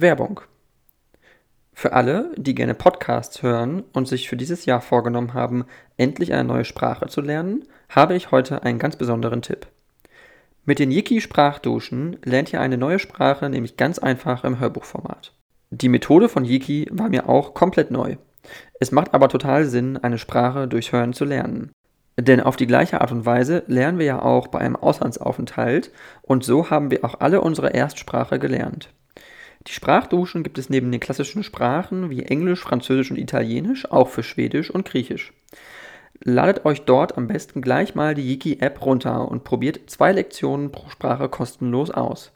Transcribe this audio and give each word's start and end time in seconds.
Werbung. 0.00 0.40
Für 1.72 1.92
alle, 1.92 2.32
die 2.36 2.54
gerne 2.54 2.74
Podcasts 2.74 3.42
hören 3.42 3.84
und 3.92 4.06
sich 4.06 4.28
für 4.28 4.36
dieses 4.36 4.66
Jahr 4.66 4.80
vorgenommen 4.80 5.34
haben, 5.34 5.64
endlich 5.96 6.32
eine 6.32 6.44
neue 6.44 6.64
Sprache 6.64 7.06
zu 7.06 7.20
lernen, 7.20 7.64
habe 7.88 8.14
ich 8.14 8.30
heute 8.30 8.62
einen 8.64 8.78
ganz 8.78 8.96
besonderen 8.96 9.42
Tipp. 9.42 9.66
Mit 10.64 10.78
den 10.78 10.90
Yiki-Sprachduschen 10.90 12.18
lernt 12.22 12.52
ihr 12.52 12.60
eine 12.60 12.76
neue 12.76 12.98
Sprache 12.98 13.48
nämlich 13.48 13.76
ganz 13.76 13.98
einfach 13.98 14.44
im 14.44 14.60
Hörbuchformat. 14.60 15.32
Die 15.70 15.88
Methode 15.88 16.28
von 16.28 16.44
Yiki 16.44 16.88
war 16.90 17.08
mir 17.08 17.28
auch 17.28 17.54
komplett 17.54 17.90
neu. 17.90 18.16
Es 18.78 18.92
macht 18.92 19.14
aber 19.14 19.28
total 19.28 19.64
Sinn, 19.64 19.96
eine 19.96 20.18
Sprache 20.18 20.68
durch 20.68 20.92
Hören 20.92 21.12
zu 21.12 21.24
lernen. 21.24 21.72
Denn 22.18 22.40
auf 22.40 22.56
die 22.56 22.66
gleiche 22.66 23.00
Art 23.00 23.12
und 23.12 23.24
Weise 23.24 23.62
lernen 23.66 23.98
wir 23.98 24.06
ja 24.06 24.22
auch 24.22 24.48
bei 24.48 24.58
einem 24.58 24.76
Auslandsaufenthalt 24.76 25.90
und 26.22 26.44
so 26.44 26.68
haben 26.68 26.90
wir 26.90 27.04
auch 27.04 27.20
alle 27.20 27.40
unsere 27.40 27.72
Erstsprache 27.72 28.38
gelernt. 28.38 28.90
Die 29.66 29.72
Sprachduschen 29.72 30.42
gibt 30.42 30.56
es 30.56 30.70
neben 30.70 30.90
den 30.90 31.00
klassischen 31.00 31.42
Sprachen 31.42 32.08
wie 32.08 32.22
Englisch, 32.22 32.60
Französisch 32.60 33.10
und 33.10 33.18
Italienisch 33.18 33.90
auch 33.90 34.08
für 34.08 34.22
Schwedisch 34.22 34.70
und 34.70 34.86
Griechisch. 34.86 35.34
Ladet 36.22 36.64
euch 36.64 36.82
dort 36.82 37.16
am 37.16 37.28
besten 37.28 37.60
gleich 37.60 37.94
mal 37.94 38.14
die 38.14 38.26
Yiki-App 38.26 38.84
runter 38.84 39.28
und 39.28 39.44
probiert 39.44 39.90
zwei 39.90 40.12
Lektionen 40.12 40.72
pro 40.72 40.88
Sprache 40.88 41.28
kostenlos 41.28 41.90
aus. 41.90 42.32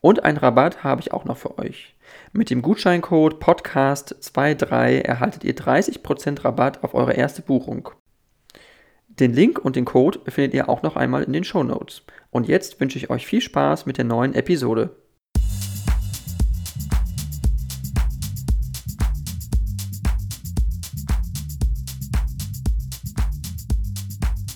Und 0.00 0.24
einen 0.24 0.38
Rabatt 0.38 0.84
habe 0.84 1.00
ich 1.00 1.12
auch 1.12 1.24
noch 1.24 1.36
für 1.36 1.58
euch. 1.58 1.96
Mit 2.32 2.50
dem 2.50 2.62
Gutscheincode 2.62 3.42
Podcast23 3.42 5.02
erhaltet 5.02 5.44
ihr 5.44 5.56
30% 5.56 6.44
Rabatt 6.44 6.84
auf 6.84 6.94
eure 6.94 7.14
erste 7.14 7.42
Buchung. 7.42 7.90
Den 9.08 9.32
Link 9.32 9.58
und 9.58 9.74
den 9.74 9.84
Code 9.84 10.20
findet 10.28 10.54
ihr 10.54 10.68
auch 10.68 10.82
noch 10.82 10.94
einmal 10.94 11.24
in 11.24 11.32
den 11.32 11.42
Show 11.42 11.64
Notes. 11.64 12.02
Und 12.30 12.46
jetzt 12.46 12.80
wünsche 12.80 12.98
ich 12.98 13.10
euch 13.10 13.26
viel 13.26 13.40
Spaß 13.40 13.86
mit 13.86 13.98
der 13.98 14.04
neuen 14.04 14.34
Episode. 14.34 14.94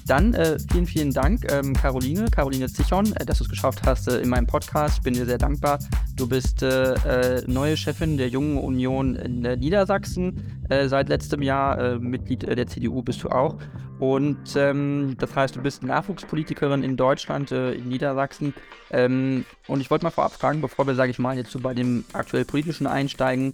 Dann 0.07 0.35
äh, 0.35 0.59
vielen, 0.71 0.87
vielen 0.87 1.13
Dank, 1.13 1.51
ähm, 1.53 1.75
Caroline, 1.75 2.27
Caroline 2.31 2.67
Zichon, 2.69 3.13
äh, 3.17 3.25
dass 3.25 3.39
du 3.39 3.45
es 3.45 3.51
geschafft 3.51 3.83
hast 3.85 4.09
äh, 4.09 4.21
in 4.21 4.29
meinem 4.29 4.47
Podcast. 4.47 4.99
Ich 4.99 5.03
bin 5.03 5.15
dir 5.15 5.27
sehr 5.27 5.39
dankbar. 5.39 5.79
Du 6.17 6.29
bist 6.29 6.63
äh, 6.63 6.95
äh, 6.95 7.45
neue 7.47 7.77
Chefin 7.77 8.17
der 8.17 8.29
Jungen 8.29 8.59
Union 8.59 9.15
in 9.15 9.43
Niedersachsen. 9.43 10.63
Äh, 10.69 10.89
seit 10.89 11.09
letztem 11.09 11.43
Jahr 11.43 11.99
Mitglied 11.99 12.43
der 12.43 12.67
CDU 12.67 13.03
bist 13.03 13.23
du 13.23 13.29
auch. 13.29 13.59
Und 13.99 14.57
ähm, 14.57 15.15
das 15.19 15.37
heißt, 15.37 15.55
du 15.55 15.63
bist 15.63 15.85
Nachwuchspolitikerin 15.85 16.83
in 16.83 16.97
Deutschland, 16.97 17.53
in 17.53 17.89
Niedersachsen. 17.89 18.53
Ähm, 18.91 19.45
und 19.69 19.81
ich 19.81 19.91
wollte 19.91 20.05
mal 20.05 20.11
vorab 20.11 20.33
fragen, 20.33 20.61
bevor 20.61 20.87
wir, 20.87 20.97
sage 20.97 21.13
ich 21.13 21.21
mal, 21.21 21.37
jetzt 21.37 21.53
so 21.53 21.61
bei 21.61 21.75
dem 21.75 22.05
aktuell 22.13 22.45
politischen 22.45 22.89
einsteigen, 22.89 23.53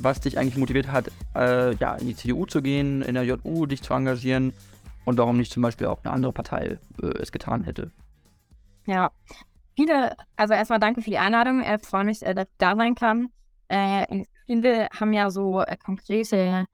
was 0.00 0.20
dich 0.20 0.38
eigentlich 0.38 0.56
motiviert 0.56 0.90
hat, 0.90 1.10
ja, 1.34 1.94
in 1.96 2.06
die 2.06 2.16
CDU 2.16 2.46
zu 2.46 2.62
gehen, 2.62 3.02
in 3.02 3.14
der 3.14 3.24
JU 3.24 3.66
dich 3.66 3.82
zu 3.82 3.92
engagieren 3.92 4.54
und 5.04 5.18
warum 5.18 5.36
nicht 5.36 5.52
zum 5.52 5.62
Beispiel 5.62 5.86
auch 5.86 6.02
eine 6.04 6.12
andere 6.12 6.32
Partei 6.32 6.78
äh, 7.02 7.06
es 7.20 7.32
getan 7.32 7.64
hätte. 7.64 7.92
Ja, 8.86 9.10
viele, 9.76 10.16
also 10.36 10.54
erstmal 10.54 10.80
danke 10.80 11.02
für 11.02 11.10
die 11.10 11.18
Einladung. 11.18 11.62
Ich 11.62 11.86
freue 11.86 12.04
mich, 12.04 12.24
äh, 12.24 12.34
dass 12.34 12.46
ich 12.46 12.58
da 12.58 12.76
sein 12.76 12.94
kann. 12.94 13.28
Äh, 13.68 14.24
viele 14.46 14.88
haben 14.88 15.12
ja 15.12 15.30
so 15.30 15.60
äh, 15.60 15.76
konkrete 15.76 16.66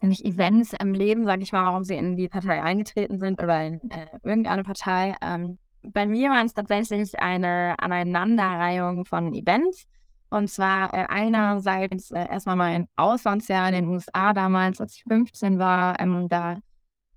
nicht 0.00 0.24
Events 0.24 0.72
im 0.80 0.94
Leben, 0.94 1.24
sage 1.24 1.42
ich 1.42 1.52
mal, 1.52 1.66
warum 1.66 1.84
sie 1.84 1.96
in 1.96 2.16
die 2.16 2.28
Partei 2.28 2.62
eingetreten 2.62 3.18
sind 3.18 3.42
oder 3.42 3.66
in 3.66 3.80
äh, 3.90 4.06
irgendeine 4.22 4.64
Partei. 4.64 5.14
Ähm, 5.20 5.58
bei 5.82 6.06
mir 6.06 6.30
war 6.30 6.44
es 6.44 6.54
tatsächlich 6.54 7.18
eine 7.20 7.74
Aneinanderreihung 7.78 9.04
von 9.04 9.34
Events. 9.34 9.86
Und 10.30 10.48
zwar 10.48 10.92
äh, 10.94 11.06
einerseits 11.08 12.10
äh, 12.10 12.26
erstmal 12.28 12.56
mein 12.56 12.88
Auslandsjahr 12.96 13.68
in 13.68 13.74
den 13.74 13.88
USA 13.88 14.32
damals, 14.32 14.80
als 14.80 14.96
ich 14.96 15.04
15 15.04 15.58
war. 15.58 16.00
Ähm, 16.00 16.28
da 16.28 16.56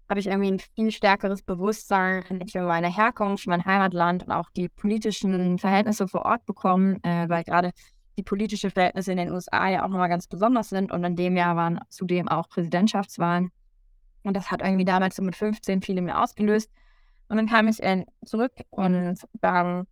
habe 0.10 0.20
ich 0.20 0.28
irgendwie 0.28 0.52
ein 0.52 0.60
viel 0.60 0.92
stärkeres 0.92 1.42
Bewusstsein 1.42 2.24
für 2.50 2.62
meine 2.62 2.94
Herkunft, 2.96 3.48
mein 3.48 3.66
Heimatland 3.66 4.24
und 4.24 4.32
auch 4.32 4.50
die 4.52 4.70
politischen 4.70 5.58
Verhältnisse 5.58 6.08
vor 6.08 6.26
Ort 6.26 6.46
bekommen, 6.46 7.04
äh, 7.04 7.28
weil 7.28 7.44
gerade 7.44 7.72
die 8.18 8.24
politischen 8.24 8.72
Verhältnisse 8.72 9.12
in 9.12 9.18
den 9.18 9.32
USA 9.32 9.70
ja 9.70 9.84
auch 9.84 9.90
nochmal 9.90 10.10
ganz 10.10 10.28
besonders 10.28 10.70
sind 10.70 10.92
und 10.92 11.04
in 11.04 11.16
dem 11.16 11.36
Jahr 11.36 11.56
waren 11.56 11.80
zudem 11.90 12.28
auch 12.28 12.50
Präsidentschaftswahlen. 12.50 13.52
Und 14.24 14.36
das 14.36 14.50
hat 14.50 14.62
irgendwie 14.62 14.86
damals 14.86 15.16
so 15.16 15.24
mit 15.24 15.36
15 15.36 15.82
viele 15.82 16.02
mir 16.02 16.22
ausgelöst. 16.22 16.72
Und 17.30 17.38
dann 17.38 17.48
kam 17.48 17.68
ich 17.68 17.82
äh, 17.84 18.06
zurück 18.26 18.54
und 18.70 19.20
dann 19.42 19.88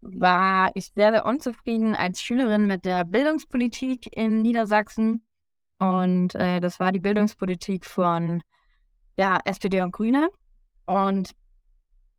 war 0.00 0.70
ich 0.74 0.92
sehr, 0.94 1.12
sehr 1.12 1.24
unzufrieden 1.24 1.94
als 1.94 2.20
Schülerin 2.20 2.66
mit 2.66 2.84
der 2.84 3.04
Bildungspolitik 3.04 4.14
in 4.16 4.42
Niedersachsen. 4.42 5.24
Und 5.78 6.34
äh, 6.34 6.60
das 6.60 6.80
war 6.80 6.92
die 6.92 7.00
Bildungspolitik 7.00 7.86
von 7.86 8.42
ja, 9.16 9.38
SPD 9.44 9.80
und 9.82 9.92
Grüne. 9.92 10.28
Und 10.86 11.32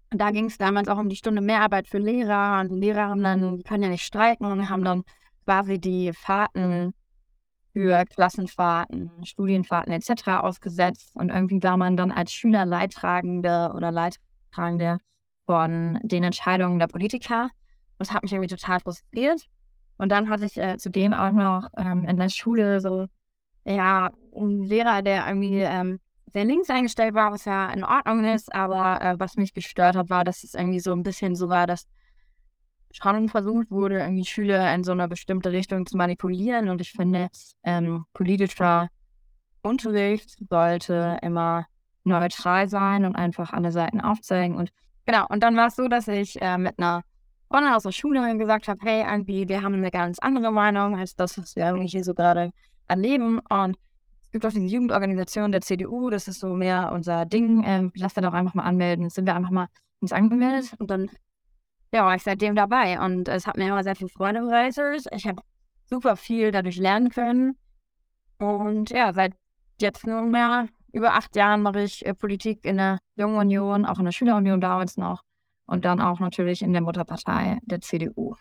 da 0.10 0.32
ging 0.32 0.46
es 0.46 0.58
damals 0.58 0.88
auch 0.88 0.98
um 0.98 1.10
die 1.10 1.16
Stunde 1.16 1.42
Mehrarbeit 1.42 1.88
für 1.88 1.98
Lehrer. 1.98 2.62
Und 2.62 2.70
die 2.70 2.80
Lehrer 2.80 3.10
haben 3.10 3.24
dann, 3.24 3.58
die 3.58 3.64
können 3.64 3.84
ja 3.84 3.90
nicht 3.90 4.06
streiken 4.06 4.46
und 4.46 4.70
haben 4.70 4.84
dann 4.84 5.04
quasi 5.46 5.80
die 5.80 6.14
Fahrten 6.14 6.94
für 7.74 8.06
Klassenfahrten, 8.06 9.12
Studienfahrten 9.26 9.92
etc. 9.92 10.28
ausgesetzt. 10.42 11.12
Und 11.16 11.30
irgendwie 11.30 11.62
war 11.64 11.78
man 11.78 11.98
dann 11.98 12.12
als 12.12 12.32
Schüler 12.32 12.66
Leidtragende 12.66 13.72
oder 13.76 13.92
Leidtragende 13.92 15.00
von 15.46 16.00
den 16.04 16.24
Entscheidungen 16.24 16.80
der 16.80 16.88
Politiker. 16.88 17.50
Das 17.98 18.12
hat 18.12 18.24
mich 18.24 18.32
irgendwie 18.32 18.56
total 18.56 18.80
frustriert. 18.80 19.48
Und 19.98 20.10
dann 20.10 20.30
hatte 20.30 20.46
ich 20.46 20.58
äh, 20.58 20.78
zudem 20.78 21.14
auch 21.14 21.32
noch 21.32 21.70
ähm, 21.78 22.06
in 22.06 22.18
der 22.18 22.30
Schule 22.30 22.80
so, 22.80 23.08
ja, 23.66 24.12
einen 24.36 24.64
Lehrer, 24.64 25.02
der 25.02 25.28
irgendwie 25.28 25.60
ähm, 25.60 26.00
sehr 26.34 26.46
links 26.46 26.70
eingestellt 26.70 27.14
war, 27.14 27.32
was 27.32 27.46
ja 27.46 27.70
in 27.72 27.84
Ordnung 27.84 28.26
ist, 28.26 28.54
aber 28.54 29.02
äh, 29.02 29.20
was 29.20 29.36
mich 29.36 29.54
gestört 29.54 29.96
hat, 29.96 30.10
war, 30.10 30.24
dass 30.24 30.44
es 30.44 30.56
irgendwie 30.56 30.80
so 30.80 30.92
ein 30.92 31.04
bisschen 31.04 31.36
so 31.36 31.48
war, 31.48 31.68
dass 31.68 31.88
schon 32.92 33.30
versucht 33.30 33.72
wurde, 33.72 34.00
irgendwie 34.00 34.26
Schüler 34.26 34.74
in 34.74 34.84
so 34.84 34.92
eine 34.92 35.08
bestimmte 35.08 35.52
Richtung 35.52 35.86
zu 35.86 35.98
manipulieren. 35.98 36.70
Und 36.70 36.82
ich 36.82 36.92
finde, 36.92 37.30
ähm, 37.64 38.06
politischer 38.14 38.90
Unterricht 39.62 40.38
sollte 40.50 41.18
immer 41.22 41.66
neutral 42.04 42.68
sein 42.68 43.06
und 43.06 43.16
einfach 43.16 43.54
alle 43.54 43.72
Seiten 43.72 44.02
aufzeigen. 44.02 44.56
Und 44.58 44.72
genau, 45.06 45.26
und 45.30 45.42
dann 45.42 45.56
war 45.56 45.68
es 45.68 45.76
so, 45.76 45.88
dass 45.88 46.08
ich 46.08 46.42
äh, 46.42 46.58
mit 46.58 46.78
einer 46.78 47.04
Freundin 47.48 47.74
aus 47.74 47.84
der 47.84 47.92
Schule 47.92 48.38
gesagt 48.38 48.68
habe, 48.68 48.80
hey, 48.84 49.04
irgendwie, 49.04 49.48
wir 49.48 49.62
haben 49.62 49.76
eine 49.76 49.92
ganz 49.92 50.20
andere 50.20 50.52
Meinung 50.52 50.98
als 50.98 51.16
das, 51.16 51.38
was 51.38 51.56
wir 51.56 51.66
irgendwie 51.66 51.88
hier 51.88 52.04
so 52.04 52.14
gerade 52.14 52.52
erleben. 52.88 53.40
Und 53.40 53.78
gibt 54.34 54.46
auch 54.46 54.52
diese 54.52 54.66
Jugendorganisation 54.66 55.52
der 55.52 55.62
CDU, 55.62 56.10
das 56.10 56.28
ist 56.28 56.40
so 56.40 56.54
mehr 56.54 56.92
unser 56.92 57.26
Ding. 57.26 57.64
Ähm, 57.66 57.92
lass 57.96 58.16
da 58.16 58.22
doch 58.22 58.34
einfach 58.34 58.56
mal 58.56 58.64
anmelden. 58.64 59.10
Sind 59.10 59.26
wir 59.26 59.36
einfach 59.36 59.52
mal 59.52 59.68
uns 60.02 60.12
angemeldet 60.12 60.74
und 60.80 60.92
dann 60.92 61.10
ja, 61.94 62.04
war 62.04 62.16
ich 62.16 62.24
seitdem 62.24 62.56
dabei. 62.56 63.00
Und 63.00 63.28
es 63.28 63.48
hat 63.48 63.56
mir 63.56 63.68
immer 63.68 63.84
sehr 63.84 63.96
viel 63.96 64.10
Freude 64.10 64.42
bereitet. 64.42 65.06
Ich 65.12 65.28
habe 65.28 65.42
super 65.86 66.16
viel 66.16 66.52
dadurch 66.52 66.78
lernen 66.78 67.10
können. 67.10 67.56
Und 68.40 68.90
ja, 68.90 69.14
seit 69.14 69.34
jetzt 69.80 70.06
nunmehr 70.06 70.68
über 70.92 71.14
acht 71.14 71.36
Jahren 71.36 71.62
mache 71.62 71.84
ich 71.84 72.06
äh, 72.06 72.14
Politik 72.14 72.66
in 72.66 72.78
der 72.78 73.00
Jungen 73.16 73.38
Union, 73.38 73.86
auch 73.86 74.00
in 74.00 74.06
der 74.06 74.12
Schülerunion 74.12 74.60
damals 74.60 74.98
noch 74.98 75.22
und 75.66 75.86
dann 75.86 76.02
auch 76.02 76.20
natürlich 76.20 76.62
in 76.62 76.74
der 76.74 76.82
Mutterpartei 76.82 77.60
der 77.64 77.82
CDU. 77.82 78.36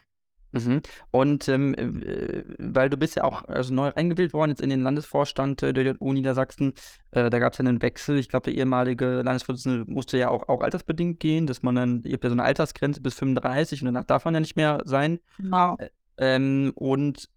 Mhm. 0.53 0.83
Und 1.11 1.49
ähm, 1.49 1.75
äh, 1.75 2.45
weil 2.59 2.91
du 2.91 2.97
bist 2.97 3.17
ja 3.17 3.25
auch 3.25 3.45
also 3.49 3.75
neu 3.75 3.91
eingewählt 3.95 4.33
worden 4.33 4.51
jetzt 4.51 4.61
in 4.61 4.71
den 4.71 4.83
Landesvorstand 4.83 5.63
äh, 5.63 5.73
der 5.73 5.85
JU 5.85 6.13
Niedersachsen, 6.13 6.75
äh, 7.11 7.31
da 7.31 7.39
gab 7.39 7.53
es 7.53 7.59
ja 7.59 7.65
einen 7.65 7.83
Wechsel. 7.83 8.19
Ich 8.19 8.29
glaube, 8.29 8.45
der 8.45 8.55
ehemalige 8.55 9.23
Landesvorsitzende 9.23 9.91
musste 9.91 10.19
ja 10.19 10.29
auch, 10.29 10.49
auch 10.49 10.61
altersbedingt 10.61 11.21
gehen, 11.21 11.47
dass 11.47 11.63
man 11.63 11.75
dann, 11.75 12.03
ihr 12.05 12.13
habt 12.15 12.25
ja 12.25 12.31
so 12.31 12.35
eine 12.35 12.45
Altersgrenze 12.45 13.01
bis 13.01 13.15
35 13.15 13.83
und 13.83 13.87
danach 13.87 14.05
darf 14.05 14.25
man 14.25 14.35
ja 14.35 14.41
nicht 14.41 14.57
mehr 14.57 14.83
sein. 14.85 15.21
Genau. 15.39 15.77
Äh, 15.79 15.89
ähm, 16.19 16.73
und 16.75 17.29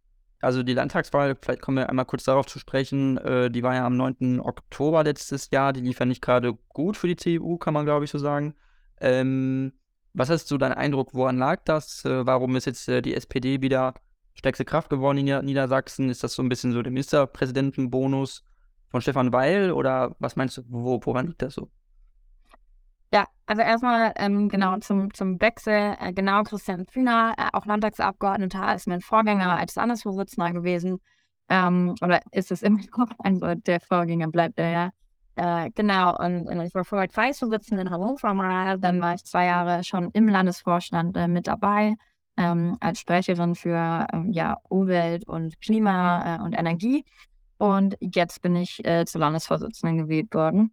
also 0.42 0.62
die 0.62 0.74
Landtagswahl, 0.74 1.36
vielleicht 1.42 1.62
kommen 1.62 1.78
wir 1.78 1.90
einmal 1.90 2.06
kurz 2.06 2.24
darauf 2.26 2.46
zu 2.46 2.60
sprechen, 2.60 3.18
äh, 3.18 3.50
die 3.50 3.64
war 3.64 3.74
ja 3.74 3.86
am 3.86 3.98
9. 3.98 4.42
Oktober 4.42 5.04
letztes 5.04 5.50
Jahr, 5.50 5.74
die 5.74 5.82
lief 5.82 6.00
ja 6.00 6.06
nicht 6.06 6.22
gerade 6.22 6.54
gut 6.70 6.98
für 6.98 7.08
die 7.08 7.16
CDU, 7.16 7.58
kann 7.58 7.74
man 7.74 7.86
glaube 7.86 8.06
ich 8.06 8.12
so 8.12 8.18
sagen. 8.20 8.54
Ähm, 9.00 9.74
was 10.16 10.30
hast 10.30 10.50
du 10.50 10.58
dein 10.58 10.74
Eindruck, 10.74 11.14
woran 11.14 11.38
lag 11.38 11.62
das? 11.66 12.06
Äh, 12.06 12.26
warum 12.26 12.56
ist 12.56 12.66
jetzt 12.66 12.88
äh, 12.88 13.02
die 13.02 13.14
SPD 13.14 13.62
wieder 13.62 13.94
stärkste 14.34 14.66
Kraft 14.66 14.90
geworden 14.90 15.18
in 15.18 15.26
Nieder 15.26 15.42
Niedersachsen? 15.42 16.10
Ist 16.10 16.24
das 16.24 16.34
so 16.34 16.42
ein 16.42 16.50
bisschen 16.50 16.72
so 16.72 16.82
der 16.82 16.92
Ministerpräsidentenbonus 16.92 18.44
von 18.90 19.02
Stefan 19.02 19.34
Weil 19.34 19.72
oder 19.72 20.16
was 20.20 20.36
meinst 20.36 20.58
du, 20.58 20.64
wo, 20.68 21.00
woran 21.04 21.28
liegt 21.28 21.42
das 21.42 21.56
so? 21.56 21.70
Ja, 23.14 23.28
also 23.46 23.62
erstmal 23.62 24.14
ähm, 24.16 24.50
genau 24.50 24.78
zum, 24.80 25.14
zum 25.14 25.40
Wechsel. 25.40 25.96
Äh, 26.00 26.14
genau, 26.14 26.44
Christian 26.44 26.86
Fühner, 26.86 27.34
äh, 27.38 27.50
auch 27.54 27.66
Landtagsabgeordneter, 27.66 28.74
ist 28.76 28.88
mein 28.88 29.02
Vorgänger 29.02 29.58
als 29.58 29.76
Landesvorsitzender 29.76 30.54
gewesen. 30.54 31.00
Ähm, 31.50 31.96
oder 32.02 32.22
ist 32.32 32.52
es 32.52 32.64
immer 32.64 32.80
noch? 32.98 33.12
Also 33.20 33.56
der 33.56 33.80
Vorgänger 33.82 34.30
bleibt 34.30 34.58
der 34.58 34.70
ja. 34.70 34.90
Äh, 35.36 35.70
genau, 35.76 36.16
und, 36.18 36.48
und, 36.48 36.62
ich 36.62 36.74
war 36.74 36.86
vorher 36.86 37.10
Kreisvorsitzende 37.10 37.82
in 37.84 37.90
Hannover 37.90 38.34
mal, 38.34 38.80
dann 38.80 39.02
war 39.02 39.16
ich 39.16 39.26
zwei 39.26 39.46
Jahre 39.46 39.84
schon 39.84 40.10
im 40.12 40.30
Landesvorstand 40.30 41.18
äh, 41.18 41.28
mit 41.28 41.48
dabei 41.48 41.96
ähm, 42.38 42.78
als 42.80 43.00
Sprecherin 43.00 43.56
für 43.56 44.08
ähm, 44.14 44.32
ja, 44.32 44.58
Umwelt 44.70 45.28
und 45.28 45.60
Klima 45.62 46.38
äh, 46.38 46.42
und 46.42 46.54
Energie. 46.54 47.06
Und 47.58 47.98
jetzt 48.00 48.42
bin 48.42 48.56
ich 48.56 48.86
äh, 48.86 49.06
zur 49.06 49.22
Landesvorsitzenden 49.22 49.98
gewählt 49.98 50.34
worden. 50.34 50.72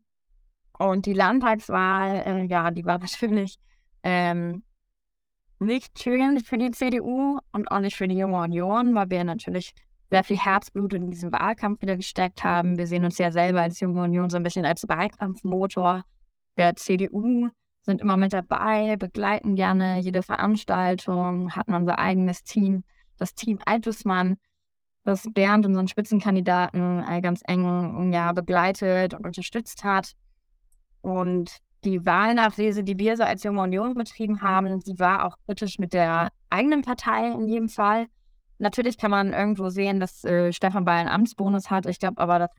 Und 0.78 1.06
die 1.06 1.12
Landtagswahl, 1.12 2.22
äh, 2.26 2.44
ja, 2.46 2.70
die 2.70 2.84
war 2.84 2.98
natürlich 3.00 3.58
ähm, 4.02 4.62
nicht 5.58 5.98
schön 6.00 6.40
für 6.40 6.58
die 6.58 6.72
CDU 6.72 7.38
und 7.52 7.70
auch 7.70 7.80
nicht 7.80 7.96
für 7.96 8.08
die 8.08 8.16
Junge 8.16 8.38
Union, 8.38 8.94
weil 8.94 9.10
wir 9.10 9.24
natürlich 9.24 9.74
sehr 10.12 10.24
viel 10.24 10.36
Herzblut 10.36 10.92
in 10.92 11.10
diesen 11.10 11.32
Wahlkampf 11.32 11.80
wieder 11.80 11.96
gesteckt 11.96 12.44
haben. 12.44 12.76
Wir 12.76 12.86
sehen 12.86 13.02
uns 13.02 13.16
ja 13.16 13.32
selber 13.32 13.62
als 13.62 13.80
Junge 13.80 14.02
Union 14.02 14.28
so 14.28 14.36
ein 14.36 14.42
bisschen 14.42 14.66
als 14.66 14.86
Wahlkampfmotor 14.86 16.04
der 16.58 16.76
CDU, 16.76 17.48
sind 17.80 18.02
immer 18.02 18.18
mit 18.18 18.34
dabei, 18.34 18.96
begleiten 18.96 19.56
gerne 19.56 20.00
jede 20.00 20.22
Veranstaltung, 20.22 21.56
hatten 21.56 21.72
unser 21.72 21.98
eigenes 21.98 22.44
Team, 22.44 22.84
das 23.16 23.34
Team 23.34 23.58
Altusmann, 23.64 24.36
das 25.04 25.26
Bernd, 25.32 25.64
unseren 25.64 25.88
Spitzenkandidaten, 25.88 27.02
ganz 27.22 27.40
eng 27.46 28.12
ja, 28.12 28.32
begleitet 28.32 29.14
und 29.14 29.24
unterstützt 29.24 29.82
hat. 29.82 30.12
Und 31.00 31.56
die 31.84 32.04
Wahlnachlese, 32.04 32.84
die 32.84 32.98
wir 32.98 33.16
so 33.16 33.22
als 33.22 33.44
Junge 33.44 33.62
Union 33.62 33.94
betrieben 33.94 34.42
haben, 34.42 34.78
die 34.80 34.98
war 34.98 35.24
auch 35.24 35.38
kritisch 35.46 35.78
mit 35.78 35.94
der 35.94 36.28
eigenen 36.50 36.82
Partei 36.82 37.28
in 37.30 37.48
jedem 37.48 37.70
Fall. 37.70 38.08
Natürlich 38.58 38.98
kann 38.98 39.10
man 39.10 39.32
irgendwo 39.32 39.68
sehen, 39.70 40.00
dass 40.00 40.24
äh, 40.24 40.52
Stefan 40.52 40.84
Bayer 40.84 41.00
einen 41.00 41.08
Amtsbonus 41.08 41.70
hat. 41.70 41.86
Ich 41.86 41.98
glaube 41.98 42.20
aber, 42.20 42.38
das 42.38 42.50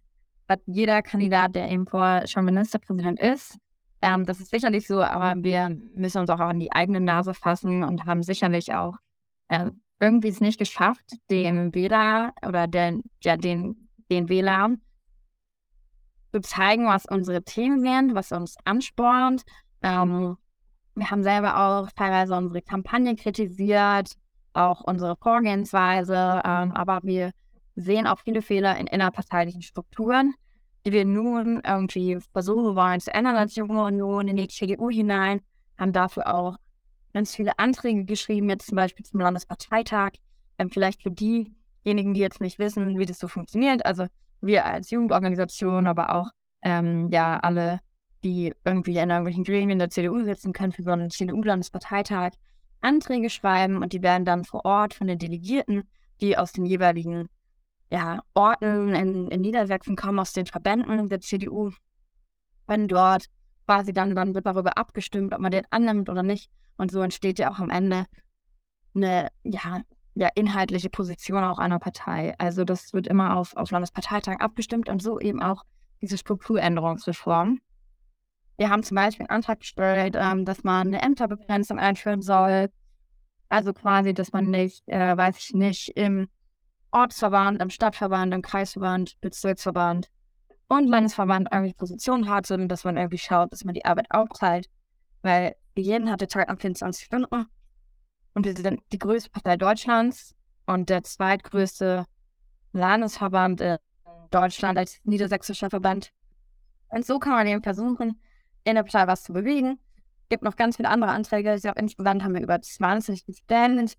hat 0.50 0.62
jeder 0.66 1.02
Kandidat, 1.02 1.56
der 1.56 1.70
eben 1.72 1.88
vor 1.88 2.24
schon 2.28 2.46
Ministerpräsident 2.46 3.20
ist. 3.20 3.58
Ähm, 4.02 4.26
das 4.26 4.40
ist 4.40 4.52
sicherlich 4.52 4.86
so, 4.88 5.02
aber 5.02 5.42
wir 5.42 5.70
müssen 5.96 6.20
uns 6.20 6.30
auch 6.30 6.40
an 6.40 6.60
die 6.60 6.72
eigene 6.74 7.00
Nase 7.00 7.34
fassen 7.34 7.84
und 7.84 8.06
haben 8.06 8.22
sicherlich 8.22 8.74
auch 8.74 8.96
äh, 9.48 9.72
irgendwie 10.00 10.28
es 10.28 10.42
nicht 10.42 10.60
geschafft, 10.60 11.16
den 11.32 11.74
Wähler 11.74 12.34
oder 12.46 12.68
den, 12.68 13.04
ja, 13.22 13.38
den, 13.38 13.88
den 14.12 14.28
Wählern 14.28 14.82
zu 16.34 16.42
zeigen, 16.42 16.88
was 16.88 17.06
unsere 17.06 17.44
Themen 17.44 17.80
sind, 17.80 18.14
was 18.14 18.34
uns 18.34 18.58
anspornt. 18.66 19.44
Ähm, 19.82 20.36
wir 20.96 21.10
haben 21.10 21.24
selber 21.24 21.58
auch 21.58 21.90
teilweise 21.92 22.36
unsere 22.36 22.62
Kampagne 22.62 23.16
kritisiert, 23.16 24.12
auch 24.54 24.82
unsere 24.82 25.16
Vorgehensweise, 25.16 26.42
ähm, 26.46 26.72
aber 26.72 27.00
wir 27.04 27.32
sehen 27.76 28.08
auch 28.08 28.20
viele 28.20 28.42
Fehler 28.42 28.78
in 28.78 28.88
innerparteilichen 28.88 29.62
Strukturen, 29.62 30.34
die 30.86 30.92
wir 30.92 31.06
nun 31.06 31.62
irgendwie 31.66 32.20
versuchen 32.32 32.76
wollen 32.76 33.00
zu 33.00 33.14
ändern 33.14 33.36
als 33.36 33.56
Junge 33.56 33.84
Union 33.84 34.28
in 34.28 34.38
die 34.38 34.48
CDU 34.48 34.90
hinein, 34.90 35.42
haben 35.78 35.94
dafür 35.94 36.34
auch 36.34 36.58
ganz 37.14 37.36
viele 37.36 37.58
Anträge 37.60 38.06
geschrieben, 38.06 38.50
jetzt 38.50 38.68
zum 38.68 38.76
Beispiel 38.76 39.06
zum 39.06 39.20
Landesparteitag. 39.20 40.14
Ähm, 40.58 40.70
vielleicht 40.70 41.04
für 41.04 41.12
diejenigen, 41.12 42.14
die 42.14 42.20
jetzt 42.20 42.42
nicht 42.42 42.60
wissen, 42.60 42.98
wie 42.98 43.06
das 43.06 43.20
so 43.20 43.28
funktioniert. 43.28 43.86
Also 43.86 44.08
wir 44.42 44.66
als 44.66 44.92
Jugendorganisation, 44.92 45.88
aber 45.88 46.16
auch 46.16 46.30
ähm, 46.62 47.10
ja 47.12 47.40
alle, 47.40 47.80
die 48.24 48.54
irgendwie 48.66 48.98
in 48.98 49.10
irgendwelchen 49.10 49.44
Gremien 49.44 49.80
der 49.80 49.90
CDU 49.90 50.24
sitzen 50.24 50.54
können, 50.54 50.72
für 50.72 50.84
so 50.84 50.92
einen 50.92 51.10
CDU-Landesparteitag 51.10 52.34
Anträge 52.84 53.30
schreiben 53.30 53.82
und 53.82 53.94
die 53.94 54.02
werden 54.02 54.26
dann 54.26 54.44
vor 54.44 54.66
Ort 54.66 54.94
von 54.94 55.08
den 55.08 55.20
Delegierten, 55.20 55.84
die 56.22 56.38
aus 56.38 56.52
den 56.52 56.66
jeweiligen 56.66 57.30
ja, 57.90 58.22
Orten 58.34 58.94
in, 58.96 59.28
in 59.30 59.42
Niedersachsen 59.42 59.96
kommen, 59.96 60.20
aus 60.20 60.34
den 60.34 60.46
Verbänden 60.46 61.10
der 61.10 61.22
CDU, 61.22 61.72
wenn 62.68 62.88
dort 62.88 63.28
quasi 63.66 63.94
dann, 63.94 64.16
dann 64.16 64.34
wird 64.34 64.46
darüber 64.46 64.78
abgestimmt, 64.78 65.34
ob 65.34 65.40
man 65.40 65.52
den 65.52 65.66
annimmt 65.70 66.10
oder 66.10 66.24
nicht. 66.24 66.50
Und 66.78 66.92
so 66.92 67.02
entsteht 67.02 67.40
ja 67.40 67.52
auch 67.52 67.60
am 67.60 67.70
Ende 67.70 68.06
eine 68.96 69.30
ja, 69.44 69.82
ja, 70.16 70.30
inhaltliche 70.36 70.90
Position 70.90 71.44
auch 71.44 71.60
einer 71.60 71.80
Partei. 71.80 72.36
Also 72.38 72.64
das 72.64 72.94
wird 72.94 73.08
immer 73.08 73.38
auf, 73.38 73.56
auf 73.56 73.72
Landesparteitag 73.72 74.40
abgestimmt 74.40 74.90
und 74.90 75.02
so 75.02 75.20
eben 75.20 75.42
auch 75.42 75.64
diese 76.02 76.18
Strukturänderungsreform. 76.18 77.60
Wir 78.58 78.70
haben 78.70 78.84
zum 78.84 78.96
Beispiel 78.96 79.26
einen 79.28 79.36
Antrag 79.38 79.60
gestellt, 79.60 80.16
ähm, 80.18 80.46
dass 80.46 80.64
man 80.64 80.88
eine 80.88 81.02
Ämterbegrenzung 81.02 81.80
einführen 81.80 82.22
soll. 82.22 82.70
Also 83.50 83.74
quasi, 83.74 84.14
dass 84.14 84.32
man 84.32 84.46
nicht, 84.46 84.88
äh, 84.88 85.18
weiß 85.18 85.38
ich 85.40 85.54
nicht, 85.54 85.90
im 85.90 86.28
Ortsverband, 86.92 87.62
im 87.62 87.70
Stadtverband, 87.70 88.34
im 88.34 88.42
Kreisverband, 88.42 89.20
Bezirksverband 89.22 90.10
und 90.68 90.88
Landesverband 90.88 91.50
irgendwie 91.52 91.74
Positionen 91.74 92.30
hat, 92.30 92.46
sondern 92.46 92.70
dass 92.70 92.84
man 92.84 92.98
irgendwie 92.98 93.18
schaut, 93.18 93.52
dass 93.52 93.64
man 93.64 93.74
die 93.74 93.86
Arbeit 93.86 94.08
aufteilt. 94.10 94.70
Weil 95.22 95.56
jeden 95.76 96.12
hatte 96.12 96.28
Tag 96.28 96.50
am 96.50 96.58
24 96.58 97.06
Stunden 97.06 97.48
und 98.34 98.46
wir 98.46 98.56
sind 98.56 98.82
die 98.92 99.00
größte 99.00 99.30
Partei 99.30 99.58
Deutschlands 99.58 100.36
und 100.66 100.90
der 100.90 101.04
zweitgrößte 101.04 102.06
Landesverband 102.74 103.62
in 103.62 103.78
Deutschland 104.32 104.78
als 104.78 105.00
niedersächsischer 105.04 105.70
Verband. 105.70 106.12
Und 106.90 107.06
so 107.06 107.20
kann 107.20 107.34
man 107.34 107.48
eben 107.48 107.64
versuchen, 107.64 108.20
in 108.64 108.76
der 108.76 108.84
Partei 108.84 109.08
was 109.08 109.24
zu 109.24 109.34
bewegen. 109.34 109.80
Es 110.24 110.30
gibt 110.30 110.44
noch 110.44 110.56
ganz 110.56 110.78
viele 110.78 110.90
andere 110.90 111.12
Anträge. 111.12 111.54
Ich 111.56 111.62
glaube, 111.62 111.80
insgesamt 111.80 112.24
haben 112.24 112.34
wir 112.34 112.42
über 112.42 112.62
20 112.62 113.26
gestellt. 113.26 113.98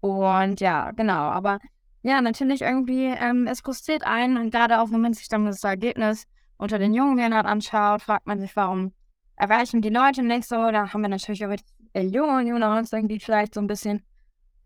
Und 0.00 0.60
ja, 0.60 0.92
genau. 0.92 1.12
Aber 1.12 1.58
ja, 2.02 2.20
natürlich 2.20 2.62
irgendwie, 2.62 3.06
ähm, 3.06 3.46
es 3.46 3.60
frustriert 3.60 4.04
einen. 4.06 4.36
Und 4.36 4.50
gerade 4.50 4.80
auch, 4.80 4.90
wenn 4.90 5.00
man 5.00 5.14
sich 5.14 5.28
dann 5.28 5.46
das 5.46 5.64
Ergebnis 5.64 6.24
unter 6.56 6.78
den 6.78 6.94
jungen 6.94 7.16
Wählern 7.16 7.46
anschaut, 7.46 8.02
fragt 8.02 8.26
man 8.26 8.38
sich, 8.38 8.54
warum 8.54 8.92
erreichen 9.36 9.82
die 9.82 9.90
Leute 9.90 10.22
nicht 10.22 10.48
so. 10.48 10.56
Da 10.70 10.92
haben 10.92 11.02
wir 11.02 11.08
natürlich 11.08 11.44
auch 11.44 11.54
Junge 11.94 12.54
und 12.54 12.62
uns 12.62 12.92
irgendwie 12.92 13.18
vielleicht 13.18 13.54
so 13.54 13.60
ein 13.60 13.66
bisschen 13.66 14.04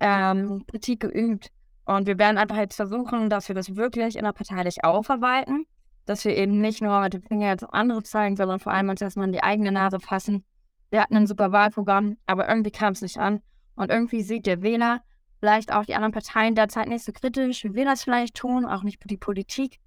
ähm, 0.01 0.65
Kritik 0.67 1.01
geübt. 1.01 1.51
Und 1.85 2.07
wir 2.07 2.19
werden 2.19 2.39
einfach 2.39 2.57
jetzt 2.57 2.77
versuchen, 2.77 3.31
dass 3.31 3.49
wir 3.49 3.55
das 3.55 3.77
wirklich 3.77 4.17
innerparteilich 4.17 4.85
aufarbeiten, 4.85 5.67
dass 6.05 6.25
wir 6.25 6.37
eben 6.37 6.61
nicht 6.61 6.83
nur 6.83 7.01
mit 7.01 7.15
dem 7.15 7.23
Finger 7.23 7.49
jetzt 7.49 7.65
auf 7.65 7.73
andere 7.73 8.03
zeigen, 8.03 8.37
sondern 8.37 8.61
vor 8.61 8.73
allem 8.73 8.89
uns 8.89 9.01
erstmal 9.01 9.27
in 9.27 9.33
die 9.33 9.43
eigene 9.43 9.73
Nase 9.73 10.01
fassen. 10.01 10.45
Wir 10.91 11.01
hatten 11.01 11.17
ein 11.17 11.27
super 11.27 11.53
Wahlprogramm, 11.53 12.17
aber 12.27 12.49
irgendwie 12.49 12.71
kam 12.71 12.93
es 12.93 13.03
nicht 13.03 13.19
an. 13.19 13.41
Und 13.75 13.91
irgendwie 13.91 14.23
sieht 14.23 14.47
der 14.47 14.63
Wähler 14.63 15.03
vielleicht 15.39 15.73
auch 15.73 15.85
die 15.85 15.95
anderen 15.95 16.13
Parteien 16.13 16.55
derzeit 16.55 16.89
nicht 16.89 17.05
so 17.05 17.13
kritisch, 17.13 17.65
wie 17.65 17.75
wir 17.75 17.85
das 17.85 18.05
vielleicht 18.05 18.37
tun, 18.37 18.65
auch 18.65 18.83
nicht 18.83 18.99
die 19.09 19.17
Politik. 19.17 19.79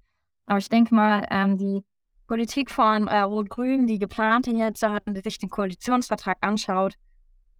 Aber 0.46 0.58
ich 0.58 0.68
denke 0.68 0.94
mal, 0.94 1.26
ähm, 1.30 1.56
die 1.58 1.82
Politik 2.26 2.70
von 2.70 3.06
äh, 3.08 3.20
Rot-Grün, 3.20 3.86
die 3.86 3.98
geplante 3.98 4.50
jetzt, 4.50 4.82
wenn 4.82 5.14
die 5.14 5.20
sich 5.20 5.38
den 5.38 5.48
Koalitionsvertrag 5.48 6.38
anschaut, 6.40 6.96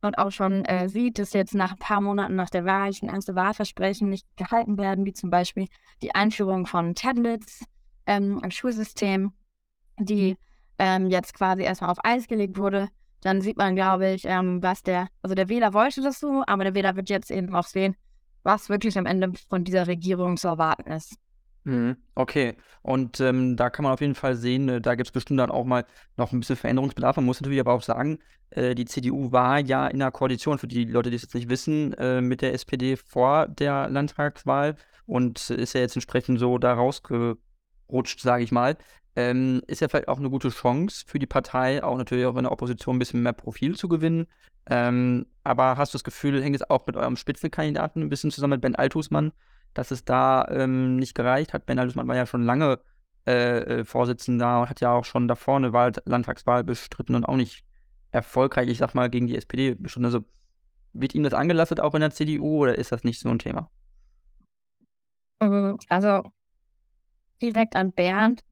und 0.02 0.18
auch 0.18 0.30
schon 0.30 0.64
äh, 0.64 0.88
sieht, 0.88 1.18
dass 1.18 1.32
jetzt 1.32 1.54
nach 1.54 1.72
ein 1.72 1.78
paar 1.78 2.00
Monaten 2.00 2.36
nach 2.36 2.50
der 2.50 2.64
Wahl 2.64 2.92
schon 2.92 3.08
erste 3.08 3.34
Wahlversprechen 3.34 4.08
nicht 4.08 4.26
gehalten 4.36 4.78
werden, 4.78 5.04
wie 5.04 5.12
zum 5.12 5.30
Beispiel 5.30 5.66
die 6.02 6.14
Einführung 6.14 6.66
von 6.66 6.94
Tablets 6.94 7.64
ähm, 8.06 8.40
im 8.42 8.50
Schulsystem, 8.50 9.32
die 9.98 10.32
mhm. 10.32 10.36
ähm, 10.78 11.06
jetzt 11.08 11.34
quasi 11.34 11.62
erstmal 11.62 11.90
auf 11.90 12.04
Eis 12.04 12.28
gelegt 12.28 12.58
wurde, 12.58 12.88
dann 13.22 13.40
sieht 13.40 13.56
man, 13.56 13.74
glaube 13.74 14.10
ich, 14.10 14.24
ähm, 14.24 14.62
was 14.62 14.82
der, 14.82 15.08
also 15.22 15.34
der 15.34 15.48
Wähler 15.48 15.74
wollte 15.74 16.02
das 16.02 16.20
so, 16.20 16.44
aber 16.46 16.64
der 16.64 16.74
Wähler 16.74 16.96
wird 16.96 17.10
jetzt 17.10 17.30
eben 17.30 17.54
auch 17.54 17.66
sehen, 17.66 17.96
was 18.42 18.68
wirklich 18.68 18.96
am 18.98 19.06
Ende 19.06 19.32
von 19.48 19.64
dieser 19.64 19.86
Regierung 19.86 20.36
zu 20.36 20.48
erwarten 20.48 20.90
ist. 20.90 21.16
Mhm, 21.64 21.96
okay, 22.14 22.56
und 22.82 23.18
ähm, 23.20 23.56
da 23.56 23.70
kann 23.70 23.82
man 23.82 23.92
auf 23.92 24.00
jeden 24.00 24.14
Fall 24.14 24.36
sehen, 24.36 24.68
äh, 24.68 24.80
da 24.80 24.94
gibt 24.94 25.08
es 25.08 25.12
bestimmt 25.12 25.40
dann 25.40 25.50
auch 25.50 25.64
mal 25.64 25.84
noch 26.16 26.32
ein 26.32 26.38
bisschen 26.38 26.54
Veränderungsbedarf. 26.54 27.16
Man 27.16 27.24
muss 27.24 27.40
natürlich 27.40 27.58
aber 27.58 27.72
auch 27.72 27.82
sagen, 27.82 28.20
äh, 28.50 28.76
die 28.76 28.84
CDU 28.84 29.32
war 29.32 29.58
ja 29.58 29.88
in 29.88 29.98
der 29.98 30.12
Koalition, 30.12 30.58
für 30.58 30.68
die 30.68 30.84
Leute, 30.84 31.10
die 31.10 31.16
es 31.16 31.22
jetzt 31.22 31.34
nicht 31.34 31.48
wissen, 31.48 31.92
äh, 31.94 32.20
mit 32.20 32.40
der 32.40 32.54
SPD 32.54 32.96
vor 32.96 33.48
der 33.48 33.88
Landtagswahl 33.88 34.76
und 35.06 35.50
ist 35.50 35.74
ja 35.74 35.80
jetzt 35.80 35.96
entsprechend 35.96 36.38
so 36.38 36.58
da 36.58 36.74
rausgerutscht, 37.88 38.20
sage 38.20 38.44
ich 38.44 38.52
mal. 38.52 38.76
Ähm, 39.14 39.62
ist 39.66 39.80
ja 39.80 39.88
vielleicht 39.88 40.08
auch 40.08 40.18
eine 40.18 40.30
gute 40.30 40.50
Chance 40.50 41.04
für 41.06 41.18
die 41.18 41.26
Partei, 41.26 41.82
auch 41.82 41.96
natürlich 41.96 42.26
auch 42.26 42.36
in 42.36 42.44
der 42.44 42.52
Opposition 42.52 42.96
ein 42.96 42.98
bisschen 42.98 43.22
mehr 43.22 43.32
Profil 43.32 43.74
zu 43.76 43.88
gewinnen. 43.88 44.26
Ähm, 44.68 45.26
aber 45.42 45.76
hast 45.78 45.94
du 45.94 45.96
das 45.96 46.04
Gefühl, 46.04 46.42
hängt 46.42 46.56
es 46.56 46.68
auch 46.68 46.86
mit 46.86 46.96
eurem 46.96 47.16
Spitzenkandidaten 47.16 48.02
ein 48.02 48.08
bisschen 48.08 48.30
zusammen 48.30 48.52
mit 48.52 48.60
Ben 48.60 48.74
Althusmann? 48.74 49.32
dass 49.76 49.90
es 49.90 50.04
da 50.04 50.46
ähm, 50.48 50.96
nicht 50.96 51.14
gereicht 51.14 51.52
hat. 51.52 51.66
Ben 51.66 51.78
Altusmann 51.78 52.08
war 52.08 52.16
ja 52.16 52.26
schon 52.26 52.42
lange 52.42 52.80
äh, 53.26 53.58
äh, 53.80 53.84
Vorsitzender 53.84 54.62
und 54.62 54.70
hat 54.70 54.80
ja 54.80 54.92
auch 54.92 55.04
schon 55.04 55.28
davor 55.28 55.56
eine 55.56 55.72
Wahl, 55.72 55.92
Landtagswahl 56.04 56.64
bestritten 56.64 57.14
und 57.14 57.24
auch 57.24 57.36
nicht 57.36 57.64
erfolgreich, 58.10 58.68
ich 58.68 58.78
sag 58.78 58.94
mal, 58.94 59.10
gegen 59.10 59.26
die 59.26 59.36
SPD 59.36 59.74
bestritten. 59.74 60.06
Also 60.06 60.24
wird 60.92 61.14
ihm 61.14 61.22
das 61.22 61.34
angelastet 61.34 61.80
auch 61.80 61.94
in 61.94 62.00
der 62.00 62.10
CDU 62.10 62.62
oder 62.62 62.78
ist 62.78 62.92
das 62.92 63.04
nicht 63.04 63.20
so 63.20 63.28
ein 63.28 63.38
Thema? 63.38 63.70
Ähm, 65.40 65.76
also 65.88 66.32
direkt 67.42 67.76
an 67.76 67.92
Bernd 67.92 68.42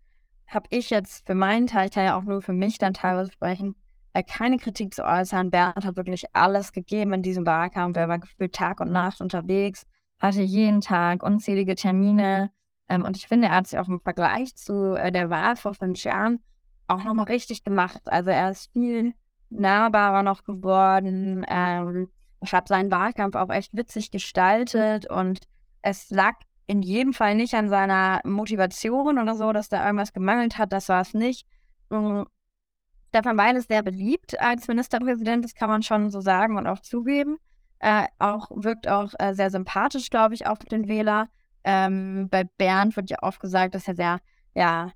habe 0.47 0.67
ich 0.71 0.91
jetzt 0.91 1.27
für 1.27 1.35
meinen 1.35 1.67
Teil, 1.67 1.87
ich 1.89 1.95
kann 1.95 2.05
ja 2.05 2.19
auch 2.19 2.23
nur 2.23 2.43
für 2.43 2.53
mich 2.53 2.79
dann 2.79 2.95
teilweise 2.95 3.33
sprechen, 3.33 3.75
äh, 4.13 4.23
keine 4.23 4.59
Kritik 4.59 4.95
zu 4.95 5.05
äußern. 5.05 5.51
Bernd 5.51 5.85
hat 5.85 5.97
wirklich 5.97 6.25
alles 6.35 6.73
gegeben 6.73 7.15
in 7.15 7.23
diesem 7.23 7.47
Wahlkampf. 7.47 7.97
Er 7.97 8.09
war 8.09 8.19
gefühlt 8.19 8.55
Tag 8.55 8.81
und 8.81 8.93
Nacht 8.93 9.21
unterwegs 9.21 9.87
hatte 10.25 10.43
jeden 10.43 10.81
Tag 10.81 11.23
unzählige 11.23 11.75
Termine. 11.75 12.51
Ähm, 12.89 13.05
und 13.05 13.17
ich 13.17 13.29
finde, 13.29 13.49
er 13.49 13.57
hat 13.57 13.67
sich 13.67 13.79
auch 13.79 13.89
im 13.89 14.01
Vergleich 14.01 14.57
zu 14.57 14.95
äh, 14.95 15.13
der 15.13 15.31
Wahl 15.31 15.57
vor 15.57 15.75
fünf 15.75 16.03
Jahren 16.03 16.41
auch 16.87 17.05
nochmal 17.05 17.27
richtig 17.27 17.65
gemacht. 17.65 18.01
Also 18.07 18.31
er 18.31 18.51
ist 18.51 18.73
viel 18.73 19.15
nahbarer 19.51 20.23
noch 20.23 20.45
geworden. 20.45 21.45
Ähm, 21.49 22.09
hat 22.47 22.69
seinen 22.69 22.91
Wahlkampf 22.91 23.37
auch 23.37 23.49
echt 23.51 23.75
witzig 23.75 24.11
gestaltet 24.11 25.11
und 25.11 25.41
es 25.81 26.11
lag 26.11 26.35
in 26.67 26.83
jedem 26.83 27.13
Fall 27.13 27.35
nicht 27.35 27.55
an 27.55 27.69
seiner 27.69 28.21
Motivation 28.25 29.19
oder 29.19 29.35
so, 29.35 29.53
dass 29.53 29.69
da 29.69 29.85
irgendwas 29.85 30.13
gemangelt 30.13 30.59
hat. 30.59 30.73
Das 30.73 30.89
war 30.89 31.03
es 31.03 31.15
nicht. 31.15 31.47
Stefan 31.89 33.37
Weil 33.37 33.57
ist 33.57 33.69
sehr 33.69 33.83
beliebt 33.83 34.41
als 34.41 34.67
Ministerpräsident, 34.67 35.45
das 35.45 35.55
kann 35.55 35.69
man 35.69 35.83
schon 35.83 36.11
so 36.11 36.21
sagen 36.21 36.57
und 36.57 36.67
auch 36.67 36.81
zugeben. 36.81 37.39
Äh, 37.79 38.07
auch 38.19 38.51
wirkt 38.55 38.89
auch 38.89 39.13
äh, 39.19 39.35
sehr 39.35 39.51
sympathisch, 39.51 40.09
glaube 40.11 40.35
ich, 40.35 40.47
auf 40.47 40.59
den 40.59 40.89
Wähler. 40.89 41.29
Ähm, 41.65 42.29
bei 42.31 42.45
Bernd 42.45 42.97
wird 42.97 43.11
ja 43.11 43.19
oft 43.21 43.41
gesagt, 43.41 43.75
dass 43.75 43.87
er 43.87 43.95
sehr, 43.95 44.21
ja, 44.55 44.91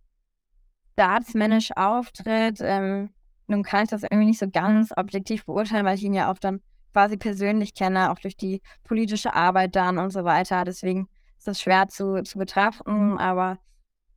staatsmännisch 0.94 1.70
auftritt. 1.76 2.58
Ähm, 2.60 3.10
nun 3.46 3.62
kann 3.62 3.84
ich 3.84 3.90
das 3.90 4.02
irgendwie 4.02 4.26
nicht 4.26 4.38
so 4.40 4.48
ganz 4.50 4.92
objektiv 4.96 5.44
beurteilen, 5.44 5.87
weil 5.87 5.96
ich 5.96 6.02
ihn 6.02 6.14
ja 6.14 6.30
auch 6.30 6.38
dann 6.38 6.60
quasi 6.92 7.16
persönlich 7.16 7.75
kenne, 7.75 8.10
auch 8.10 8.18
durch 8.18 8.37
die 8.37 8.62
politische 8.84 9.34
Arbeit 9.34 9.76
dann 9.76 9.98
und 9.98 10.10
so 10.10 10.25
weiter. 10.25 10.64
Deswegen 10.64 11.08
das 11.49 11.61
schwer 11.61 11.88
zu, 11.88 12.23
zu 12.23 12.38
betrachten. 12.38 13.19
Aber 13.19 13.59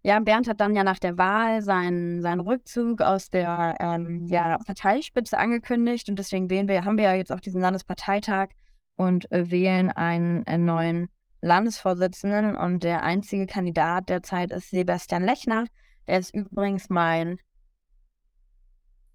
ja, 0.04 0.20
Bernd 0.20 0.48
hat 0.48 0.60
dann 0.60 0.76
ja 0.76 0.84
nach 0.84 1.00
der 1.00 1.18
Wahl 1.18 1.62
seinen, 1.62 2.22
seinen 2.22 2.40
Rückzug 2.40 3.02
aus 3.02 3.30
der 3.30 3.76
ähm, 3.80 4.26
ja, 4.28 4.58
Parteispitze 4.58 5.38
angekündigt 5.38 6.10
und 6.10 6.18
deswegen 6.18 6.50
wählen 6.50 6.68
wir, 6.68 6.86
haben 6.86 6.98
wir 6.98 7.06
ja 7.06 7.14
jetzt 7.14 7.32
auch 7.32 7.40
diesen 7.40 7.62
Landesparteitag 7.62 8.50
und 8.96 9.32
äh, 9.32 9.50
wählen 9.52 9.92
einen, 9.92 10.46
einen 10.48 10.66
neuen 10.66 11.10
Landesvorsitzenden 11.42 12.56
und 12.56 12.84
der 12.84 13.04
einzige 13.04 13.48
Kandidat 13.48 14.10
derzeit 14.10 14.52
ist 14.52 14.70
Sebastian 14.70 15.24
Lechner. 15.24 15.66
Der 16.08 16.20
ist 16.20 16.34
übrigens 16.34 16.90
mein 16.90 17.40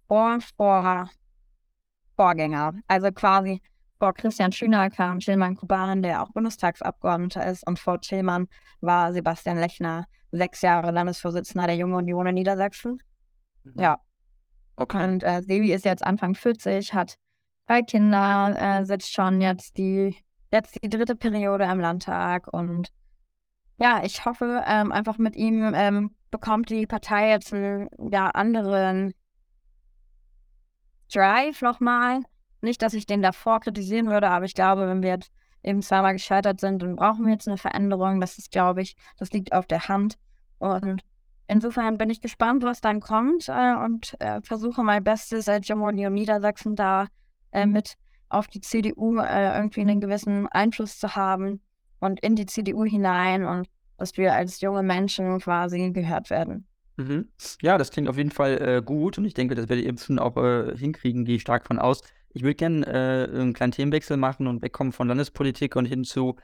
Vor, 0.08 0.38
Vor, 0.56 1.08
Vorgänger. 2.16 2.74
Also 2.88 3.12
quasi 3.12 3.60
vor 3.98 4.12
Christian 4.12 4.52
Schüner 4.52 4.90
kam 4.90 5.20
Tillmann 5.20 5.56
Kuban, 5.56 6.02
der 6.02 6.22
auch 6.22 6.30
Bundestagsabgeordneter 6.30 7.46
ist, 7.46 7.66
und 7.66 7.78
vor 7.78 8.00
Tillmann 8.00 8.48
war 8.80 9.12
Sebastian 9.12 9.58
Lechner 9.58 10.06
sechs 10.32 10.62
Jahre 10.62 10.90
Landesvorsitzender 10.90 11.66
der 11.66 11.76
Jungen 11.76 11.94
Union 11.94 12.26
in 12.26 12.34
Niedersachsen. 12.34 12.98
Mhm. 13.64 13.80
Ja. 13.80 13.98
Okay. 14.76 15.04
Und 15.04 15.22
äh, 15.22 15.40
Sebi 15.42 15.72
ist 15.72 15.84
jetzt 15.84 16.04
Anfang 16.04 16.34
40, 16.34 16.92
hat 16.92 17.16
drei 17.66 17.82
Kinder, 17.82 18.54
äh, 18.58 18.84
sitzt 18.84 19.12
schon 19.12 19.40
jetzt 19.40 19.78
die, 19.78 20.16
jetzt 20.52 20.82
die 20.82 20.90
dritte 20.90 21.16
Periode 21.16 21.64
im 21.64 21.80
Landtag 21.80 22.52
und 22.52 22.92
ja, 23.78 24.02
ich 24.04 24.24
hoffe 24.24 24.62
ähm, 24.66 24.90
einfach 24.90 25.18
mit 25.18 25.36
ihm 25.36 25.72
ähm, 25.74 26.14
bekommt 26.30 26.70
die 26.70 26.86
Partei 26.86 27.30
jetzt 27.30 27.52
einen 27.52 27.88
ja, 28.10 28.28
anderen 28.30 29.12
Drive 31.12 31.62
nochmal. 31.62 32.20
Nicht, 32.66 32.82
dass 32.82 32.94
ich 32.94 33.06
den 33.06 33.22
davor 33.22 33.60
kritisieren 33.60 34.08
würde, 34.08 34.28
aber 34.28 34.44
ich 34.44 34.54
glaube, 34.54 34.88
wenn 34.88 35.00
wir 35.00 35.10
jetzt 35.10 35.30
eben 35.62 35.82
zweimal 35.82 36.14
gescheitert 36.14 36.60
sind, 36.60 36.82
dann 36.82 36.96
brauchen 36.96 37.24
wir 37.24 37.32
jetzt 37.32 37.46
eine 37.46 37.58
Veränderung. 37.58 38.20
Das 38.20 38.38
ist, 38.38 38.50
glaube 38.50 38.82
ich, 38.82 38.96
das 39.18 39.30
liegt 39.30 39.52
auf 39.52 39.68
der 39.68 39.86
Hand. 39.86 40.16
Und 40.58 41.02
insofern 41.46 41.96
bin 41.96 42.10
ich 42.10 42.20
gespannt, 42.20 42.64
was 42.64 42.80
dann 42.80 42.98
kommt 42.98 43.48
äh, 43.48 43.76
und 43.76 44.20
äh, 44.20 44.40
versuche 44.42 44.82
mein 44.82 45.04
Bestes 45.04 45.48
als 45.48 45.70
Union 45.70 46.12
Niedersachsen 46.12 46.74
da 46.74 47.06
äh, 47.52 47.66
mit 47.66 47.94
auf 48.30 48.48
die 48.48 48.60
CDU 48.60 49.20
äh, 49.20 49.56
irgendwie 49.56 49.82
einen 49.82 50.00
gewissen 50.00 50.48
Einfluss 50.48 50.98
zu 50.98 51.14
haben 51.14 51.60
und 52.00 52.18
in 52.18 52.34
die 52.34 52.46
CDU 52.46 52.84
hinein 52.84 53.44
und 53.44 53.68
dass 53.96 54.16
wir 54.16 54.34
als 54.34 54.60
junge 54.60 54.82
Menschen 54.82 55.38
quasi 55.38 55.92
gehört 55.92 56.30
werden. 56.30 56.66
Mhm. 56.96 57.28
Ja, 57.62 57.78
das 57.78 57.92
klingt 57.92 58.08
auf 58.08 58.16
jeden 58.16 58.32
Fall 58.32 58.60
äh, 58.60 58.82
gut 58.82 59.18
und 59.18 59.24
ich 59.24 59.34
denke, 59.34 59.54
das 59.54 59.68
werdet 59.68 59.84
ihr 59.84 59.96
schon 59.98 60.18
auch 60.18 60.36
äh, 60.36 60.76
hinkriegen, 60.76 61.24
gehe 61.24 61.36
ich 61.36 61.42
stark 61.42 61.64
von 61.64 61.78
aus. 61.78 62.00
Ich 62.36 62.42
würde 62.42 62.54
gerne 62.54 62.86
äh, 62.86 63.40
einen 63.40 63.54
kleinen 63.54 63.72
Themenwechsel 63.72 64.18
machen 64.18 64.46
und 64.46 64.60
wegkommen 64.60 64.92
von 64.92 65.08
Landespolitik 65.08 65.74
und 65.74 65.86
hin 65.86 66.04
zu, 66.04 66.36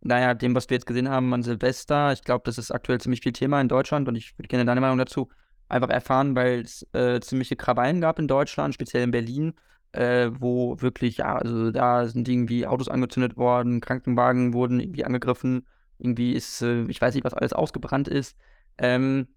naja, 0.00 0.34
dem, 0.34 0.56
was 0.56 0.68
wir 0.68 0.74
jetzt 0.74 0.86
gesehen 0.86 1.08
haben 1.08 1.32
an 1.32 1.44
Silvester. 1.44 2.12
Ich 2.12 2.24
glaube, 2.24 2.42
das 2.44 2.58
ist 2.58 2.72
aktuell 2.72 3.00
ziemlich 3.00 3.20
viel 3.20 3.30
Thema 3.30 3.60
in 3.60 3.68
Deutschland 3.68 4.08
und 4.08 4.16
ich 4.16 4.36
würde 4.36 4.48
gerne 4.48 4.64
deine 4.64 4.80
Meinung 4.80 4.98
dazu 4.98 5.28
einfach 5.68 5.88
erfahren, 5.88 6.34
weil 6.34 6.62
es 6.62 6.84
äh, 6.94 7.20
ziemliche 7.20 7.54
Krawallen 7.54 8.00
gab 8.00 8.18
in 8.18 8.26
Deutschland, 8.26 8.74
speziell 8.74 9.04
in 9.04 9.12
Berlin, 9.12 9.54
äh, 9.92 10.30
wo 10.32 10.80
wirklich, 10.80 11.18
ja, 11.18 11.36
also 11.36 11.70
da 11.70 12.06
sind 12.08 12.28
irgendwie 12.28 12.66
Autos 12.66 12.88
angezündet 12.88 13.36
worden, 13.36 13.80
Krankenwagen 13.80 14.52
wurden 14.52 14.80
irgendwie 14.80 15.04
angegriffen, 15.04 15.64
irgendwie 16.00 16.32
ist, 16.32 16.60
äh, 16.62 16.86
ich 16.86 17.00
weiß 17.00 17.14
nicht, 17.14 17.24
was 17.24 17.34
alles 17.34 17.52
ausgebrannt 17.52 18.08
ist. 18.08 18.36
Ähm, 18.78 19.28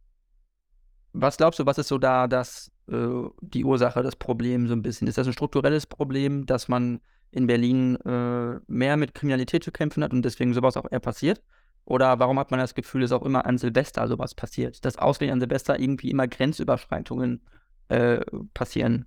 was 1.13 1.37
glaubst 1.37 1.59
du, 1.59 1.65
was 1.65 1.77
ist 1.77 1.87
so 1.87 1.97
da 1.97 2.27
das, 2.27 2.71
äh, 2.87 3.07
die 3.41 3.65
Ursache, 3.65 4.03
das 4.03 4.15
Problem 4.15 4.67
so 4.67 4.73
ein 4.73 4.81
bisschen? 4.81 5.07
Ist 5.07 5.17
das 5.17 5.27
ein 5.27 5.33
strukturelles 5.33 5.85
Problem, 5.87 6.45
dass 6.45 6.67
man 6.67 7.01
in 7.31 7.47
Berlin 7.47 7.95
äh, 7.97 8.59
mehr 8.67 8.97
mit 8.97 9.13
Kriminalität 9.13 9.63
zu 9.63 9.71
kämpfen 9.71 10.03
hat 10.03 10.13
und 10.13 10.23
deswegen 10.23 10.53
sowas 10.53 10.77
auch 10.77 10.89
eher 10.89 10.99
passiert? 10.99 11.41
Oder 11.85 12.19
warum 12.19 12.37
hat 12.37 12.51
man 12.51 12.59
das 12.59 12.75
Gefühl, 12.75 13.01
dass 13.01 13.11
auch 13.11 13.23
immer 13.23 13.45
an 13.45 13.57
Silvester 13.57 14.07
sowas 14.07 14.35
passiert? 14.35 14.85
Dass 14.85 14.97
ausgerechnet 14.97 15.33
an 15.33 15.39
Silvester 15.39 15.79
irgendwie 15.79 16.11
immer 16.11 16.27
Grenzüberschreitungen 16.27 17.41
äh, 17.87 18.19
passieren? 18.53 19.05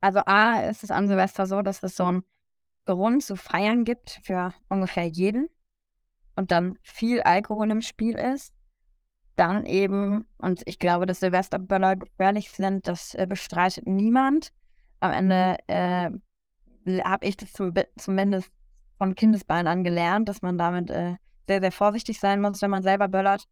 Also 0.00 0.20
A 0.26 0.60
ist 0.60 0.84
es 0.84 0.90
an 0.90 1.08
Silvester 1.08 1.46
so, 1.46 1.62
dass 1.62 1.82
es 1.82 1.96
so 1.96 2.04
ein 2.04 2.22
Grund 2.84 3.22
zu 3.22 3.36
feiern 3.36 3.84
gibt 3.84 4.20
für 4.22 4.52
ungefähr 4.68 5.06
jeden 5.06 5.48
und 6.36 6.50
dann 6.50 6.78
viel 6.82 7.22
Alkohol 7.22 7.70
im 7.70 7.80
Spiel 7.80 8.16
ist 8.16 8.52
dann 9.36 9.66
eben, 9.66 10.26
und 10.38 10.62
ich 10.66 10.78
glaube, 10.78 11.06
dass 11.06 11.20
Silvesterböller 11.20 11.96
gefährlich 11.96 12.50
sind, 12.50 12.86
das 12.86 13.14
äh, 13.14 13.26
bestreitet 13.28 13.86
niemand. 13.86 14.52
Am 15.00 15.12
Ende 15.12 15.58
äh, 15.66 16.10
habe 17.02 17.26
ich 17.26 17.36
das 17.36 17.52
zu, 17.52 17.72
zumindest 17.96 18.50
von 18.98 19.14
Kindesbeinen 19.14 19.66
an 19.66 19.84
gelernt, 19.84 20.28
dass 20.28 20.42
man 20.42 20.56
damit 20.58 20.90
äh, 20.90 21.16
sehr, 21.46 21.60
sehr 21.60 21.72
vorsichtig 21.72 22.20
sein 22.20 22.40
muss, 22.40 22.62
wenn 22.62 22.70
man 22.70 22.82
selber 22.82 23.08
böllert. 23.08 23.44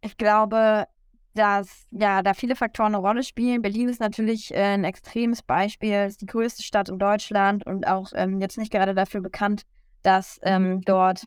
Ich 0.00 0.16
glaube, 0.16 0.86
dass 1.34 1.86
ja 1.90 2.22
da 2.22 2.34
viele 2.34 2.56
Faktoren 2.56 2.94
eine 2.94 3.04
Rolle 3.04 3.22
spielen. 3.22 3.62
Berlin 3.62 3.88
ist 3.88 4.00
natürlich 4.00 4.54
äh, 4.54 4.74
ein 4.74 4.84
extremes 4.84 5.42
Beispiel, 5.42 6.06
ist 6.06 6.20
die 6.20 6.26
größte 6.26 6.62
Stadt 6.62 6.88
in 6.88 6.98
Deutschland 6.98 7.66
und 7.66 7.86
auch 7.86 8.12
ähm, 8.14 8.40
jetzt 8.40 8.58
nicht 8.58 8.72
gerade 8.72 8.94
dafür 8.94 9.20
bekannt, 9.20 9.62
dass 10.02 10.38
ähm, 10.42 10.80
dort 10.82 11.24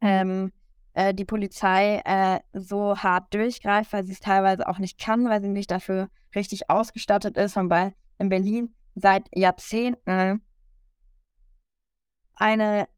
ähm, 0.00 0.52
äh, 0.94 1.14
die 1.14 1.24
Polizei 1.24 2.02
äh, 2.04 2.40
so 2.52 2.96
hart 2.96 3.32
durchgreift, 3.34 3.92
weil 3.92 4.04
sie 4.04 4.12
es 4.12 4.20
teilweise 4.20 4.68
auch 4.68 4.78
nicht 4.78 4.98
kann, 4.98 5.28
weil 5.28 5.40
sie 5.40 5.48
nicht 5.48 5.70
dafür 5.70 6.08
richtig 6.34 6.70
ausgestattet 6.70 7.36
ist 7.36 7.56
und 7.56 7.70
weil 7.70 7.94
in 8.18 8.28
Berlin 8.28 8.74
seit 8.94 9.24
Jahrzehnten 9.34 10.42
eine 12.34 12.88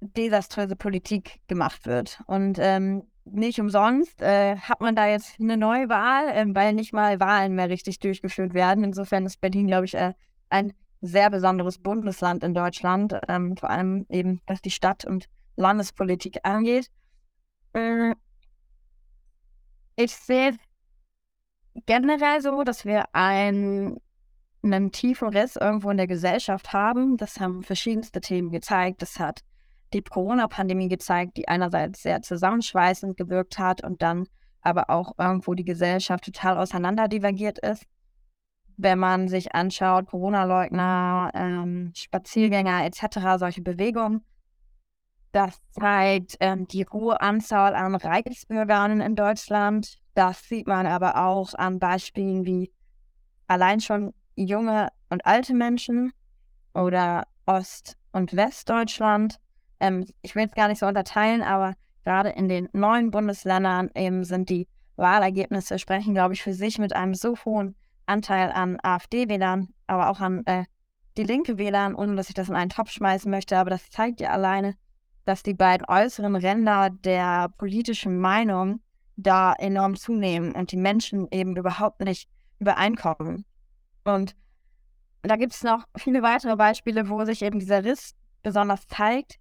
desaströse 0.00 0.76
Politik 0.76 1.40
gemacht 1.48 1.86
wird. 1.86 2.22
Und 2.26 2.58
ähm, 2.60 3.04
nicht 3.24 3.60
umsonst 3.60 4.22
äh, 4.22 4.56
hat 4.56 4.80
man 4.80 4.94
da 4.94 5.06
jetzt 5.08 5.40
eine 5.40 5.56
neue 5.56 5.88
Wahl, 5.88 6.28
äh, 6.28 6.46
weil 6.54 6.72
nicht 6.72 6.92
mal 6.92 7.18
Wahlen 7.18 7.54
mehr 7.54 7.68
richtig 7.68 7.98
durchgeführt 7.98 8.54
werden. 8.54 8.84
Insofern 8.84 9.26
ist 9.26 9.40
Berlin, 9.40 9.66
glaube 9.66 9.86
ich, 9.86 9.94
äh, 9.94 10.14
ein 10.48 10.72
sehr 11.00 11.30
besonderes 11.30 11.78
Bundesland 11.78 12.42
in 12.44 12.54
Deutschland, 12.54 13.18
ähm, 13.28 13.56
vor 13.56 13.70
allem 13.70 14.06
eben, 14.08 14.40
was 14.46 14.62
die 14.62 14.70
Stadt- 14.70 15.04
und 15.04 15.28
Landespolitik 15.56 16.38
angeht. 16.44 16.90
Äh, 17.72 18.14
ich 19.96 20.14
sehe 20.14 20.56
generell 21.86 22.40
so, 22.40 22.62
dass 22.62 22.84
wir 22.84 23.04
ein, 23.14 23.98
einen 24.62 24.92
tiefen 24.92 25.28
Riss 25.28 25.56
irgendwo 25.56 25.90
in 25.90 25.96
der 25.96 26.06
Gesellschaft 26.06 26.72
haben. 26.72 27.16
Das 27.16 27.40
haben 27.40 27.62
verschiedenste 27.62 28.20
Themen 28.20 28.50
gezeigt. 28.50 29.02
Das 29.02 29.18
hat 29.18 29.40
die 29.92 30.02
Corona-Pandemie 30.02 30.88
gezeigt, 30.88 31.36
die 31.36 31.48
einerseits 31.48 32.02
sehr 32.02 32.22
zusammenschweißend 32.22 33.16
gewirkt 33.16 33.58
hat 33.58 33.84
und 33.84 34.02
dann 34.02 34.26
aber 34.60 34.90
auch 34.90 35.12
irgendwo 35.18 35.54
die 35.54 35.64
Gesellschaft 35.64 36.24
total 36.24 36.58
auseinanderdivergiert 36.58 37.58
ist. 37.60 37.84
Wenn 38.76 38.98
man 38.98 39.28
sich 39.28 39.54
anschaut, 39.54 40.06
Corona-Leugner, 40.06 41.30
ähm, 41.34 41.92
Spaziergänger 41.94 42.84
etc., 42.84 43.38
solche 43.38 43.62
Bewegungen, 43.62 44.22
das 45.36 45.60
zeigt 45.72 46.38
ähm, 46.40 46.66
die 46.66 46.86
hohe 46.86 47.20
Anzahl 47.20 47.74
an 47.74 47.94
Reichsbürgern 47.94 49.02
in 49.02 49.16
Deutschland. 49.16 49.98
Das 50.14 50.48
sieht 50.48 50.66
man 50.66 50.86
aber 50.86 51.26
auch 51.26 51.52
an 51.52 51.78
Beispielen 51.78 52.46
wie 52.46 52.72
allein 53.46 53.80
schon 53.80 54.14
junge 54.34 54.88
und 55.10 55.26
alte 55.26 55.52
Menschen 55.52 56.14
oder 56.72 57.26
Ost- 57.44 57.98
und 58.12 58.34
Westdeutschland. 58.34 59.36
Ähm, 59.78 60.06
ich 60.22 60.34
will 60.34 60.46
es 60.46 60.54
gar 60.54 60.68
nicht 60.68 60.78
so 60.78 60.86
unterteilen, 60.86 61.42
aber 61.42 61.74
gerade 62.02 62.30
in 62.30 62.48
den 62.48 62.70
neuen 62.72 63.10
Bundesländern 63.10 63.90
eben 63.94 64.24
sind 64.24 64.48
die 64.48 64.66
Wahlergebnisse 64.96 65.78
sprechen, 65.78 66.14
glaube 66.14 66.32
ich, 66.32 66.42
für 66.42 66.54
sich 66.54 66.78
mit 66.78 66.96
einem 66.96 67.12
so 67.12 67.36
hohen 67.44 67.76
Anteil 68.06 68.50
an 68.52 68.78
AfD-Wählern, 68.82 69.68
aber 69.86 70.08
auch 70.08 70.20
an 70.20 70.46
äh, 70.46 70.64
die 71.18 71.24
linke 71.24 71.58
Wählern, 71.58 71.94
ohne 71.94 72.16
dass 72.16 72.30
ich 72.30 72.34
das 72.34 72.48
in 72.48 72.56
einen 72.56 72.70
Topf 72.70 72.90
schmeißen 72.90 73.30
möchte. 73.30 73.58
Aber 73.58 73.68
das 73.68 73.90
zeigt 73.90 74.22
ja 74.22 74.30
alleine, 74.30 74.76
dass 75.26 75.42
die 75.42 75.54
beiden 75.54 75.86
äußeren 75.86 76.36
Ränder 76.36 76.88
der 76.88 77.50
politischen 77.58 78.18
Meinung 78.18 78.80
da 79.16 79.52
enorm 79.52 79.96
zunehmen 79.96 80.52
und 80.52 80.72
die 80.72 80.76
Menschen 80.76 81.26
eben 81.30 81.56
überhaupt 81.56 82.00
nicht 82.00 82.28
übereinkommen. 82.60 83.44
Und 84.04 84.36
da 85.22 85.36
gibt 85.36 85.52
es 85.52 85.64
noch 85.64 85.84
viele 85.96 86.22
weitere 86.22 86.56
Beispiele, 86.56 87.08
wo 87.08 87.24
sich 87.24 87.42
eben 87.42 87.58
dieser 87.58 87.84
Riss 87.84 88.14
besonders 88.42 88.86
zeigt. 88.86 89.36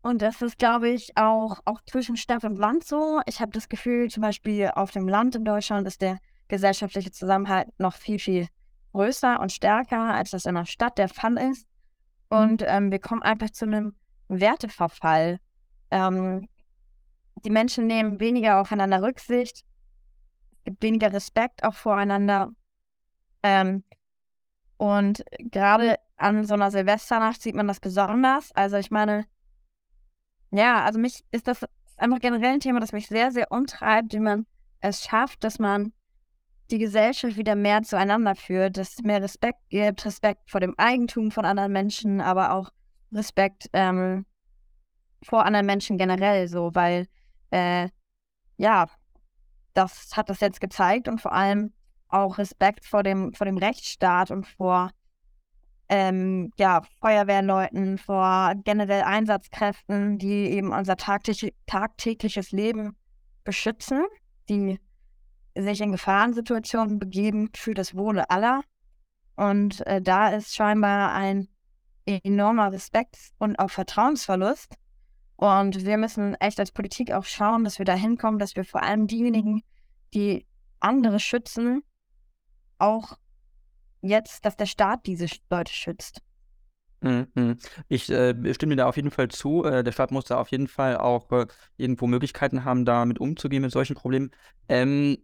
Und 0.00 0.22
das 0.22 0.40
ist, 0.40 0.58
glaube 0.58 0.88
ich, 0.88 1.16
auch, 1.16 1.60
auch 1.66 1.80
zwischen 1.86 2.16
Stadt 2.16 2.44
und 2.44 2.56
Land 2.56 2.84
so. 2.84 3.20
Ich 3.26 3.40
habe 3.40 3.52
das 3.52 3.68
Gefühl, 3.68 4.08
zum 4.08 4.22
Beispiel 4.22 4.70
auf 4.74 4.90
dem 4.92 5.06
Land 5.06 5.36
in 5.36 5.44
Deutschland 5.44 5.86
ist 5.86 6.00
der 6.00 6.18
gesellschaftliche 6.48 7.12
Zusammenhalt 7.12 7.68
noch 7.78 7.94
viel, 7.94 8.18
viel 8.18 8.48
größer 8.92 9.38
und 9.40 9.52
stärker, 9.52 10.14
als 10.14 10.30
das 10.30 10.46
in 10.46 10.54
der 10.54 10.64
Stadt 10.64 10.96
der 10.96 11.08
Fall 11.08 11.36
ist. 11.36 11.66
Und 12.30 12.64
ähm, 12.66 12.90
wir 12.90 12.98
kommen 12.98 13.22
einfach 13.22 13.50
zu 13.50 13.66
einem 13.66 13.94
Werteverfall. 14.40 15.38
Ähm, 15.90 16.48
die 17.44 17.50
Menschen 17.50 17.86
nehmen 17.86 18.20
weniger 18.20 18.60
aufeinander 18.60 19.02
Rücksicht, 19.02 19.64
gibt 20.64 20.82
weniger 20.82 21.12
Respekt 21.12 21.64
auch 21.64 21.74
voreinander. 21.74 22.50
Ähm, 23.42 23.84
und 24.76 25.24
gerade 25.38 25.96
an 26.16 26.44
so 26.44 26.54
einer 26.54 26.70
Silvesternacht 26.70 27.42
sieht 27.42 27.54
man 27.54 27.68
das 27.68 27.80
besonders. 27.80 28.52
Also 28.52 28.76
ich 28.76 28.90
meine, 28.90 29.26
ja, 30.50 30.84
also 30.84 30.98
mich 30.98 31.24
ist 31.30 31.48
das 31.48 31.64
einfach 31.96 32.20
generell 32.20 32.54
ein 32.54 32.60
Thema, 32.60 32.80
das 32.80 32.92
mich 32.92 33.08
sehr, 33.08 33.32
sehr 33.32 33.50
umtreibt, 33.50 34.12
wie 34.12 34.20
man 34.20 34.46
es 34.80 35.02
schafft, 35.02 35.44
dass 35.44 35.58
man 35.58 35.92
die 36.70 36.78
Gesellschaft 36.78 37.36
wieder 37.36 37.54
mehr 37.54 37.82
zueinander 37.82 38.34
führt, 38.34 38.76
dass 38.76 38.94
es 38.94 39.02
mehr 39.02 39.22
Respekt 39.22 39.60
gibt, 39.68 40.04
Respekt 40.04 40.50
vor 40.50 40.60
dem 40.60 40.74
Eigentum 40.78 41.30
von 41.30 41.44
anderen 41.44 41.72
Menschen, 41.72 42.20
aber 42.20 42.52
auch 42.52 42.70
Respekt 43.12 43.68
ähm, 43.72 44.26
vor 45.22 45.44
anderen 45.44 45.66
Menschen 45.66 45.98
generell 45.98 46.48
so, 46.48 46.74
weil 46.74 47.06
äh, 47.50 47.88
ja, 48.56 48.86
das 49.74 50.16
hat 50.16 50.28
das 50.28 50.40
jetzt 50.40 50.60
gezeigt 50.60 51.08
und 51.08 51.20
vor 51.20 51.32
allem 51.32 51.72
auch 52.08 52.38
Respekt 52.38 52.84
vor 52.84 53.02
dem, 53.02 53.32
vor 53.32 53.46
dem 53.46 53.56
Rechtsstaat 53.56 54.30
und 54.30 54.46
vor 54.46 54.90
ähm, 55.88 56.52
ja, 56.56 56.82
Feuerwehrleuten, 57.00 57.98
vor 57.98 58.54
generell 58.64 59.02
Einsatzkräften, 59.02 60.18
die 60.18 60.50
eben 60.50 60.72
unser 60.72 60.96
tagtäglich, 60.96 61.54
tagtägliches 61.66 62.52
Leben 62.52 62.96
beschützen, 63.44 64.04
die 64.48 64.78
sich 65.54 65.80
in 65.80 65.92
Gefahrensituationen 65.92 66.98
begeben 66.98 67.50
für 67.54 67.74
das 67.74 67.94
Wohle 67.94 68.30
aller. 68.30 68.62
Und 69.36 69.86
äh, 69.86 70.00
da 70.00 70.28
ist 70.28 70.54
scheinbar 70.54 71.12
ein 71.12 71.48
enormer 72.06 72.72
Respekt 72.72 73.16
und 73.38 73.58
auch 73.58 73.70
Vertrauensverlust. 73.70 74.74
Und 75.36 75.84
wir 75.84 75.96
müssen 75.96 76.34
echt 76.36 76.60
als 76.60 76.70
Politik 76.70 77.12
auch 77.12 77.24
schauen, 77.24 77.64
dass 77.64 77.78
wir 77.78 77.84
da 77.84 77.94
hinkommen, 77.94 78.38
dass 78.38 78.54
wir 78.56 78.64
vor 78.64 78.82
allem 78.82 79.06
diejenigen, 79.06 79.62
die 80.14 80.46
andere 80.78 81.18
schützen, 81.18 81.82
auch 82.78 83.16
jetzt, 84.02 84.44
dass 84.44 84.56
der 84.56 84.66
Staat 84.66 85.06
diese 85.06 85.26
Leute 85.50 85.72
schützt. 85.72 86.20
Mhm. 87.00 87.56
Ich 87.88 88.10
äh, 88.10 88.54
stimme 88.54 88.76
dir 88.76 88.82
da 88.82 88.88
auf 88.88 88.96
jeden 88.96 89.10
Fall 89.10 89.28
zu. 89.28 89.64
Äh, 89.64 89.82
der 89.82 89.92
Staat 89.92 90.12
muss 90.12 90.26
da 90.26 90.38
auf 90.38 90.48
jeden 90.48 90.68
Fall 90.68 90.96
auch 90.96 91.30
äh, 91.32 91.46
irgendwo 91.76 92.06
Möglichkeiten 92.06 92.64
haben, 92.64 92.84
damit 92.84 93.18
umzugehen 93.18 93.62
mit 93.62 93.72
solchen 93.72 93.96
Problemen. 93.96 94.30
Ähm, 94.68 95.18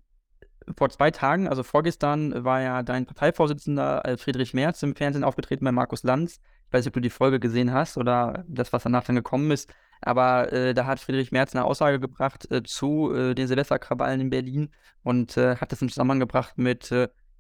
vor 0.77 0.91
zwei 0.91 1.11
Tagen, 1.11 1.49
also 1.49 1.63
vorgestern, 1.63 2.45
war 2.45 2.61
ja 2.61 2.83
dein 2.83 3.07
Parteivorsitzender 3.07 4.05
äh, 4.05 4.17
Friedrich 4.17 4.55
Merz 4.55 4.83
im 4.83 4.97
Fernsehen 4.97 5.25
aufgetreten 5.25 5.65
bei 5.65 5.73
Markus 5.73 6.03
Lanz. 6.03 6.41
Ich 6.69 6.73
weiß 6.73 6.85
nicht, 6.85 6.89
ob 6.89 6.95
du 6.95 7.01
die 7.01 7.11
Folge 7.11 7.41
gesehen 7.41 7.73
hast 7.73 7.97
oder 7.97 8.45
das, 8.49 8.73
was 8.73 8.83
danach 8.83 9.05
dann 9.05 9.17
gekommen 9.17 9.51
ist. 9.51 9.73
Aber 10.01 10.53
äh, 10.53 10.75
da 10.75 10.87
hat 10.87 11.01
Friedrich 11.01 11.33
Merz 11.33 11.55
eine 11.55 11.65
Aussage 11.65 11.99
gebracht 11.99 12.51
äh, 12.51 12.63
zu 12.63 13.13
den 13.13 13.49
Silvesterkrawallen 13.49 14.21
in 14.21 14.31
Berlin 14.31 14.71
und 15.03 15.37
hat 15.37 15.73
das 15.73 15.83
in 15.83 15.89
Zusammenhang 15.89 16.21
gebracht 16.21 16.59
mit 16.59 16.93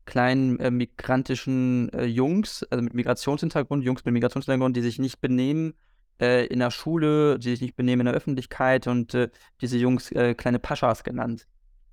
kleinen 0.08 0.58
äh, 0.58 0.70
migrantischen 0.70 1.92
äh, 1.92 2.06
Jungs, 2.06 2.64
also 2.70 2.82
mit 2.82 2.94
Migrationshintergrund, 2.94 3.84
Jungs 3.84 4.04
mit 4.06 4.14
Migrationshintergrund, 4.14 4.74
die 4.74 4.80
sich 4.80 4.98
nicht 4.98 5.20
benehmen 5.20 5.74
äh, 6.18 6.46
in 6.46 6.60
der 6.60 6.70
Schule, 6.70 7.38
die 7.38 7.50
sich 7.50 7.60
nicht 7.60 7.76
benehmen 7.76 8.00
in 8.00 8.06
der 8.06 8.14
Öffentlichkeit 8.14 8.86
und 8.86 9.12
äh, 9.14 9.28
diese 9.60 9.76
Jungs 9.76 10.10
äh, 10.12 10.34
kleine 10.34 10.58
Paschas 10.58 11.04
genannt. 11.04 11.46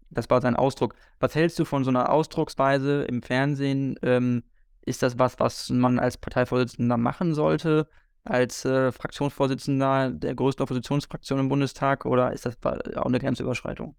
Das 0.10 0.30
war 0.30 0.42
sein 0.42 0.56
Ausdruck. 0.56 0.96
Was 1.20 1.36
hältst 1.36 1.60
du 1.60 1.66
von 1.66 1.84
so 1.84 1.90
einer 1.90 2.10
Ausdrucksweise 2.10 3.04
im 3.04 3.22
Fernsehen? 3.22 4.00
Ähm, 4.02 4.44
ist 4.86 5.04
das 5.04 5.20
was, 5.20 5.40
was 5.40 5.70
man 5.70 6.00
als 6.00 6.18
Parteivorsitzender 6.18 6.98
machen 6.98 7.34
sollte? 7.34 7.88
Als 8.24 8.66
äh, 8.66 8.92
Fraktionsvorsitzender 8.92 10.12
der 10.12 10.36
größten 10.36 10.64
Oppositionsfraktion 10.64 11.40
im 11.40 11.50
Bundestag? 11.50 12.06
Oder 12.06 12.32
ist 12.34 12.46
das 12.46 12.58
auch 12.64 13.06
eine 13.06 13.20
Grenzüberschreitung? 13.20 13.96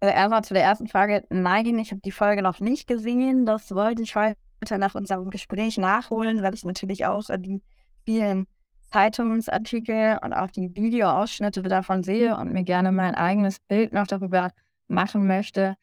Also 0.00 0.14
erstmal 0.14 0.44
zu 0.44 0.54
der 0.54 0.62
ersten 0.62 0.86
Frage. 0.86 1.24
Nein, 1.28 1.78
ich 1.78 1.90
habe 1.90 2.00
die 2.02 2.10
Folge 2.10 2.42
noch 2.42 2.60
nicht 2.60 2.86
gesehen. 2.86 3.44
Das 3.44 3.74
wollte 3.74 4.02
ich 4.02 4.16
heute 4.16 4.36
nach 4.78 4.94
unserem 4.94 5.28
Gespräch 5.30 5.76
nachholen, 5.76 6.42
weil 6.42 6.54
ich 6.54 6.64
natürlich 6.64 7.04
auch 7.04 7.22
die 7.38 7.62
vielen 8.04 8.46
Zeitungsartikel 8.90 10.18
und 10.22 10.32
auch 10.32 10.50
die 10.50 10.74
Videoausschnitte 10.74 11.62
davon 11.62 12.02
sehe 12.02 12.36
und 12.36 12.52
mir 12.52 12.64
gerne 12.64 12.92
mein 12.92 13.14
eigenes 13.14 13.58
Bild 13.60 13.92
noch 13.92 14.06
darüber 14.06 14.50
machen 14.88 15.26
möchte, 15.26 15.76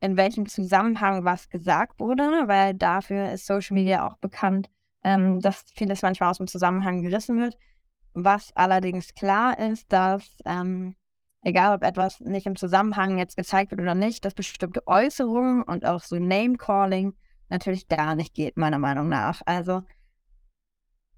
in 0.00 0.16
welchem 0.16 0.46
Zusammenhang 0.46 1.24
was 1.24 1.48
gesagt 1.48 2.00
wurde, 2.00 2.44
weil 2.46 2.74
dafür 2.74 3.32
ist 3.32 3.46
Social 3.46 3.74
Media 3.74 4.06
auch 4.06 4.16
bekannt, 4.18 4.70
ähm, 5.04 5.40
dass 5.40 5.64
vieles 5.74 6.02
manchmal 6.02 6.30
aus 6.30 6.38
dem 6.38 6.46
Zusammenhang 6.46 7.02
gerissen 7.02 7.40
wird. 7.40 7.56
Was 8.14 8.52
allerdings 8.54 9.14
klar 9.14 9.58
ist, 9.58 9.92
dass 9.92 10.38
ähm, 10.44 10.94
egal 11.42 11.76
ob 11.76 11.82
etwas 11.82 12.20
nicht 12.20 12.46
im 12.46 12.56
Zusammenhang 12.56 13.18
jetzt 13.18 13.36
gezeigt 13.36 13.70
wird 13.70 13.80
oder 13.80 13.94
nicht, 13.94 14.24
dass 14.24 14.34
bestimmte 14.34 14.86
Äußerungen 14.86 15.62
und 15.62 15.84
auch 15.84 16.02
so 16.02 16.16
Name-Calling 16.16 17.14
natürlich 17.48 17.88
gar 17.88 18.14
nicht 18.14 18.34
geht, 18.34 18.56
meiner 18.56 18.78
Meinung 18.78 19.08
nach. 19.08 19.42
Also 19.46 19.82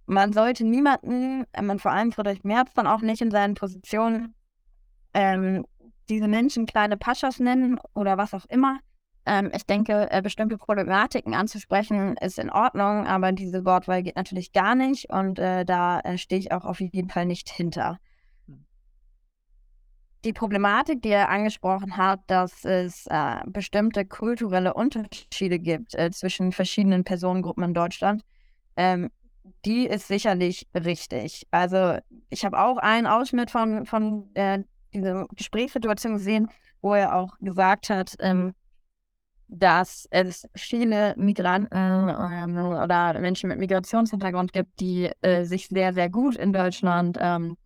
man 0.06 0.32
sollte 0.32 0.64
niemanden, 0.64 1.44
äh, 1.52 1.62
man 1.62 1.78
vor 1.78 1.92
allem 1.92 2.12
Friedrich 2.12 2.44
Merz 2.44 2.72
dann 2.74 2.86
auch 2.86 3.00
nicht 3.00 3.20
in 3.20 3.30
seinen 3.30 3.54
Positionen 3.54 4.34
ähm, 5.14 5.66
diese 6.10 6.28
Menschen 6.28 6.66
kleine 6.66 6.96
Paschas 6.96 7.38
nennen 7.38 7.78
oder 7.94 8.18
was 8.18 8.34
auch 8.34 8.46
immer. 8.46 8.80
Ähm, 9.26 9.50
ich 9.54 9.64
denke, 9.64 10.10
äh, 10.10 10.22
bestimmte 10.22 10.58
Problematiken 10.58 11.34
anzusprechen 11.34 12.16
ist 12.18 12.38
in 12.38 12.50
Ordnung, 12.50 13.06
aber 13.06 13.32
diese 13.32 13.64
Wortwahl 13.64 14.02
geht 14.02 14.16
natürlich 14.16 14.52
gar 14.52 14.74
nicht 14.74 15.10
und 15.10 15.38
äh, 15.38 15.64
da 15.64 16.00
äh, 16.00 16.18
stehe 16.18 16.40
ich 16.40 16.52
auch 16.52 16.64
auf 16.64 16.80
jeden 16.80 17.08
Fall 17.08 17.26
nicht 17.26 17.50
hinter 17.50 17.98
die 20.24 20.32
Problematik, 20.32 21.02
die 21.02 21.10
er 21.10 21.30
angesprochen 21.30 21.96
hat, 21.96 22.20
dass 22.26 22.64
es 22.64 23.06
äh, 23.06 23.36
bestimmte 23.46 24.04
kulturelle 24.04 24.74
Unterschiede 24.74 25.58
gibt 25.58 25.94
äh, 25.94 26.10
zwischen 26.10 26.52
verschiedenen 26.52 27.04
Personengruppen 27.04 27.64
in 27.64 27.74
Deutschland, 27.74 28.22
ähm, 28.76 29.10
die 29.64 29.86
ist 29.86 30.08
sicherlich 30.08 30.68
richtig. 30.74 31.46
Also 31.50 31.98
ich 32.28 32.44
habe 32.44 32.60
auch 32.60 32.76
einen 32.76 33.06
Ausschnitt 33.06 33.50
von, 33.50 33.86
von 33.86 34.34
äh, 34.34 34.62
dieser 34.92 35.26
Gesprächssituation 35.34 36.14
gesehen, 36.14 36.48
wo 36.82 36.94
er 36.94 37.14
auch 37.14 37.36
gesagt 37.40 37.90
hat, 37.90 38.16
ähm, 38.20 38.54
dass 39.48 40.06
es 40.10 40.48
viele 40.54 41.14
Migranten 41.16 41.74
ähm, 41.74 42.56
oder 42.56 43.18
Menschen 43.18 43.48
mit 43.48 43.58
Migrationshintergrund 43.58 44.52
gibt, 44.52 44.78
die 44.80 45.10
äh, 45.22 45.44
sich 45.44 45.66
sehr, 45.66 45.92
sehr 45.92 46.08
gut 46.08 46.36
in 46.36 46.52
Deutschland 46.52 47.18
ähm, 47.20 47.56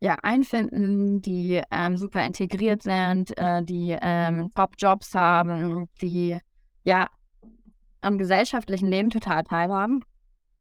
ja, 0.00 0.16
einfinden, 0.22 1.22
die 1.22 1.62
ähm, 1.70 1.96
super 1.96 2.26
integriert 2.26 2.82
sind, 2.82 3.38
äh, 3.38 3.62
die 3.62 3.96
ähm, 4.02 4.50
Top-Jobs 4.52 5.14
haben, 5.14 5.88
die 6.00 6.38
ja 6.82 7.08
am 8.00 8.18
gesellschaftlichen 8.18 8.88
Leben 8.88 9.10
total 9.10 9.44
teilhaben. 9.44 10.04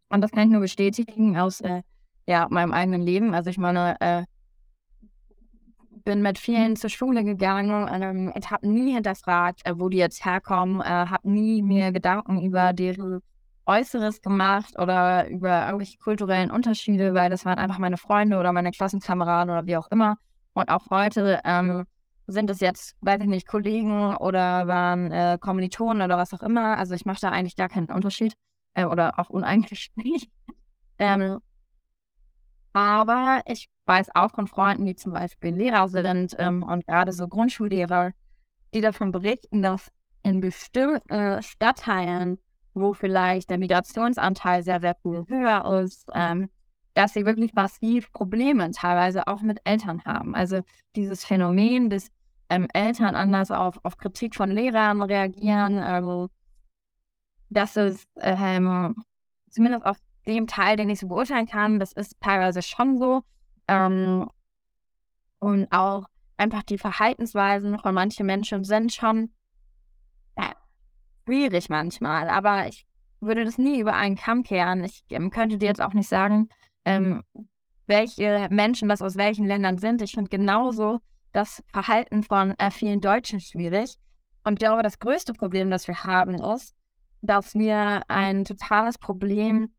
Und 0.10 0.22
das 0.22 0.30
kann 0.30 0.44
ich 0.44 0.52
nur 0.52 0.62
bestätigen 0.62 1.38
aus 1.38 1.60
äh, 1.62 1.82
ja, 2.28 2.48
meinem 2.52 2.72
eigenen 2.72 3.02
Leben. 3.02 3.34
Also 3.34 3.50
ich 3.50 3.58
meine, 3.58 4.00
äh, 4.00 4.26
bin 6.04 6.22
mit 6.22 6.38
vielen 6.38 6.76
zur 6.76 6.90
Schule 6.90 7.24
gegangen 7.24 7.90
ähm, 7.92 8.32
und 8.34 8.52
habe 8.52 8.68
nie 8.68 8.94
hinterfragt, 8.94 9.62
äh, 9.66 9.74
wo 9.78 9.90
die 9.90 9.98
jetzt 9.98 10.26
herkommen, 10.26 10.82
äh, 10.82 10.86
habe 10.86 11.30
nie 11.30 11.62
mir 11.62 11.92
Gedanken 11.92 12.42
über 12.42 12.74
deren 12.74 13.22
Äußeres 13.66 14.22
gemacht 14.22 14.78
oder 14.80 15.28
über 15.28 15.66
irgendwelche 15.66 15.98
kulturellen 15.98 16.52
Unterschiede, 16.52 17.14
weil 17.14 17.30
das 17.30 17.46
waren 17.46 17.60
einfach 17.60 17.78
meine 17.78 17.98
Freunde 17.98 18.38
oder 18.38 18.52
meine 18.54 18.72
Klassenkameraden 18.72 19.52
oder 19.52 19.66
wie 19.66 19.78
auch 19.78 19.90
immer. 19.92 20.18
Und 20.54 20.70
auch 20.70 20.90
heute 20.90 21.40
ähm, 21.46 21.86
sind 22.28 22.50
es 22.50 22.60
jetzt, 22.60 22.96
weiß 23.02 23.22
ich 23.22 23.28
nicht, 23.28 23.48
Kollegen 23.48 24.16
oder 24.18 24.68
waren 24.68 25.12
äh, 25.12 25.38
Kommilitonen 25.40 26.02
oder 26.02 26.18
was 26.18 26.34
auch 26.34 26.42
immer. 26.42 26.78
Also 26.78 26.96
ich 26.96 27.06
mache 27.06 27.22
da 27.22 27.30
eigentlich 27.30 27.56
gar 27.56 27.70
keinen 27.70 27.88
Unterschied 27.92 28.34
äh, 28.74 28.86
oder 28.86 29.20
auch 29.20 29.30
uneigentlich 29.30 29.92
nicht. 29.96 30.30
Ähm, 31.04 31.40
aber 32.74 33.42
ich 33.46 33.70
weiß 33.86 34.10
auch 34.16 34.32
von 34.32 34.48
Freunden, 34.48 34.86
die 34.86 34.96
zum 34.96 35.14
Beispiel 35.14 35.54
Lehrer 35.56 35.88
sind 35.90 36.36
ähm, 36.40 36.64
und 36.64 36.86
gerade 36.88 37.12
so 37.12 37.28
Grundschullehrer, 37.28 38.12
die 38.74 38.82
davon 38.82 39.12
berichten, 39.12 39.62
dass 39.62 39.92
in 40.24 40.40
bestimmten 40.40 41.42
Stadtteilen 41.42 42.38
wo 42.74 42.94
vielleicht 42.94 43.50
der 43.50 43.58
Migrationsanteil 43.58 44.64
sehr, 44.64 44.80
sehr 44.80 44.96
viel 44.96 45.26
höher 45.28 45.84
ist, 45.84 46.08
ähm, 46.14 46.50
dass 46.94 47.14
sie 47.14 47.26
wirklich 47.26 47.54
massiv 47.54 48.12
Probleme 48.12 48.72
teilweise 48.72 49.28
auch 49.28 49.42
mit 49.42 49.60
Eltern 49.64 50.04
haben. 50.06 50.36
Also 50.36 50.62
dieses 50.96 51.26
Phänomen, 51.26 51.90
dass 51.90 52.08
ähm, 52.50 52.68
Eltern 52.74 53.16
anders 53.16 53.52
auf, 53.52 53.80
auf 53.84 53.98
Kritik 53.98 54.36
von 54.36 54.52
Lehrern 54.52 55.02
reagieren, 55.02 55.82
ähm, 55.84 56.28
dass 57.50 57.76
es 57.76 58.06
ähm, 58.18 58.96
zumindest 59.50 59.86
auf 59.86 59.98
dem 60.28 60.48
Teil, 60.48 60.78
den 60.78 60.90
ich 60.90 61.00
so 61.00 61.08
beurteilen 61.08 61.48
kann, 61.48 61.80
das 61.80 61.94
ist 61.94 62.20
teilweise 62.22 62.62
schon 62.62 62.98
so. 62.98 63.24
Ähm, 63.68 64.30
und 65.40 65.72
auch 65.72 66.06
einfach 66.38 66.64
die 66.64 66.78
Verhaltensweisen 66.78 67.80
von 67.80 67.94
manchen 67.94 68.26
Menschen 68.26 68.64
sind 68.64 68.94
schon 68.94 69.32
ja, 70.38 70.54
schwierig 71.26 71.70
manchmal. 71.70 72.30
Aber 72.30 72.68
ich 72.68 72.86
würde 73.20 73.46
das 73.46 73.58
nie 73.58 73.80
über 73.80 73.94
einen 73.94 74.16
Kamm 74.16 74.44
kehren. 74.44 74.84
Ich 74.84 75.04
ähm, 75.10 75.30
könnte 75.30 75.58
dir 75.58 75.68
jetzt 75.68 75.82
auch 75.82 75.94
nicht 75.94 76.10
sagen, 76.10 76.50
ähm, 76.86 77.24
welche 77.88 78.48
Menschen 78.50 78.90
das 78.90 79.02
aus 79.02 79.16
welchen 79.16 79.46
Ländern 79.46 79.78
sind. 79.78 80.02
Ich 80.02 80.14
finde 80.14 80.30
genauso 80.30 81.00
das 81.32 81.64
Verhalten 81.72 82.24
von 82.24 82.58
äh, 82.58 82.72
vielen 82.72 83.02
Deutschen 83.02 83.40
schwierig. 83.40 83.98
Und 84.44 84.54
ich 84.54 84.60
glaube, 84.60 84.84
das 84.84 85.00
größte 85.00 85.34
Problem, 85.34 85.70
das 85.70 85.88
wir 85.88 86.04
haben, 86.04 86.36
ist, 86.36 86.76
dass 87.22 87.54
wir 87.54 88.02
ein 88.08 88.46
totales 88.46 88.98
Problem 88.98 89.72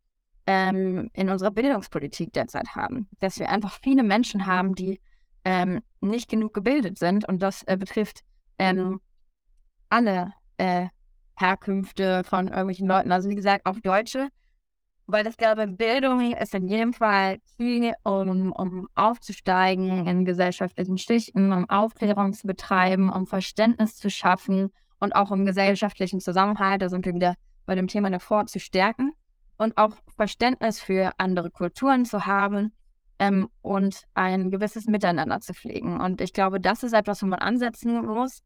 ähm, 0.45 1.09
in 1.13 1.29
unserer 1.29 1.51
Bildungspolitik 1.51 2.33
derzeit 2.33 2.75
haben. 2.75 3.07
Dass 3.19 3.39
wir 3.39 3.49
einfach 3.49 3.79
viele 3.81 4.03
Menschen 4.03 4.45
haben, 4.45 4.75
die 4.75 4.99
ähm, 5.45 5.81
nicht 6.01 6.29
genug 6.29 6.53
gebildet 6.53 6.99
sind. 6.99 7.27
Und 7.27 7.41
das 7.41 7.63
äh, 7.63 7.77
betrifft 7.77 8.21
ähm, 8.59 8.99
alle 9.89 10.33
äh, 10.57 10.87
Herkünfte 11.35 12.23
von 12.23 12.47
irgendwelchen 12.47 12.87
Leuten. 12.87 13.11
Also 13.11 13.29
wie 13.29 13.35
gesagt, 13.35 13.65
auch 13.65 13.79
Deutsche. 13.79 14.29
Weil 15.05 15.27
ich 15.27 15.35
glaube, 15.35 15.67
Bildung 15.67 16.33
ist 16.33 16.55
in 16.55 16.67
jedem 16.67 16.93
Fall 16.93 17.39
viel, 17.57 17.93
um, 18.03 18.53
um 18.53 18.87
aufzusteigen 18.95 20.07
in 20.07 20.23
gesellschaftlichen 20.23 20.97
Schichten, 20.97 21.51
um 21.51 21.69
Aufklärung 21.69 22.31
zu 22.31 22.47
betreiben, 22.47 23.11
um 23.11 23.27
Verständnis 23.27 23.97
zu 23.97 24.09
schaffen 24.09 24.71
und 24.99 25.13
auch 25.13 25.29
um 25.29 25.45
gesellschaftlichen 25.45 26.21
Zusammenhalt, 26.21 26.81
da 26.81 26.87
sind 26.87 27.05
wir 27.05 27.13
wieder 27.13 27.35
bei 27.65 27.75
dem 27.75 27.87
Thema 27.87 28.09
davor, 28.11 28.45
zu 28.45 28.61
stärken 28.61 29.11
und 29.63 29.77
auch 29.77 29.95
Verständnis 30.15 30.79
für 30.79 31.11
andere 31.17 31.49
Kulturen 31.49 32.05
zu 32.05 32.25
haben 32.25 32.73
ähm, 33.19 33.49
und 33.61 34.03
ein 34.13 34.51
gewisses 34.51 34.85
Miteinander 34.85 35.39
zu 35.39 35.53
pflegen. 35.53 35.99
Und 35.99 36.21
ich 36.21 36.33
glaube, 36.33 36.59
das 36.59 36.83
ist 36.83 36.93
etwas, 36.93 37.21
wo 37.23 37.27
man 37.27 37.39
ansetzen 37.39 38.05
muss. 38.05 38.41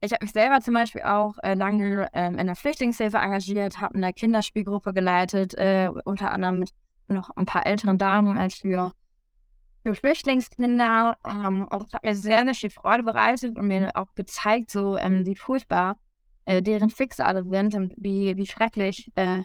Ich 0.00 0.12
habe 0.12 0.24
mich 0.24 0.32
selber 0.32 0.60
zum 0.60 0.74
Beispiel 0.74 1.02
auch 1.02 1.36
äh, 1.42 1.54
lange 1.54 2.08
ähm, 2.14 2.38
in 2.38 2.46
der 2.46 2.56
Flüchtlingshilfe 2.56 3.18
engagiert, 3.18 3.80
habe 3.80 3.96
eine 3.96 4.12
Kinderspielgruppe 4.12 4.94
geleitet, 4.94 5.54
äh, 5.54 5.90
unter 6.04 6.30
anderem 6.30 6.60
mit 6.60 6.70
noch 7.08 7.30
ein 7.36 7.44
paar 7.44 7.66
älteren 7.66 7.98
Damen 7.98 8.38
als 8.38 8.54
für, 8.54 8.92
für 9.82 9.94
Flüchtlingskinder. 9.94 11.18
Ähm, 11.26 11.66
und 11.68 11.82
das 11.82 11.92
hat 11.92 12.04
mir 12.04 12.14
sehr, 12.14 12.44
sehr 12.44 12.54
viel 12.54 12.70
Freude 12.70 13.02
bereitet 13.02 13.58
und 13.58 13.66
mir 13.66 13.90
auch 13.94 14.14
gezeigt, 14.14 14.70
so 14.70 14.96
ähm, 14.96 15.26
wie 15.26 15.36
furchtbar 15.36 15.98
äh, 16.46 16.62
deren 16.62 16.88
Schicksale 16.88 17.44
sind 17.44 17.74
und 17.74 17.94
wie, 17.96 18.36
wie 18.36 18.46
schrecklich 18.46 19.10
äh, 19.16 19.42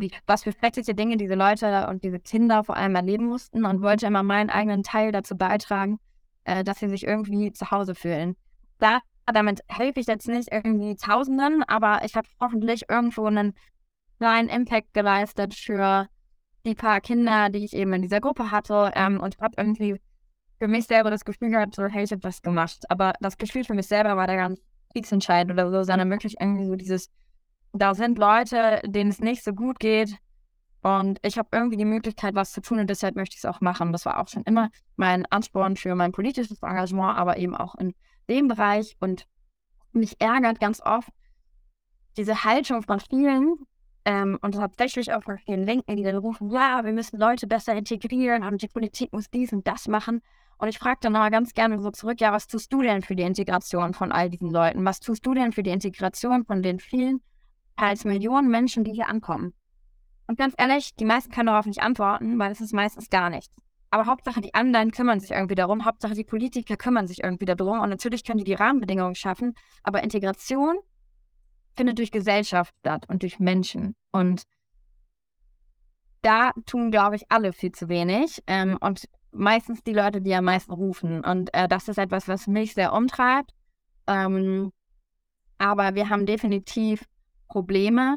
wie, 0.00 0.10
was 0.26 0.44
für 0.44 0.52
schreckliche 0.52 0.94
Dinge 0.94 1.16
diese 1.16 1.34
Leute 1.34 1.86
und 1.88 2.04
diese 2.04 2.20
Kinder 2.20 2.64
vor 2.64 2.76
allem 2.76 2.94
erleben 2.94 3.26
mussten 3.26 3.64
und 3.64 3.82
wollte 3.82 4.06
immer 4.06 4.22
meinen 4.22 4.50
eigenen 4.50 4.82
Teil 4.82 5.12
dazu 5.12 5.36
beitragen, 5.36 5.98
äh, 6.44 6.64
dass 6.64 6.78
sie 6.78 6.88
sich 6.88 7.06
irgendwie 7.06 7.52
zu 7.52 7.70
Hause 7.70 7.94
fühlen. 7.94 8.36
Da, 8.78 9.00
damit 9.26 9.60
helfe 9.68 10.00
ich 10.00 10.06
jetzt 10.06 10.28
nicht 10.28 10.52
irgendwie 10.52 10.96
Tausenden, 10.96 11.62
aber 11.64 12.04
ich 12.04 12.14
habe 12.14 12.28
hoffentlich 12.40 12.84
irgendwo 12.88 13.26
einen 13.26 13.54
kleinen 14.18 14.48
Impact 14.48 14.94
geleistet 14.94 15.54
für 15.54 16.08
die 16.64 16.74
paar 16.74 17.00
Kinder, 17.00 17.48
die 17.48 17.64
ich 17.64 17.72
eben 17.74 17.92
in 17.92 18.02
dieser 18.02 18.20
Gruppe 18.20 18.50
hatte 18.50 18.92
ähm, 18.94 19.20
und 19.20 19.38
habe 19.40 19.54
irgendwie 19.56 20.00
für 20.58 20.68
mich 20.68 20.86
selber 20.86 21.10
das 21.10 21.24
Gefühl 21.24 21.50
gehabt, 21.50 21.74
so, 21.74 21.84
hey, 21.84 22.04
ich 22.04 22.12
habe 22.12 22.22
was 22.24 22.42
gemacht. 22.42 22.84
Aber 22.88 23.12
das 23.20 23.36
Gefühl 23.36 23.64
für 23.64 23.74
mich 23.74 23.86
selber 23.86 24.16
war 24.16 24.26
da 24.26 24.36
ganz 24.36 24.60
kriegsentscheidend 24.92 25.52
oder 25.52 25.70
so, 25.70 25.82
sondern 25.82 26.10
wirklich 26.10 26.36
irgendwie 26.40 26.66
so 26.66 26.76
dieses 26.76 27.10
da 27.80 27.94
sind 27.94 28.18
Leute, 28.18 28.80
denen 28.84 29.10
es 29.10 29.20
nicht 29.20 29.44
so 29.44 29.52
gut 29.52 29.78
geht. 29.78 30.16
Und 30.82 31.18
ich 31.22 31.36
habe 31.36 31.48
irgendwie 31.52 31.76
die 31.76 31.84
Möglichkeit, 31.84 32.34
was 32.34 32.52
zu 32.52 32.60
tun 32.60 32.78
und 32.78 32.88
deshalb 32.88 33.16
möchte 33.16 33.34
ich 33.34 33.38
es 33.38 33.44
auch 33.44 33.60
machen. 33.60 33.92
Das 33.92 34.06
war 34.06 34.20
auch 34.20 34.28
schon 34.28 34.44
immer 34.44 34.70
mein 34.94 35.26
Ansporn 35.26 35.76
für 35.76 35.94
mein 35.96 36.12
politisches 36.12 36.62
Engagement, 36.62 37.18
aber 37.18 37.38
eben 37.38 37.56
auch 37.56 37.74
in 37.74 37.94
dem 38.28 38.46
Bereich. 38.46 38.96
Und 39.00 39.26
mich 39.92 40.20
ärgert 40.20 40.60
ganz 40.60 40.80
oft 40.80 41.08
diese 42.16 42.44
Haltung 42.44 42.82
von 42.82 43.00
vielen 43.00 43.56
ähm, 44.04 44.38
und 44.40 44.52
tatsächlich 44.52 45.12
auch 45.12 45.24
von 45.24 45.38
vielen 45.38 45.64
Linken, 45.64 45.96
die 45.96 46.04
dann 46.04 46.16
rufen, 46.16 46.50
ja, 46.50 46.84
wir 46.84 46.92
müssen 46.92 47.18
Leute 47.18 47.46
besser 47.46 47.74
integrieren 47.74 48.44
und 48.44 48.62
die 48.62 48.68
Politik 48.68 49.12
muss 49.12 49.28
dies 49.28 49.52
und 49.52 49.66
das 49.66 49.88
machen. 49.88 50.22
Und 50.58 50.68
ich 50.68 50.78
frage 50.78 50.98
dann 51.02 51.16
aber 51.16 51.30
ganz 51.30 51.52
gerne 51.52 51.80
so 51.80 51.90
zurück, 51.90 52.20
ja, 52.20 52.32
was 52.32 52.46
tust 52.46 52.72
du 52.72 52.80
denn 52.80 53.02
für 53.02 53.16
die 53.16 53.24
Integration 53.24 53.92
von 53.92 54.12
all 54.12 54.30
diesen 54.30 54.50
Leuten? 54.50 54.84
Was 54.84 55.00
tust 55.00 55.26
du 55.26 55.34
denn 55.34 55.52
für 55.52 55.62
die 55.62 55.70
Integration 55.70 56.44
von 56.44 56.62
den 56.62 56.78
vielen 56.78 57.20
als 57.76 58.04
Millionen 58.04 58.50
Menschen, 58.50 58.84
die 58.84 58.92
hier 58.92 59.08
ankommen. 59.08 59.54
Und 60.26 60.38
ganz 60.38 60.54
ehrlich, 60.58 60.94
die 60.96 61.04
meisten 61.04 61.32
können 61.32 61.46
darauf 61.46 61.66
nicht 61.66 61.82
antworten, 61.82 62.38
weil 62.38 62.50
es 62.50 62.60
ist 62.60 62.72
meistens 62.72 63.10
gar 63.10 63.30
nichts. 63.30 63.56
Aber 63.90 64.06
Hauptsache, 64.06 64.40
die 64.40 64.54
anderen 64.54 64.90
kümmern 64.90 65.20
sich 65.20 65.30
irgendwie 65.30 65.54
darum. 65.54 65.84
Hauptsache, 65.84 66.14
die 66.14 66.24
Politiker 66.24 66.76
kümmern 66.76 67.06
sich 67.06 67.22
irgendwie 67.22 67.44
darum. 67.44 67.80
Und 67.80 67.90
natürlich 67.90 68.24
können 68.24 68.38
die 68.38 68.44
die 68.44 68.54
Rahmenbedingungen 68.54 69.14
schaffen. 69.14 69.54
Aber 69.84 70.02
Integration 70.02 70.76
findet 71.76 71.98
durch 71.98 72.10
Gesellschaft 72.10 72.74
statt 72.80 73.04
und 73.08 73.22
durch 73.22 73.38
Menschen. 73.38 73.94
Und 74.10 74.42
da 76.22 76.50
tun, 76.66 76.90
glaube 76.90 77.16
ich, 77.16 77.30
alle 77.30 77.52
viel 77.52 77.70
zu 77.70 77.88
wenig. 77.88 78.42
Ähm, 78.48 78.76
und 78.80 79.08
meistens 79.30 79.84
die 79.84 79.92
Leute, 79.92 80.20
die 80.20 80.34
am 80.34 80.44
meisten 80.44 80.72
rufen. 80.72 81.24
Und 81.24 81.54
äh, 81.54 81.68
das 81.68 81.88
ist 81.88 81.98
etwas, 81.98 82.26
was 82.26 82.48
mich 82.48 82.74
sehr 82.74 82.92
umtreibt. 82.92 83.52
Ähm, 84.08 84.72
aber 85.58 85.94
wir 85.94 86.08
haben 86.10 86.26
definitiv 86.26 87.04
Probleme. 87.48 88.16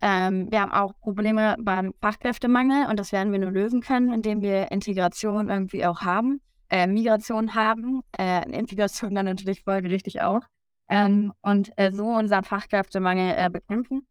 Ähm, 0.00 0.50
wir 0.50 0.62
haben 0.62 0.72
auch 0.72 0.98
Probleme 1.00 1.56
beim 1.60 1.92
Fachkräftemangel 2.00 2.88
und 2.88 2.98
das 2.98 3.12
werden 3.12 3.32
wir 3.32 3.38
nur 3.38 3.50
lösen 3.50 3.82
können, 3.82 4.12
indem 4.12 4.40
wir 4.40 4.70
Integration 4.70 5.50
irgendwie 5.50 5.84
auch 5.84 6.00
haben, 6.00 6.40
äh, 6.70 6.86
Migration 6.86 7.54
haben, 7.54 8.00
äh, 8.18 8.48
Integration 8.50 9.14
dann 9.14 9.26
natürlich 9.26 9.62
folgerichtig 9.62 10.22
auch 10.22 10.40
ähm, 10.88 11.32
und 11.42 11.72
äh, 11.76 11.92
so 11.92 12.06
unseren 12.06 12.44
Fachkräftemangel 12.44 13.34
äh, 13.36 13.50
bekämpfen, 13.50 14.06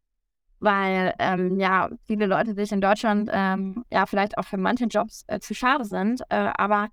weil 0.60 1.16
ähm, 1.18 1.60
ja 1.60 1.90
viele 2.06 2.28
Leute 2.28 2.54
sich 2.54 2.72
in 2.72 2.82
Deutschland 2.82 3.30
ähm, 3.34 3.84
ja 3.92 4.06
vielleicht 4.06 4.38
auch 4.38 4.46
für 4.46 4.58
manche 4.58 4.86
Jobs 4.86 5.24
äh, 5.28 5.40
zu 5.40 5.56
schade 5.56 5.86
sind, 5.86 6.22
äh, 6.30 6.52
aber 6.56 6.90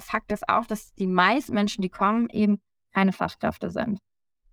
Fakt 0.00 0.32
ist 0.32 0.46
auch, 0.50 0.66
dass 0.66 0.92
die 0.96 1.06
meisten 1.06 1.54
Menschen, 1.54 1.80
die 1.80 1.88
kommen, 1.88 2.28
eben 2.28 2.60
keine 2.92 3.10
Fachkräfte 3.10 3.70
sind. 3.70 4.00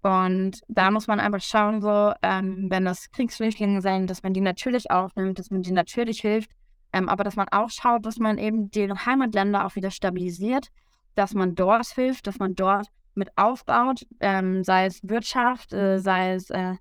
Und 0.05 0.61
da 0.67 0.91
muss 0.91 1.07
man 1.07 1.19
einfach 1.19 1.41
schauen, 1.41 1.81
so, 1.81 2.13
ähm, 2.21 2.67
wenn 2.69 2.85
das 2.85 3.09
Kriegsflüchtlinge 3.09 3.81
sind, 3.81 4.07
dass 4.07 4.21
man 4.21 4.33
die 4.33 4.41
natürlich 4.41 4.91
aufnimmt, 4.91 5.39
dass 5.39 5.49
man 5.49 5.63
die 5.63 5.71
natürlich 5.71 6.19
hilft, 6.19 6.51
ähm, 6.93 7.09
aber 7.09 7.23
dass 7.23 7.35
man 7.35 7.47
auch 7.49 7.71
schaut, 7.71 8.05
dass 8.05 8.19
man 8.19 8.37
eben 8.37 8.69
die 8.69 8.87
Heimatländer 8.87 9.65
auch 9.65 9.75
wieder 9.75 9.89
stabilisiert, 9.89 10.67
dass 11.15 11.33
man 11.33 11.55
dort 11.55 11.87
hilft, 11.87 12.27
dass 12.27 12.37
man 12.37 12.53
dort 12.53 12.85
mit 13.15 13.35
aufbaut, 13.35 14.05
ähm, 14.19 14.63
sei 14.63 14.85
es 14.85 14.99
Wirtschaft, 15.01 15.73
äh, 15.73 15.97
sei 15.97 16.33
es 16.35 16.51
äh, 16.51 16.75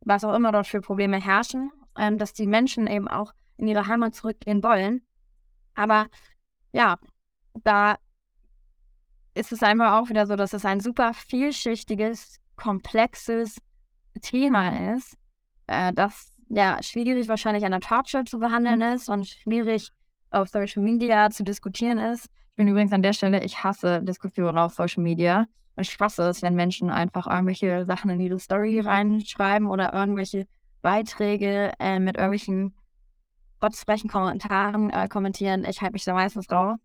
was 0.00 0.24
auch 0.24 0.32
immer 0.32 0.50
dort 0.50 0.66
für 0.66 0.80
Probleme 0.80 1.20
herrschen, 1.20 1.70
ähm, 1.98 2.16
dass 2.16 2.32
die 2.32 2.46
Menschen 2.46 2.86
eben 2.86 3.06
auch 3.06 3.34
in 3.58 3.68
ihre 3.68 3.86
Heimat 3.86 4.14
zurückgehen 4.14 4.62
wollen. 4.62 5.02
Aber 5.74 6.06
ja, 6.72 6.96
da 7.64 7.98
ist 9.34 9.52
es 9.52 9.62
einfach 9.62 9.92
auch 10.00 10.08
wieder 10.08 10.26
so, 10.26 10.36
dass 10.36 10.54
es 10.54 10.64
ein 10.64 10.80
super 10.80 11.12
vielschichtiges 11.12 12.41
komplexes 12.62 13.58
Thema 14.20 14.94
ist, 14.94 15.16
äh, 15.66 15.92
das 15.92 16.32
ja 16.48 16.82
schwierig 16.82 17.28
wahrscheinlich 17.28 17.64
an 17.64 17.72
der 17.72 17.80
Talkshow 17.80 18.22
zu 18.22 18.38
behandeln 18.38 18.80
mhm. 18.80 18.94
ist 18.94 19.08
und 19.08 19.26
schwierig 19.26 19.90
auf 20.30 20.48
Social 20.48 20.82
Media 20.82 21.30
zu 21.30 21.42
diskutieren 21.42 21.98
ist. 21.98 22.26
Ich 22.50 22.56
bin 22.56 22.68
übrigens 22.68 22.92
an 22.92 23.02
der 23.02 23.14
Stelle, 23.14 23.42
ich 23.42 23.64
hasse 23.64 24.02
Diskussionen 24.02 24.58
auf 24.58 24.74
Social 24.74 25.02
Media. 25.02 25.46
Ich 25.76 25.98
hasse 25.98 26.28
es, 26.28 26.42
wenn 26.42 26.54
Menschen 26.54 26.90
einfach 26.90 27.26
irgendwelche 27.26 27.84
Sachen 27.86 28.10
in 28.10 28.20
ihre 28.20 28.38
Story 28.38 28.78
reinschreiben 28.78 29.66
oder 29.66 29.92
irgendwelche 29.92 30.46
Beiträge 30.82 31.72
äh, 31.80 31.98
mit 31.98 32.16
irgendwelchen 32.16 32.74
gottesfrechen 33.58 34.10
Kommentaren 34.10 34.90
äh, 34.90 35.08
kommentieren. 35.08 35.64
Ich 35.64 35.80
halte 35.80 35.94
mich 35.94 36.04
da 36.04 36.14
meistens 36.14 36.46
drauf. 36.46 36.76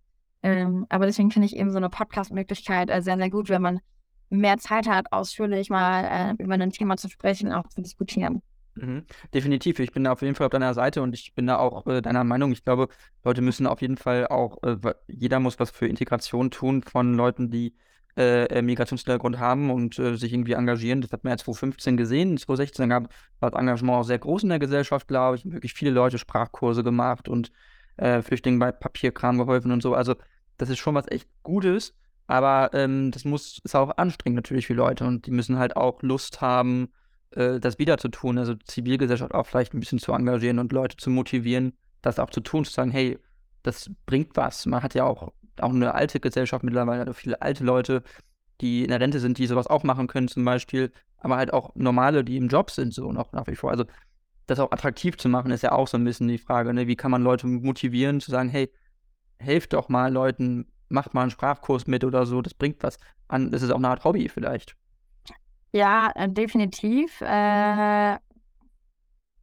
Ähm, 0.42 0.86
aber 0.90 1.06
deswegen 1.06 1.32
finde 1.32 1.48
ich 1.48 1.56
eben 1.56 1.72
so 1.72 1.78
eine 1.78 1.90
Podcast-Möglichkeit 1.90 2.90
äh, 2.90 3.02
sehr, 3.02 3.18
sehr 3.18 3.30
gut, 3.30 3.50
wenn 3.50 3.62
man 3.62 3.82
mehr 4.30 4.58
Zeit 4.58 4.88
hat, 4.88 5.12
ausführlich 5.12 5.70
mal 5.70 6.36
äh, 6.40 6.44
über 6.44 6.54
ein 6.54 6.72
Thema 6.72 6.98
zu 6.98 7.10
sprechen, 7.10 7.52
auch 7.52 7.68
zu 7.70 7.82
diskutieren. 7.82 8.42
Mhm. 8.76 9.06
Definitiv. 9.34 9.80
Ich 9.80 9.92
bin 9.92 10.04
da 10.04 10.12
auf 10.12 10.22
jeden 10.22 10.36
Fall 10.36 10.46
auf 10.46 10.52
deiner 10.52 10.74
Seite 10.74 11.02
und 11.02 11.14
ich 11.14 11.34
bin 11.34 11.48
da 11.48 11.58
auch 11.58 11.88
äh, 11.88 12.02
deiner 12.02 12.24
Meinung. 12.24 12.52
Ich 12.52 12.64
glaube, 12.64 12.90
Leute 13.24 13.42
müssen 13.42 13.68
auf 13.68 13.82
jeden 13.82 13.98
Fall 13.98 14.28
auch, 14.28 14.62
äh, 14.64 14.78
jeder 15.08 15.40
muss 15.40 15.60
was 15.60 15.72
für 15.72 15.88
Integration 15.88 16.52
tun 16.52 16.84
von 16.84 17.16
Leuten, 17.16 17.50
die 17.50 17.76
äh, 18.16 18.46
äh 18.46 18.62
Migrationshintergrund 18.62 19.40
haben 19.40 19.72
und 19.72 19.98
äh, 20.00 20.16
sich 20.16 20.34
irgendwie 20.34 20.54
engagieren. 20.54 21.02
Das 21.02 21.12
hat 21.12 21.24
man 21.24 21.32
ja 21.32 21.38
2015 21.38 21.98
gesehen. 21.98 22.38
2016 22.38 22.90
gab, 22.90 23.10
war 23.40 23.52
das 23.52 23.60
Engagement 23.60 23.98
auch 23.98 24.04
sehr 24.04 24.20
groß 24.20 24.44
in 24.44 24.50
der 24.50 24.60
Gesellschaft, 24.60 25.08
glaube 25.08 25.38
ich. 25.38 25.52
Wirklich 25.52 25.74
viele 25.74 25.92
Leute 25.92 26.18
Sprachkurse 26.18 26.84
gemacht 26.84 27.30
und 27.30 27.52
äh, 27.98 28.22
Flüchtlingen 28.22 28.60
bei 28.60 28.72
Papierkram 28.72 29.38
geholfen 29.38 29.72
und 29.72 29.82
so. 29.82 29.94
Also, 29.94 30.16
das 30.58 30.70
ist 30.70 30.80
schon 30.80 30.96
was 30.96 31.08
echt 31.10 31.28
Gutes. 31.44 31.94
Aber 32.28 32.72
ähm, 32.74 33.12
das 33.12 33.26
muss, 33.26 33.60
ist 33.64 33.76
auch 33.76 33.98
anstrengend 33.98 34.36
natürlich 34.36 34.68
für 34.68 34.74
Leute 34.74 35.06
und 35.06 35.26
die 35.26 35.32
müssen 35.32 35.58
halt 35.58 35.78
auch 35.78 36.02
Lust 36.02 36.42
haben, 36.42 36.90
äh, 37.32 37.60
das 37.60 37.80
wieder 37.80 37.98
zu 37.98 38.10
tun, 38.10 38.38
also 38.38 38.54
Zivilgesellschaft 38.56 39.34
auch 39.34 39.46
vielleicht 39.46 39.74
ein 39.74 39.80
bisschen 39.80 40.00
zu 40.00 40.12
engagieren 40.12 40.60
und 40.60 40.74
Leute 40.74 40.98
zu 40.98 41.10
motivieren, 41.10 41.74
das 42.02 42.20
auch 42.20 42.30
zu 42.30 42.42
tun, 42.42 42.66
zu 42.66 42.72
sagen, 42.72 42.92
hey, 42.92 43.18
das 43.64 43.90
bringt 44.06 44.36
was. 44.36 44.66
Man 44.66 44.84
hat 44.84 44.94
ja 44.94 45.06
auch, 45.06 45.32
auch 45.60 45.70
eine 45.70 45.94
alte 45.96 46.20
Gesellschaft 46.20 46.64
mittlerweile, 46.64 47.02
also 47.02 47.14
viele 47.14 47.42
alte 47.42 47.64
Leute, 47.64 48.04
die 48.62 48.84
in 48.84 48.90
der 48.90 49.00
Rente 49.00 49.20
sind, 49.20 49.38
die 49.38 49.48
sowas 49.48 49.68
auch 49.68 49.84
machen 49.84 50.08
können 50.08 50.28
zum 50.28 50.44
Beispiel, 50.44 50.92
aber 51.18 51.38
halt 51.38 51.54
auch 51.54 51.76
normale, 51.76 52.24
die 52.24 52.38
im 52.38 52.50
Job 52.50 52.72
sind, 52.72 52.94
so 52.94 53.12
noch 53.12 53.32
nach 53.32 53.48
wie 53.48 53.56
vor. 53.56 53.72
Also 53.72 53.86
das 54.48 54.60
auch 54.60 54.72
attraktiv 54.72 55.18
zu 55.18 55.30
machen, 55.30 55.52
ist 55.52 55.64
ja 55.64 55.74
auch 55.74 55.88
so 55.88 55.98
ein 55.98 56.04
bisschen 56.04 56.28
die 56.28 56.38
Frage, 56.38 56.74
ne? 56.74 56.88
wie 56.88 56.96
kann 56.96 57.12
man 57.12 57.22
Leute 57.22 57.48
motivieren, 57.48 58.20
zu 58.20 58.32
sagen, 58.32 58.50
hey, 58.50 58.72
helft 59.38 59.74
doch 59.74 59.90
mal 59.90 60.12
Leuten, 60.12 60.68
macht 60.90 61.14
mal 61.14 61.22
einen 61.22 61.32
Sprachkurs 61.32 61.88
mit 61.88 62.04
oder 62.04 62.26
so, 62.26 62.42
das 62.42 62.54
bringt 62.54 62.82
was 62.84 62.98
an, 63.28 63.52
das 63.52 63.62
ist 63.62 63.72
auch 63.72 63.78
eine 63.78 63.90
Art 63.90 64.04
Hobby 64.04 64.30
vielleicht. 64.30 64.76
Ja, 65.74 66.12
äh, 66.16 66.30
definitiv. 66.30 67.22
Äh, 67.22 68.18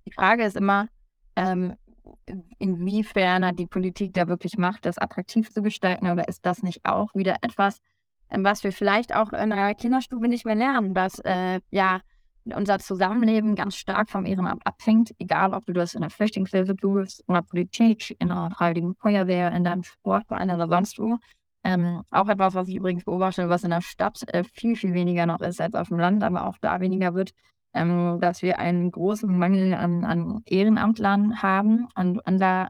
die 0.07 0.13
Frage 0.13 0.45
ist 0.45 0.57
immer, 0.57 0.89
ähm, 1.37 1.75
inwiefern 2.59 3.45
hat 3.45 3.59
die 3.59 3.67
Politik 3.67 4.15
da 4.15 4.29
wirklich 4.29 4.57
Macht, 4.57 4.87
das 4.87 4.99
attraktiv 4.99 5.51
zu 5.51 5.63
gestalten, 5.63 6.11
oder 6.11 6.29
ist 6.29 6.45
das 6.47 6.63
nicht 6.63 6.85
auch 6.85 7.15
wieder 7.15 7.37
etwas, 7.43 7.81
ähm, 8.31 8.45
was 8.45 8.65
wir 8.65 8.73
vielleicht 8.73 9.15
auch 9.15 9.33
in 9.33 9.53
einer 9.53 9.75
Kinderstube 9.75 10.29
nicht 10.29 10.45
mehr 10.45 10.55
lernen, 10.55 10.95
dass 10.95 11.19
äh, 11.21 11.61
ja 11.71 12.01
unser 12.47 12.79
Zusammenleben 12.79 13.55
ganz 13.55 13.77
stark 13.77 14.11
vom 14.11 14.27
Ehrenamt 14.27 14.67
abhängt, 14.67 15.15
egal 15.19 15.55
ob 15.55 15.65
du 15.67 15.73
das 15.73 15.95
in 15.95 16.03
der 16.03 16.11
Flüchtlingshilfe 16.11 16.77
tust, 16.77 17.25
in 17.27 17.35
der 17.35 17.43
Politik, 17.43 18.15
in 18.21 18.29
der 18.29 18.51
Freiwilligen 18.57 18.95
Feuerwehr, 18.97 19.53
in 19.53 19.65
deinem 19.65 19.83
Sportverein 19.83 20.51
oder 20.51 20.69
sonst 20.69 20.99
wo. 20.99 21.19
Ähm, 21.65 22.03
auch 22.11 22.29
etwas, 22.29 22.55
was 22.55 22.69
ich 22.69 22.77
übrigens 22.77 23.05
beobachte, 23.05 23.49
was 23.49 23.65
in 23.65 23.71
der 23.71 23.81
Stadt 23.81 24.21
äh, 24.29 24.45
viel, 24.45 24.77
viel 24.77 24.93
weniger 24.93 25.25
noch 25.25 25.41
ist 25.41 25.61
als 25.63 25.75
auf 25.75 25.89
dem 25.89 25.99
Land, 25.99 26.23
aber 26.23 26.47
auch 26.47 26.59
da 26.61 26.81
weniger 26.81 27.15
wird, 27.15 27.33
ähm, 27.73 28.19
dass 28.21 28.43
wir 28.43 28.59
einen 28.59 28.91
großen 28.91 29.37
Mangel 29.37 29.73
an, 29.73 30.05
an 30.05 30.43
Ehrenamtlern 30.45 31.41
haben. 31.43 31.89
Und 31.95 32.21
unser, 32.27 32.69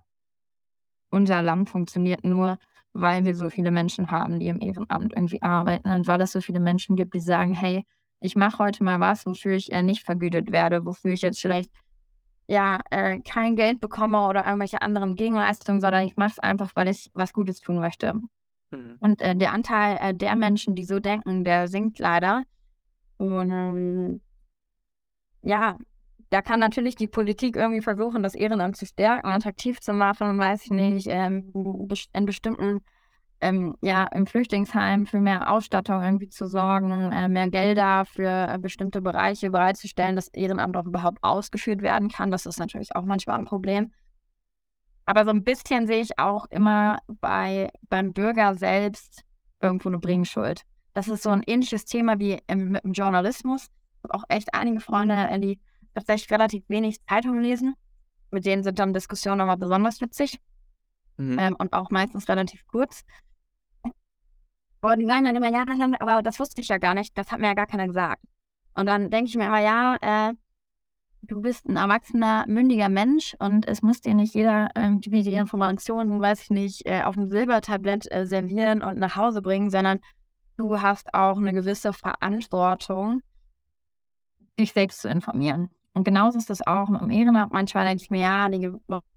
unser 1.11 1.43
Land 1.43 1.71
funktioniert 1.71 2.23
nur, 2.23 2.59
weil 2.93 3.25
wir 3.25 3.35
so 3.35 3.51
viele 3.51 3.73
Menschen 3.73 4.13
haben, 4.13 4.39
die 4.39 4.47
im 4.47 4.61
Ehrenamt 4.61 5.13
irgendwie 5.13 5.43
arbeiten 5.43 5.91
und 5.91 6.07
weil 6.07 6.21
es 6.21 6.31
so 6.31 6.41
viele 6.41 6.61
Menschen 6.61 6.95
gibt, 6.95 7.15
die 7.15 7.21
sagen, 7.21 7.53
hey, 7.53 7.85
ich 8.21 8.37
mache 8.37 8.59
heute 8.59 8.85
mal 8.85 9.01
was, 9.01 9.27
wofür 9.27 9.55
ich 9.55 9.73
äh, 9.73 9.83
nicht 9.83 10.05
vergütet 10.05 10.53
werde, 10.53 10.85
wofür 10.85 11.13
ich 11.13 11.23
jetzt 11.23 11.41
vielleicht 11.41 11.71
ja 12.47 12.81
äh, 12.91 13.21
kein 13.21 13.57
Geld 13.57 13.81
bekomme 13.81 14.27
oder 14.27 14.45
irgendwelche 14.45 14.83
anderen 14.83 15.17
Gegenleistungen, 15.17 15.81
sondern 15.81 16.07
ich 16.07 16.17
mache 16.17 16.33
es 16.33 16.39
einfach, 16.39 16.73
weil 16.75 16.89
ich 16.89 17.11
was 17.15 17.33
Gutes 17.33 17.61
tun 17.61 17.79
möchte. 17.79 18.15
Mhm. 18.71 18.97
Und 19.01 19.21
äh, 19.23 19.35
der 19.35 19.53
Anteil 19.53 19.99
äh, 20.01 20.15
der 20.15 20.37
Menschen, 20.37 20.75
die 20.75 20.85
so 20.85 21.01
denken, 21.01 21.45
der 21.45 21.69
sinkt 21.69 21.99
leider. 21.99 22.45
Und 23.17 23.51
ähm, 23.51 24.21
ja, 25.43 25.79
da 26.31 26.43
kann 26.43 26.61
natürlich 26.61 26.97
die 26.97 27.07
Politik 27.07 27.57
irgendwie 27.57 27.83
versuchen, 27.83 28.23
das 28.23 28.35
Ehrenamt 28.35 28.77
zu 28.77 28.87
stärken, 28.87 29.29
attraktiv 29.29 29.81
zu 29.81 29.93
machen, 29.93 30.39
weiß 30.39 30.65
ich 30.65 30.71
nicht, 30.71 31.07
ähm, 31.09 31.53
in 32.13 32.27
bestimmten, 32.27 32.81
ähm, 33.45 33.77
ja, 33.83 34.05
im 34.05 34.27
Flüchtlingsheim 34.27 35.05
für 35.05 35.21
mehr 35.21 35.53
Ausstattung 35.53 36.03
irgendwie 36.03 36.31
zu 36.31 36.47
sorgen, 36.47 37.13
äh, 37.13 37.29
mehr 37.29 37.51
Gelder 37.51 38.07
für 38.07 38.49
äh, 38.49 38.59
bestimmte 38.59 39.03
Bereiche 39.03 39.51
bereitzustellen, 39.51 40.17
dass 40.17 40.29
Ehrenamt 40.29 40.75
auch 40.79 40.87
überhaupt 40.87 41.19
ausgeführt 41.23 41.83
werden 41.83 42.09
kann. 42.09 42.31
Das 42.31 42.47
ist 42.47 42.59
natürlich 42.59 42.97
auch 42.97 43.05
manchmal 43.05 43.39
ein 43.39 43.45
Problem. 43.45 43.93
Aber 45.05 45.27
so 45.27 45.31
ein 45.31 45.45
bisschen 45.45 45.87
sehe 45.87 46.01
ich 46.01 46.19
auch 46.19 46.47
immer 46.47 47.01
bei, 47.07 47.71
beim 47.91 48.15
Bürger 48.15 48.55
selbst 48.55 49.25
irgendwo 49.61 49.91
eine 49.91 49.99
Bringschuld. 49.99 50.63
Das 50.95 51.09
ist 51.09 51.23
so 51.23 51.29
ein 51.29 51.43
ähnliches 51.47 51.85
Thema 51.85 52.19
wie 52.19 52.39
im, 52.47 52.77
im 52.77 52.93
Journalismus. 52.93 53.67
Ich 53.99 54.05
habe 54.05 54.15
auch 54.15 54.25
echt 54.29 54.55
einige 54.55 54.81
Freunde, 54.81 55.29
die 55.39 55.61
tatsächlich 55.95 56.31
relativ 56.31 56.67
wenig 56.69 57.05
Zeitungen 57.07 57.43
lesen. 57.43 57.75
Mit 58.31 58.47
denen 58.47 58.63
sind 58.63 58.79
dann 58.79 58.95
Diskussionen 58.95 59.41
immer 59.43 59.59
besonders 59.59 60.01
witzig. 60.01 60.41
Mhm. 61.19 61.39
Ähm, 61.39 61.57
und 61.59 61.75
auch 61.75 61.91
meistens 61.91 62.27
relativ 62.29 62.67
kurz. 62.67 63.05
Und 64.93 64.99
die 64.99 65.07
sagen 65.07 65.25
dann 65.25 65.35
immer, 65.35 65.51
ja, 65.51 65.65
aber 65.99 66.23
das 66.23 66.39
wusste 66.39 66.61
ich 66.61 66.69
ja 66.69 66.77
gar 66.77 66.93
nicht, 66.95 67.17
das 67.17 67.33
hat 67.33 67.41
mir 67.41 67.47
ja 67.47 67.55
gar 67.55 67.67
keiner 67.67 67.87
gesagt. 67.87 68.23
Und 68.75 68.85
dann 68.85 69.09
denke 69.09 69.31
ich 69.31 69.37
mir 69.37 69.47
immer, 69.47 69.63
ja, 69.63 69.97
äh, 70.03 70.35
du 71.23 71.41
bist 71.41 71.67
ein 71.67 71.77
erwachsener, 71.77 72.45
mündiger 72.49 72.91
Mensch 72.91 73.35
und 73.39 73.67
es 73.67 73.81
muss 73.81 74.03
dir 74.03 74.13
nicht 74.13 74.35
jeder 74.35 74.69
irgendwie 74.77 75.23
die 75.23 75.33
Informationen, 75.33 76.21
weiß 76.21 76.43
ich 76.43 76.51
nicht, 76.51 76.87
äh, 76.87 77.03
auf 77.03 77.15
dem 77.15 77.31
Silbertablett 77.31 78.13
äh, 78.13 78.27
servieren 78.27 78.83
und 78.83 78.99
nach 78.99 79.17
Hause 79.17 79.41
bringen, 79.41 79.71
sondern 79.71 80.01
du 80.59 80.83
hast 80.83 81.15
auch 81.15 81.39
eine 81.39 81.55
gewisse 81.55 81.95
Verantwortung, 81.95 83.23
dich 84.61 84.75
selbst 84.75 85.01
zu 85.01 85.09
informieren. 85.09 85.71
Und 85.95 86.05
genauso 86.05 86.37
ist 86.37 86.51
das 86.51 86.67
auch 86.67 86.91
im 86.91 87.09
Ehrenamt. 87.09 87.55
Manchmal 87.55 87.87
denke 87.87 88.03
ich 88.03 88.11
mir, 88.11 88.21
ja, 88.21 88.51
die 88.51 88.71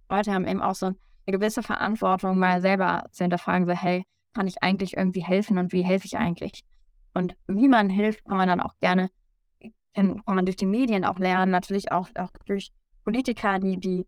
Leute 0.09 0.33
haben 0.33 0.47
eben 0.47 0.61
auch 0.61 0.75
so 0.75 0.85
eine 0.85 0.95
gewisse 1.25 1.61
Verantwortung, 1.61 2.39
mal 2.39 2.61
selber 2.61 3.03
zu 3.11 3.25
hinterfragen, 3.25 3.67
so, 3.67 3.73
hey, 3.73 4.05
kann 4.37 4.47
ich 4.47 4.61
eigentlich 4.61 4.95
irgendwie 4.95 5.23
helfen 5.23 5.57
und 5.57 5.73
wie 5.73 5.81
helfe 5.81 6.05
ich 6.05 6.15
eigentlich? 6.15 6.63
Und 7.15 7.35
wie 7.47 7.67
man 7.67 7.89
hilft, 7.89 8.23
kann 8.25 8.37
man 8.37 8.47
dann 8.47 8.61
auch 8.61 8.75
gerne 8.79 9.09
kann 9.97 10.35
man 10.35 10.45
durch 10.45 10.57
die 10.57 10.67
Medien 10.67 11.03
auch 11.05 11.17
lernen, 11.17 11.51
natürlich 11.51 11.91
auch, 11.91 12.07
auch 12.15 12.29
durch 12.45 12.71
Politiker, 13.03 13.57
die, 13.57 13.79
die 13.79 14.05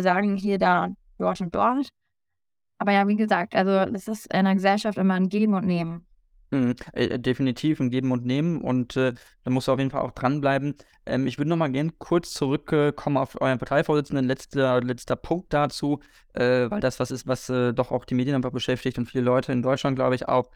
sagen 0.00 0.36
hier, 0.36 0.56
da, 0.56 0.90
dort 1.18 1.40
und 1.40 1.52
dort. 1.52 1.88
Aber 2.78 2.92
ja, 2.92 3.08
wie 3.08 3.16
gesagt, 3.16 3.56
also 3.56 3.70
es 3.92 4.06
ist 4.06 4.26
in 4.26 4.40
einer 4.40 4.54
Gesellschaft 4.54 4.98
immer 4.98 5.14
ein 5.14 5.28
Geben 5.28 5.54
und 5.54 5.66
Nehmen. 5.66 6.06
Mhm, 6.52 6.74
äh, 6.92 7.18
definitiv 7.18 7.80
ein 7.80 7.88
Geben 7.88 8.12
und 8.12 8.26
Nehmen 8.26 8.60
und 8.60 8.94
äh, 8.98 9.14
da 9.42 9.50
musst 9.50 9.68
du 9.68 9.72
auf 9.72 9.78
jeden 9.78 9.90
Fall 9.90 10.02
auch 10.02 10.10
dranbleiben. 10.10 10.74
Ähm, 11.06 11.26
ich 11.26 11.38
würde 11.38 11.48
noch 11.48 11.56
mal 11.56 11.72
gerne 11.72 11.92
kurz 11.96 12.34
zurückkommen 12.34 13.16
auf 13.16 13.40
euren 13.40 13.58
Parteivorsitzenden. 13.58 14.26
Letzter, 14.26 14.82
letzter 14.82 15.16
Punkt 15.16 15.50
dazu, 15.54 16.00
äh, 16.34 16.70
weil 16.70 16.80
das 16.80 17.00
was 17.00 17.10
ist, 17.10 17.26
was 17.26 17.48
äh, 17.48 17.72
doch 17.72 17.90
auch 17.90 18.04
die 18.04 18.14
Medien 18.14 18.36
einfach 18.36 18.52
beschäftigt 18.52 18.98
und 18.98 19.06
viele 19.06 19.24
Leute 19.24 19.50
in 19.50 19.62
Deutschland, 19.62 19.96
glaube 19.96 20.14
ich, 20.14 20.28
auch 20.28 20.50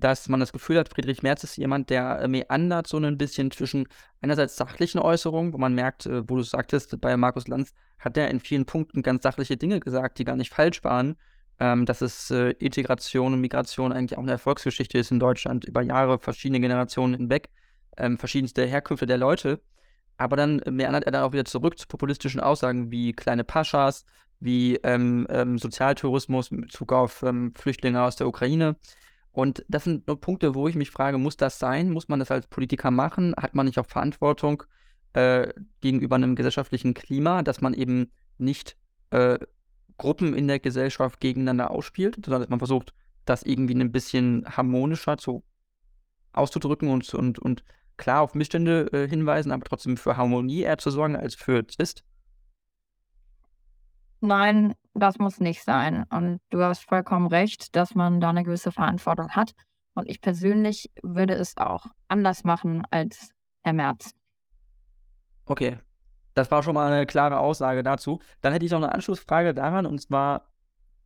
dass 0.00 0.28
man 0.28 0.40
das 0.40 0.52
Gefühl 0.52 0.78
hat, 0.78 0.90
Friedrich 0.90 1.22
Merz 1.22 1.42
ist 1.42 1.56
jemand, 1.56 1.90
der 1.90 2.20
äh, 2.20 2.28
meandert 2.28 2.86
so 2.86 2.98
ein 2.98 3.18
bisschen 3.18 3.50
zwischen 3.50 3.88
einerseits 4.20 4.56
sachlichen 4.56 4.98
Äußerungen, 5.00 5.52
wo 5.52 5.58
man 5.58 5.74
merkt, 5.74 6.06
äh, 6.06 6.28
wo 6.28 6.36
du 6.36 6.42
sagtest, 6.42 7.00
bei 7.00 7.16
Markus 7.16 7.48
Lanz 7.48 7.72
hat 7.98 8.16
er 8.16 8.30
in 8.30 8.40
vielen 8.40 8.66
Punkten 8.66 9.02
ganz 9.02 9.22
sachliche 9.22 9.56
Dinge 9.56 9.80
gesagt, 9.80 10.18
die 10.18 10.24
gar 10.24 10.36
nicht 10.36 10.52
falsch 10.52 10.84
waren, 10.84 11.16
ähm, 11.58 11.86
dass 11.86 12.02
es 12.02 12.30
äh, 12.30 12.50
Integration 12.58 13.32
und 13.32 13.40
Migration 13.40 13.92
eigentlich 13.92 14.18
auch 14.18 14.22
eine 14.22 14.32
Erfolgsgeschichte 14.32 14.98
ist 14.98 15.10
in 15.10 15.20
Deutschland, 15.20 15.64
über 15.64 15.82
Jahre, 15.82 16.18
verschiedene 16.18 16.60
Generationen 16.60 17.14
hinweg, 17.14 17.48
ähm, 17.96 18.18
verschiedenste 18.18 18.66
Herkünfte 18.66 19.06
der 19.06 19.18
Leute. 19.18 19.60
Aber 20.18 20.36
dann 20.36 20.62
meandert 20.70 21.04
er 21.04 21.12
dann 21.12 21.22
auch 21.22 21.32
wieder 21.32 21.44
zurück 21.44 21.78
zu 21.78 21.86
populistischen 21.86 22.40
Aussagen 22.40 22.90
wie 22.90 23.12
kleine 23.12 23.44
Paschas, 23.44 24.04
wie 24.40 24.76
ähm, 24.82 25.26
ähm 25.30 25.58
Sozialtourismus 25.58 26.50
in 26.50 26.62
Bezug 26.62 26.92
auf 26.92 27.22
ähm, 27.22 27.52
Flüchtlinge 27.54 28.02
aus 28.02 28.16
der 28.16 28.26
Ukraine. 28.26 28.76
Und 29.32 29.64
das 29.68 29.84
sind 29.84 30.06
nur 30.06 30.18
Punkte, 30.18 30.54
wo 30.54 30.68
ich 30.68 30.76
mich 30.76 30.90
frage, 30.90 31.18
muss 31.18 31.36
das 31.36 31.58
sein? 31.58 31.90
Muss 31.90 32.08
man 32.08 32.18
das 32.18 32.30
als 32.30 32.46
Politiker 32.46 32.90
machen? 32.90 33.34
Hat 33.36 33.54
man 33.54 33.66
nicht 33.66 33.78
auch 33.78 33.86
Verantwortung 33.86 34.62
äh, 35.12 35.52
gegenüber 35.82 36.16
einem 36.16 36.36
gesellschaftlichen 36.36 36.94
Klima, 36.94 37.42
dass 37.42 37.60
man 37.60 37.74
eben 37.74 38.10
nicht 38.38 38.76
äh, 39.10 39.38
Gruppen 39.98 40.34
in 40.34 40.48
der 40.48 40.60
Gesellschaft 40.60 41.20
gegeneinander 41.20 41.70
ausspielt, 41.70 42.16
sondern 42.24 42.42
dass 42.42 42.50
man 42.50 42.58
versucht, 42.58 42.92
das 43.24 43.42
irgendwie 43.42 43.74
ein 43.74 43.92
bisschen 43.92 44.44
harmonischer 44.46 45.18
zu 45.18 45.42
auszudrücken 46.32 46.90
und, 46.90 47.12
und, 47.14 47.38
und 47.38 47.64
klar 47.96 48.20
auf 48.20 48.34
Missstände 48.34 48.90
äh, 48.92 49.08
hinweisen, 49.08 49.52
aber 49.52 49.64
trotzdem 49.64 49.96
für 49.96 50.16
Harmonie 50.16 50.62
eher 50.62 50.78
zu 50.78 50.90
sorgen 50.90 51.16
als 51.16 51.34
für 51.34 51.66
Zwist? 51.66 52.04
Nein, 54.20 54.74
das 54.94 55.18
muss 55.18 55.40
nicht 55.40 55.62
sein. 55.62 56.04
Und 56.10 56.40
du 56.50 56.62
hast 56.62 56.84
vollkommen 56.84 57.26
recht, 57.26 57.76
dass 57.76 57.94
man 57.94 58.20
da 58.20 58.30
eine 58.30 58.44
gewisse 58.44 58.72
Verantwortung 58.72 59.30
hat. 59.30 59.52
Und 59.94 60.08
ich 60.08 60.20
persönlich 60.20 60.90
würde 61.02 61.34
es 61.34 61.56
auch 61.56 61.86
anders 62.08 62.44
machen 62.44 62.82
als 62.90 63.30
Herr 63.62 63.72
Merz. 63.72 64.12
Okay, 65.46 65.78
das 66.36 66.50
war 66.50 66.62
schon 66.62 66.74
mal 66.74 66.92
eine 66.92 67.06
klare 67.06 67.38
Aussage 67.40 67.82
dazu. 67.82 68.20
Dann 68.42 68.52
hätte 68.52 68.66
ich 68.66 68.72
noch 68.72 68.78
eine 68.78 68.92
Anschlussfrage 68.92 69.54
daran, 69.54 69.86
und 69.86 70.00
zwar, 70.00 70.46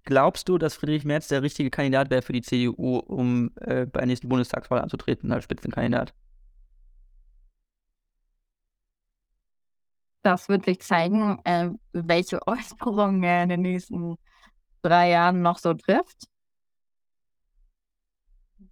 glaubst 0.05 0.49
du, 0.49 0.59
dass 0.59 0.75
Friedrich 0.75 1.05
Merz 1.05 1.29
der 1.29 1.43
richtige 1.43 1.71
Kandidat 1.71 2.11
wäre 2.11 2.23
für 2.23 2.33
die 2.33 2.43
CDU, 2.43 2.99
um 2.99 3.53
äh, 3.61 3.87
bei 3.87 4.01
der 4.01 4.07
nächsten 4.07 4.29
Bundestagswahl 4.29 4.81
anzutreten 4.81 5.33
als 5.33 5.45
Spitzenkandidat? 5.45 6.15
das 10.23 10.49
wird 10.49 10.65
sich 10.65 10.81
zeigen, 10.81 11.39
äh, 11.45 11.71
welche 11.93 12.47
Äußerungen 12.47 13.23
er 13.23 13.43
in 13.45 13.49
den 13.49 13.63
nächsten 13.63 14.17
drei 14.83 15.11
Jahren 15.11 15.43
noch 15.43 15.59
so 15.59 15.75
trifft. 15.75 16.29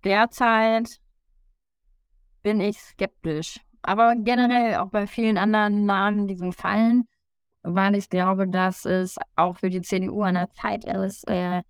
Derzeit 0.05 1.01
bin 2.43 2.61
ich 2.61 2.79
skeptisch. 2.79 3.61
Aber 3.83 4.15
generell 4.17 4.77
auch 4.77 4.91
bei 4.91 5.07
vielen 5.07 5.39
anderen 5.39 5.87
Namen, 5.87 6.27
die 6.27 6.37
so 6.37 6.53
fallen, 6.53 7.05
weil 7.63 7.95
ich 7.95 8.09
glaube, 8.09 8.49
dass 8.49 8.85
es 8.85 9.17
auch 9.37 9.59
für 9.59 9.71
die 9.71 9.83
CDU 9.83 10.23
an 10.23 10.35
der 10.35 10.51
Zeit 10.51 10.85
ist, 10.85 11.29
äh, 11.29 11.63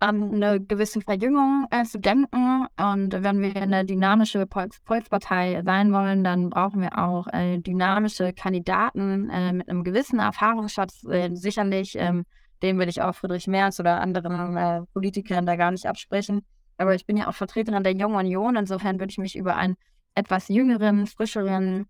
an 0.00 0.34
eine 0.34 0.60
gewisse 0.60 1.00
Verjüngung 1.00 1.66
äh, 1.70 1.84
zu 1.84 1.98
denken. 1.98 2.66
Und 2.76 3.22
wenn 3.22 3.40
wir 3.40 3.56
eine 3.56 3.84
dynamische 3.84 4.46
Volkspartei 4.84 5.62
sein 5.64 5.92
wollen, 5.92 6.24
dann 6.24 6.50
brauchen 6.50 6.82
wir 6.82 6.98
auch 6.98 7.26
äh, 7.28 7.58
dynamische 7.58 8.32
Kandidaten 8.32 9.30
äh, 9.30 9.52
mit 9.52 9.68
einem 9.68 9.82
gewissen 9.82 10.18
Erfahrungsschatz. 10.18 11.04
Äh, 11.04 11.30
sicherlich, 11.34 11.96
ähm, 11.98 12.24
den 12.62 12.78
will 12.78 12.88
ich 12.88 13.00
auch 13.00 13.14
Friedrich 13.14 13.46
Merz 13.46 13.80
oder 13.80 14.00
anderen 14.00 14.56
äh, 14.56 14.82
Politikern 14.92 15.46
da 15.46 15.56
gar 15.56 15.70
nicht 15.70 15.86
absprechen. 15.86 16.44
Aber 16.76 16.94
ich 16.94 17.06
bin 17.06 17.16
ja 17.16 17.28
auch 17.28 17.34
Vertreterin 17.34 17.82
der 17.82 17.94
Jungen 17.94 18.16
Union. 18.16 18.56
Insofern 18.56 18.98
würde 18.98 19.10
ich 19.10 19.18
mich 19.18 19.36
über 19.36 19.56
einen 19.56 19.76
etwas 20.14 20.48
jüngeren, 20.48 21.06
frischeren 21.06 21.86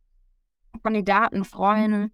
Kandidaten 0.83 1.45
freuen 1.45 2.11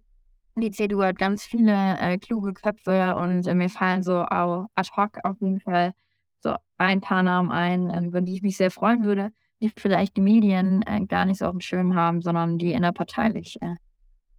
die 0.55 0.71
CDU 0.71 1.01
hat 1.03 1.17
ganz 1.17 1.43
viele 1.43 1.97
äh, 1.99 2.17
kluge 2.17 2.53
Köpfe 2.53 3.15
und 3.15 3.47
äh, 3.47 3.55
mir 3.55 3.69
fallen 3.69 4.03
so 4.03 4.23
auch 4.23 4.67
ad 4.75 4.89
hoc 4.95 5.17
auf 5.23 5.39
jeden 5.39 5.59
Fall 5.61 5.93
so 6.41 6.55
ein 6.77 7.01
paar 7.01 7.23
Namen 7.23 7.51
ein, 7.51 7.89
äh, 7.89 8.05
über 8.05 8.21
die 8.21 8.35
ich 8.35 8.41
mich 8.41 8.57
sehr 8.57 8.71
freuen 8.71 9.03
würde, 9.03 9.31
die 9.61 9.69
vielleicht 9.69 10.17
die 10.17 10.21
Medien 10.21 10.83
äh, 10.85 11.05
gar 11.05 11.25
nicht 11.25 11.39
so 11.39 11.45
auf 11.45 11.51
dem 11.51 11.61
Schirm 11.61 11.95
haben, 11.95 12.21
sondern 12.21 12.57
die 12.57 12.73
innerparteilich 12.73 13.57
äh, 13.61 13.75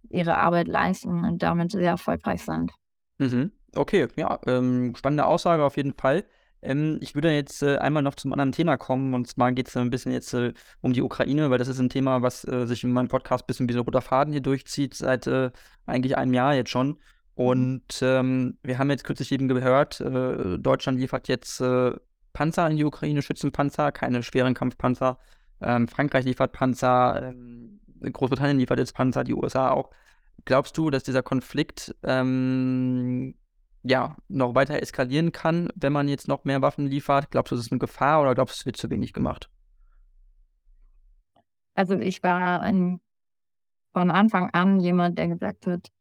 ihre 0.09 0.37
Arbeit 0.37 0.67
leisten 0.67 1.25
und 1.25 1.41
damit 1.41 1.71
sehr 1.71 1.91
erfolgreich 1.91 2.43
sind. 2.43 2.71
Mhm. 3.17 3.51
Okay, 3.75 4.07
ja, 4.15 4.39
ähm, 4.45 4.93
spannende 4.95 5.25
Aussage 5.25 5.63
auf 5.63 5.77
jeden 5.77 5.93
Fall. 5.93 6.25
Ähm, 6.63 6.97
ich 7.01 7.15
würde 7.15 7.31
jetzt 7.31 7.61
äh, 7.61 7.77
einmal 7.77 8.03
noch 8.03 8.15
zum 8.15 8.31
anderen 8.33 8.51
Thema 8.51 8.77
kommen 8.77 9.13
und 9.13 9.27
zwar 9.27 9.51
geht 9.51 9.67
es 9.67 9.77
ein 9.77 9.89
bisschen 9.89 10.11
jetzt 10.11 10.33
äh, 10.33 10.53
um 10.81 10.93
die 10.93 11.01
Ukraine, 11.01 11.49
weil 11.49 11.57
das 11.57 11.67
ist 11.67 11.79
ein 11.79 11.89
Thema, 11.89 12.21
was 12.21 12.47
äh, 12.47 12.65
sich 12.65 12.83
in 12.83 12.91
meinem 12.93 13.09
Podcast 13.09 13.43
ein 13.43 13.47
bisschen 13.47 13.69
wie 13.69 13.73
so 13.73 13.81
roter 13.81 14.01
Faden 14.01 14.31
hier 14.31 14.41
durchzieht, 14.41 14.93
seit 14.93 15.27
äh, 15.27 15.51
eigentlich 15.85 16.17
einem 16.17 16.33
Jahr 16.33 16.55
jetzt 16.55 16.69
schon. 16.69 16.87
Mhm. 16.87 16.97
Und 17.35 17.99
ähm, 18.01 18.57
wir 18.63 18.77
haben 18.77 18.89
jetzt 18.89 19.03
kürzlich 19.03 19.31
eben 19.31 19.47
gehört, 19.47 19.99
äh, 20.01 20.57
Deutschland 20.57 20.99
liefert 20.99 21.27
jetzt 21.27 21.59
äh, 21.61 21.91
Panzer 22.31 22.69
in 22.69 22.77
die 22.77 22.85
Ukraine, 22.85 23.21
Schützenpanzer, 23.21 23.91
keine 23.91 24.23
schweren 24.23 24.53
Kampfpanzer. 24.53 25.19
Ähm, 25.61 25.87
Frankreich 25.87 26.25
liefert 26.25 26.51
Panzer, 26.51 27.29
ähm, 27.29 27.79
Großbritannien 28.01 28.59
liefert 28.59 28.79
jetzt 28.79 28.95
Panzer, 28.95 29.23
die 29.23 29.33
USA 29.33 29.69
auch. 29.71 29.91
Glaubst 30.45 30.77
du, 30.77 30.89
dass 30.89 31.03
dieser 31.03 31.23
Konflikt 31.23 31.95
ähm, 32.03 33.35
ja, 33.83 34.15
noch 34.29 34.55
weiter 34.55 34.81
eskalieren 34.81 35.31
kann, 35.31 35.69
wenn 35.75 35.93
man 35.93 36.07
jetzt 36.07 36.27
noch 36.27 36.45
mehr 36.45 36.61
Waffen 36.61 36.87
liefert? 36.87 37.29
Glaubst 37.31 37.51
du, 37.51 37.55
das 37.55 37.65
ist 37.65 37.71
eine 37.71 37.79
Gefahr 37.79 38.21
oder 38.21 38.33
glaubst 38.33 38.57
du, 38.57 38.61
es 38.61 38.65
wird 38.65 38.77
zu 38.77 38.89
wenig 38.89 39.13
gemacht? 39.13 39.49
Also 41.75 41.95
ich 41.95 42.23
war 42.23 42.61
ein, 42.61 43.01
von 43.91 44.09
Anfang 44.09 44.49
an 44.51 44.79
jemand, 44.79 45.17
der 45.17 45.27
gesagt 45.27 45.67
hat, 45.67 45.91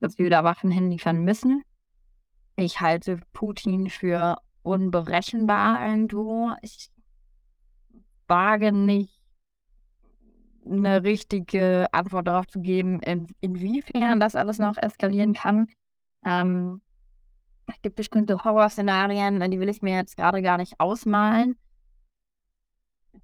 dass 0.00 0.18
wir 0.18 0.30
da 0.30 0.44
Waffen 0.44 0.70
hinliefern 0.70 1.24
müssen. 1.24 1.62
Ich 2.56 2.80
halte 2.80 3.20
Putin 3.32 3.88
für 3.88 4.36
unberechenbar 4.62 5.86
irgendwo. 5.86 6.52
Ich 6.60 6.90
wage 8.28 8.72
nicht, 8.72 9.20
eine 10.64 11.02
richtige 11.02 11.92
Antwort 11.92 12.28
darauf 12.28 12.46
zu 12.46 12.60
geben, 12.60 13.00
in, 13.00 13.26
inwiefern 13.40 14.20
das 14.20 14.36
alles 14.36 14.58
noch 14.58 14.76
eskalieren 14.76 15.32
kann. 15.32 15.66
Ähm, 16.24 16.80
es 17.74 17.82
gibt 17.82 17.96
bestimmte 17.96 18.44
Horrorszenarien, 18.44 19.40
die 19.50 19.60
will 19.60 19.68
ich 19.68 19.82
mir 19.82 19.96
jetzt 19.96 20.16
gerade 20.16 20.42
gar 20.42 20.58
nicht 20.58 20.78
ausmalen. 20.78 21.56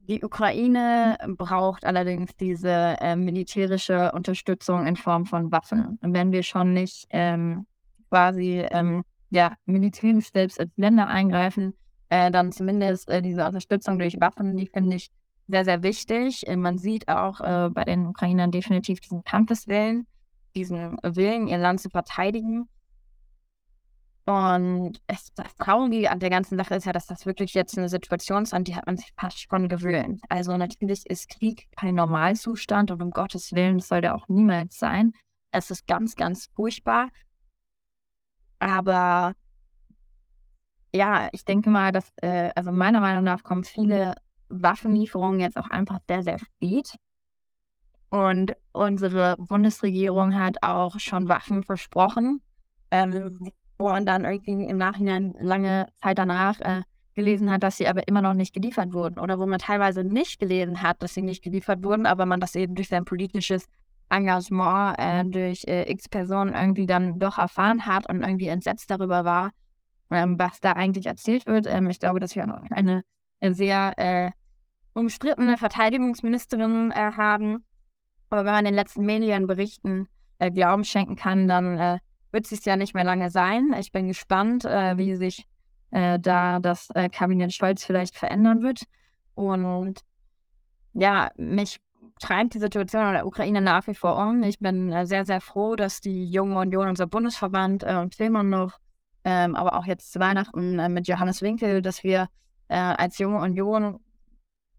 Die 0.09 0.25
Ukraine 0.25 1.19
braucht 1.37 1.85
allerdings 1.85 2.35
diese 2.37 2.97
äh, 3.01 3.15
militärische 3.15 4.13
Unterstützung 4.13 4.87
in 4.87 4.97
Form 4.97 5.27
von 5.27 5.53
Waffen. 5.53 5.99
Und 6.03 6.15
wenn 6.15 6.33
wir 6.33 6.43
schon 6.43 6.73
nicht 6.73 7.07
ähm, 7.11 7.67
quasi 8.11 8.65
ähm, 8.71 9.05
ja, 9.31 9.55
militärisch 9.67 10.31
selbst 10.33 10.59
als 10.59 10.71
Länder 10.77 11.09
eingreifen, 11.09 11.75
äh, 12.09 12.31
dann 12.31 12.53
zumindest 12.53 13.11
äh, 13.11 13.21
diese 13.21 13.47
Unterstützung 13.47 13.99
durch 13.99 14.19
Waffen, 14.19 14.57
die 14.57 14.67
finde 14.67 14.97
ich 14.97 15.11
sehr, 15.47 15.65
sehr 15.65 15.83
wichtig. 15.83 16.47
Äh, 16.47 16.57
man 16.57 16.79
sieht 16.79 17.09
auch 17.09 17.41
äh, 17.41 17.69
bei 17.71 17.85
den 17.85 18.07
Ukrainern 18.07 18.51
definitiv 18.51 19.01
diesen 19.01 19.25
Kampfeswillen, 19.25 20.07
diesen 20.55 20.97
Willen, 21.03 21.49
ihr 21.49 21.59
Land 21.59 21.81
zu 21.81 21.91
verteidigen. 21.91 22.69
Und 24.29 25.01
es, 25.07 25.33
das 25.37 25.55
Traurige 25.57 26.11
an 26.11 26.21
der 26.21 26.29
ganzen 26.29 26.59
Sache 26.59 26.75
ist 26.75 26.85
ja, 26.85 26.93
dass 26.93 27.07
das 27.07 27.25
wirklich 27.25 27.55
jetzt 27.55 27.79
eine 27.79 27.89
Situation 27.89 28.43
ist, 28.43 28.53
an 28.53 28.63
die 28.63 28.77
hat 28.77 28.85
man 28.85 28.99
sich 28.99 29.11
fast 29.17 29.41
schon 29.41 29.71
gewöhnt. 29.71 30.21
Also 30.29 30.55
natürlich 30.59 31.07
ist 31.07 31.31
Krieg 31.31 31.67
kein 31.75 31.95
Normalzustand 31.95 32.91
und 32.91 33.03
um 33.03 33.11
Gottes 33.11 33.55
Willen 33.55 33.81
soll 33.81 34.03
der 34.03 34.15
auch 34.15 34.29
niemals 34.29 34.79
sein. 34.79 35.15
Es 35.51 35.71
ist 35.71 35.87
ganz, 35.87 36.15
ganz 36.15 36.51
furchtbar. 36.55 37.09
Aber 38.59 39.33
ja, 40.93 41.31
ich 41.33 41.47
denke 41.47 41.71
mal, 41.71 41.91
dass, 41.91 42.13
äh, 42.17 42.51
also 42.55 42.71
meiner 42.71 43.01
Meinung 43.01 43.25
nach 43.25 43.43
kommen 43.43 43.65
viele 43.65 44.15
Waffenlieferungen 44.51 45.41
jetzt 45.41 45.57
auch 45.57 45.71
einfach 45.71 46.01
sehr, 46.07 46.23
sehr 46.23 46.39
spät. 46.39 46.97
Und 48.11 48.53
unsere 48.73 49.37
Bundesregierung 49.39 50.39
hat 50.39 50.63
auch 50.63 50.99
schon 50.99 51.31
Waffen 51.31 51.63
versprochen. 51.63 52.43
Ähm, 52.91 53.53
wo 53.79 53.89
man 53.89 54.05
dann 54.05 54.25
irgendwie 54.25 54.65
im 54.67 54.77
Nachhinein 54.77 55.35
lange 55.41 55.89
Zeit 56.03 56.19
danach 56.19 56.61
äh, 56.61 56.83
gelesen 57.15 57.51
hat, 57.51 57.63
dass 57.63 57.77
sie 57.77 57.89
aber 57.89 58.07
immer 58.07 58.23
noch 58.23 58.35
nicht 58.35 58.55
geliefert 58.55 58.93
wurden. 58.93 59.19
Oder 59.19 59.39
wo 59.39 59.47
man 59.47 59.59
teilweise 59.59 60.05
nicht 60.05 60.39
gelesen 60.39 60.83
hat, 60.83 61.03
dass 61.03 61.15
sie 61.15 61.23
nicht 61.23 61.43
geliefert 61.43 61.83
wurden, 61.83 62.07
aber 62.07 62.27
man 62.27 62.41
das 62.41 62.55
eben 62.55 62.75
durch 62.75 62.89
sein 62.89 63.05
politisches 63.05 63.67
Engagement 64.11 64.97
äh, 64.99 65.25
durch 65.25 65.65
äh, 65.67 65.91
x 65.91 66.09
Personen 66.09 66.55
irgendwie 66.55 66.87
dann 66.87 67.19
doch 67.19 67.39
erfahren 67.39 67.87
hat 67.87 68.09
und 68.09 68.23
irgendwie 68.23 68.49
entsetzt 68.49 68.91
darüber 68.91 69.25
war, 69.25 69.51
ähm, 70.11 70.39
was 70.39 70.61
da 70.61 70.73
eigentlich 70.73 71.07
erzählt 71.07 71.47
wird. 71.47 71.67
Ähm, 71.67 71.91
ich 71.91 72.01
glaube, 72.01 72.21
dass 72.21 72.35
wir 72.35 72.63
eine 72.71 73.05
sehr 73.43 73.93
äh, 73.97 74.31
umstrittene 74.95 75.57
Verteidigungsministerin 75.57 76.91
äh, 76.91 77.13
haben. 77.17 77.65
Aber 78.31 78.45
wenn 78.45 78.53
man 78.53 78.65
den 78.65 78.75
letzten 78.75 79.05
Medienberichten 79.05 80.09
äh, 80.39 80.51
Glauben 80.51 80.85
schenken 80.85 81.17
kann, 81.17 81.49
dann 81.49 81.79
äh, 81.79 81.99
wird 82.31 82.51
es 82.51 82.65
ja 82.65 82.77
nicht 82.77 82.95
mehr 82.95 83.05
lange 83.05 83.31
sein. 83.31 83.75
Ich 83.79 83.93
bin 83.93 84.09
gespannt, 84.09 84.65
äh, 84.65 84.97
wie 84.99 85.15
sich 85.17 85.47
äh, 85.91 86.19
da 86.19 86.59
das 86.59 86.91
äh, 86.95 87.09
Kabinett 87.09 87.53
Scholz 87.53 87.85
vielleicht 87.85 88.17
verändern 88.17 88.63
wird. 88.63 88.83
Und 89.35 90.01
ja, 90.93 91.31
mich 91.37 91.81
treibt 92.21 92.55
die 92.55 92.59
Situation 92.59 93.07
in 93.07 93.13
der 93.13 93.27
Ukraine 93.27 93.61
nach 93.61 93.87
wie 93.87 93.95
vor 93.95 94.17
um. 94.19 94.43
Ich 94.43 94.59
bin 94.59 94.93
äh, 94.93 95.07
sehr, 95.07 95.25
sehr 95.25 95.41
froh, 95.41 95.77
dass 95.77 96.01
die 96.01 96.27
Junge 96.27 96.59
Union, 96.59 96.89
unser 96.89 97.07
Bundesverband 97.07 97.85
äh, 97.85 97.97
und 97.97 98.17
Tillmann 98.17 98.51
noch, 98.51 98.79
ähm, 99.25 99.55
aber 99.55 99.79
auch 99.79 99.87
jetzt 99.87 100.13
zu 100.13 100.21
Weihnachten 100.21 100.79
äh, 100.79 100.89
mit 100.89 101.09
Johannes 101.09 101.43
Winkel, 101.43 101.83
dass 101.83 102.05
wir 102.05 102.29
als 102.71 103.17
Junge 103.17 103.39
Union 103.39 103.99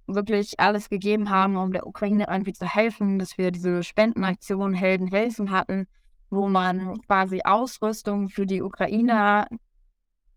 wirklich 0.06 0.60
alles 0.60 0.90
gegeben 0.90 1.32
haben, 1.32 1.58
um 1.58 1.72
der 1.72 1.88
Ukraine 1.88 2.28
irgendwie 2.30 2.54
zu 2.54 2.68
helfen, 2.68 3.18
dass 3.18 3.40
wir 3.40 3.50
diese 3.50 3.82
Spendenaktion 3.82 4.76
Helden 4.76 5.08
helfen 5.08 5.50
hatten 5.50 5.88
wo 6.30 6.48
man 6.48 7.02
quasi 7.02 7.42
Ausrüstung 7.44 8.30
für 8.30 8.46
die 8.46 8.62
Ukraine 8.62 9.48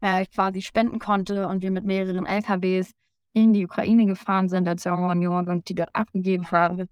äh, 0.00 0.26
quasi 0.26 0.62
spenden 0.62 0.98
konnte 0.98 1.46
und 1.48 1.62
wir 1.62 1.70
mit 1.70 1.84
mehreren 1.84 2.26
LKWs 2.26 2.92
in 3.32 3.52
die 3.52 3.64
Ukraine 3.64 4.06
gefahren 4.06 4.48
sind 4.48 4.68
als 4.68 4.86
Union 4.86 5.48
und 5.48 5.68
die 5.68 5.74
dort 5.74 5.94
abgegeben 5.94 6.50
haben. 6.50 6.88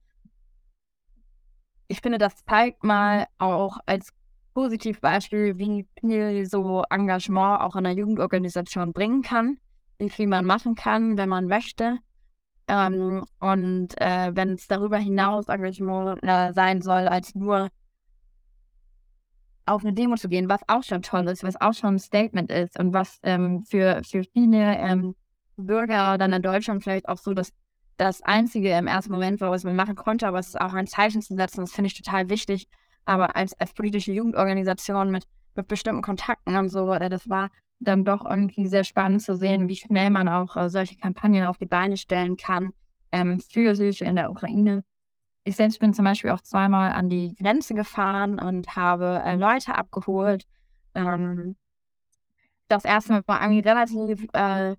Ich 1.89 2.01
finde, 2.01 2.19
das 2.19 2.45
zeigt 2.45 2.85
mal 2.85 3.27
auch 3.39 3.79
als 3.85 4.13
Positivbeispiel, 4.55 5.59
wie 5.59 5.87
viel 6.01 6.47
so 6.47 6.85
Engagement 6.89 7.61
auch 7.61 7.77
in 7.77 7.87
einer 7.87 7.99
Jugendorganisation 7.99 8.93
bringen 8.93 9.23
kann, 9.23 9.59
wie 9.99 10.11
viel 10.11 10.27
man 10.27 10.45
machen 10.45 10.75
kann, 10.75 11.19
wenn 11.19 11.29
man 11.29 11.47
möchte. 11.47 11.99
Ähm, 12.69 13.25
und 13.41 14.01
äh, 14.01 14.31
wenn 14.35 14.51
es 14.51 14.69
darüber 14.69 14.99
hinaus 14.99 15.49
Engagement 15.49 16.23
äh, 16.23 16.53
sein 16.53 16.81
soll, 16.81 17.09
als 17.09 17.35
nur 17.35 17.69
auf 19.71 19.85
eine 19.85 19.93
Demo 19.95 20.17
zu 20.17 20.29
gehen, 20.29 20.49
was 20.49 20.61
auch 20.69 20.83
schon 20.83 21.03
toll 21.03 21.27
ist, 21.29 21.45
was 21.45 21.61
auch 21.61 21.73
schon 21.75 21.95
ein 21.95 21.99
Statement 21.99 22.51
ist 22.51 22.79
und 22.79 22.93
was 22.93 23.19
ähm, 23.23 23.65
für, 23.65 24.03
für 24.05 24.25
viele 24.25 24.77
ähm, 24.77 25.15
Bürger 25.57 26.19
dann 26.19 26.33
in 26.33 26.43
Deutschland 26.43 26.83
vielleicht 26.83 27.09
auch 27.09 27.19
so 27.19 27.35
das, 27.35 27.53
das 27.97 28.23
Einzige 28.23 28.71
im 28.77 28.87
ersten 28.87 29.13
Moment 29.13 29.41
war, 29.41 29.51
was 29.51 29.65
man 29.65 29.77
machen 29.77 29.95
konnte, 29.95 30.27
aber 30.27 30.39
es 30.39 30.49
ist 30.49 30.61
auch 30.61 30.73
ein 30.73 30.87
Zeichen 30.87 31.23
zu 31.23 31.35
setzen, 31.35 31.61
das 31.61 31.73
finde 31.73 31.89
ich 31.89 31.95
total 31.95 32.29
wichtig. 32.29 32.69
Aber 33.05 33.37
als, 33.37 33.59
als 33.59 33.73
politische 33.73 34.13
Jugendorganisation 34.13 35.11
mit, 35.11 35.25
mit 35.55 35.69
bestimmten 35.69 36.03
Kontakten 36.03 36.57
und 36.57 36.69
so, 36.69 36.93
äh, 36.93 37.09
das 37.09 37.29
war 37.29 37.51
dann 37.79 38.05
doch 38.05 38.25
irgendwie 38.25 38.67
sehr 38.67 38.85
spannend 38.85 39.23
zu 39.23 39.37
sehen, 39.37 39.69
wie 39.69 39.77
schnell 39.77 40.11
man 40.11 40.29
auch 40.29 40.57
äh, 40.57 40.69
solche 40.69 40.97
Kampagnen 40.97 41.47
auf 41.47 41.59
die 41.59 41.67
Beine 41.67 41.97
stellen 41.97 42.37
kann 42.37 42.73
ähm, 43.11 43.41
für 43.41 43.75
Hilfe 43.75 44.05
in 44.05 44.17
der 44.17 44.31
Ukraine. 44.31 44.85
Ich 45.45 45.57
selbst 45.57 45.81
bin 45.81 45.95
zum 45.95 46.05
Beispiel 46.05 46.31
auch 46.31 46.43
zweimal 46.43 46.93
an 46.93 47.09
die 47.09 47.35
Grenze 47.35 47.75
gefahren 47.75 48.39
und 48.39 48.77
habe 48.77 49.23
äh, 49.25 49.37
Leute 49.37 49.75
abgeholt. 49.75 50.45
Ähm, 50.95 51.57
das 52.69 52.85
erste 52.85 53.13
Mal 53.13 53.23
war 53.27 53.41
irgendwie 53.41 53.61
relativ 53.61 54.29
äh, 54.33 54.77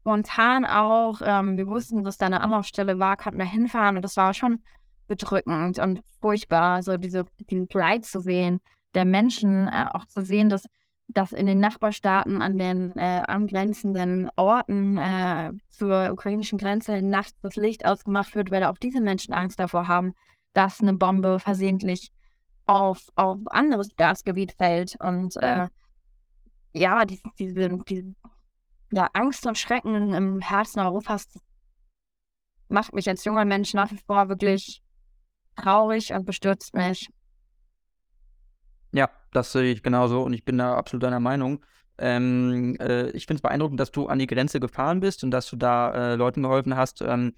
spontan 0.00 0.64
auch. 0.64 1.20
Ähm, 1.24 1.56
wir 1.56 1.66
wussten, 1.68 2.02
dass 2.02 2.18
da 2.18 2.26
eine 2.26 2.40
Anlaufstelle 2.40 2.98
war, 2.98 3.16
konnten 3.16 3.38
da 3.38 3.44
hinfahren 3.44 3.96
und 3.96 4.02
das 4.02 4.16
war 4.16 4.34
schon 4.34 4.62
bedrückend 5.06 5.78
und 5.78 6.02
furchtbar, 6.20 6.82
so 6.82 6.96
diese, 6.96 7.24
diesen 7.50 7.68
Pride 7.68 8.02
zu 8.02 8.20
sehen, 8.20 8.60
der 8.94 9.04
Menschen, 9.04 9.68
äh, 9.68 9.86
auch 9.92 10.06
zu 10.06 10.24
sehen, 10.24 10.48
dass 10.48 10.66
dass 11.12 11.32
in 11.32 11.46
den 11.46 11.60
Nachbarstaaten 11.60 12.42
an 12.42 12.58
den 12.58 12.96
äh, 12.96 13.22
angrenzenden 13.26 14.30
Orten 14.36 14.96
äh, 14.98 15.52
zur 15.68 16.12
ukrainischen 16.12 16.58
Grenze 16.58 17.02
nachts 17.02 17.38
das 17.42 17.56
Licht 17.56 17.84
ausgemacht 17.84 18.34
wird, 18.34 18.50
weil 18.50 18.64
auch 18.64 18.78
diese 18.78 19.00
Menschen 19.00 19.34
Angst 19.34 19.58
davor 19.58 19.88
haben, 19.88 20.14
dass 20.52 20.80
eine 20.80 20.94
Bombe 20.94 21.38
versehentlich 21.38 22.10
auf, 22.66 23.08
auf 23.16 23.38
anderes 23.46 23.94
Gasgebiet 23.96 24.52
fällt. 24.52 24.96
Und 25.00 25.36
äh, 25.36 25.68
ja, 26.72 27.04
diese, 27.04 27.22
diese, 27.38 27.78
diese 27.88 28.14
ja, 28.92 29.08
Angst 29.12 29.46
und 29.46 29.58
Schrecken 29.58 30.14
im 30.14 30.40
Herzen 30.40 30.80
Europas 30.80 31.26
macht 32.68 32.92
mich 32.92 33.08
als 33.08 33.24
junger 33.24 33.44
Mensch 33.44 33.74
nach 33.74 33.90
wie 33.90 33.98
vor 34.06 34.28
wirklich 34.28 34.82
traurig 35.56 36.12
und 36.12 36.24
bestürzt 36.24 36.74
mich. 36.74 37.10
Ja, 38.92 39.10
das 39.32 39.52
sehe 39.52 39.72
ich 39.72 39.82
genauso 39.82 40.22
und 40.22 40.32
ich 40.32 40.44
bin 40.44 40.58
da 40.58 40.74
absolut 40.74 41.02
deiner 41.02 41.20
Meinung. 41.20 41.64
Ähm, 41.98 42.76
äh, 42.80 43.10
ich 43.10 43.26
finde 43.26 43.38
es 43.38 43.42
beeindruckend, 43.42 43.78
dass 43.78 43.92
du 43.92 44.06
an 44.06 44.18
die 44.18 44.26
Grenze 44.26 44.58
gefahren 44.58 45.00
bist 45.00 45.22
und 45.22 45.30
dass 45.30 45.48
du 45.48 45.56
da 45.56 46.12
äh, 46.12 46.14
Leuten 46.16 46.42
geholfen 46.42 46.76
hast. 46.76 47.02
Ähm, 47.02 47.34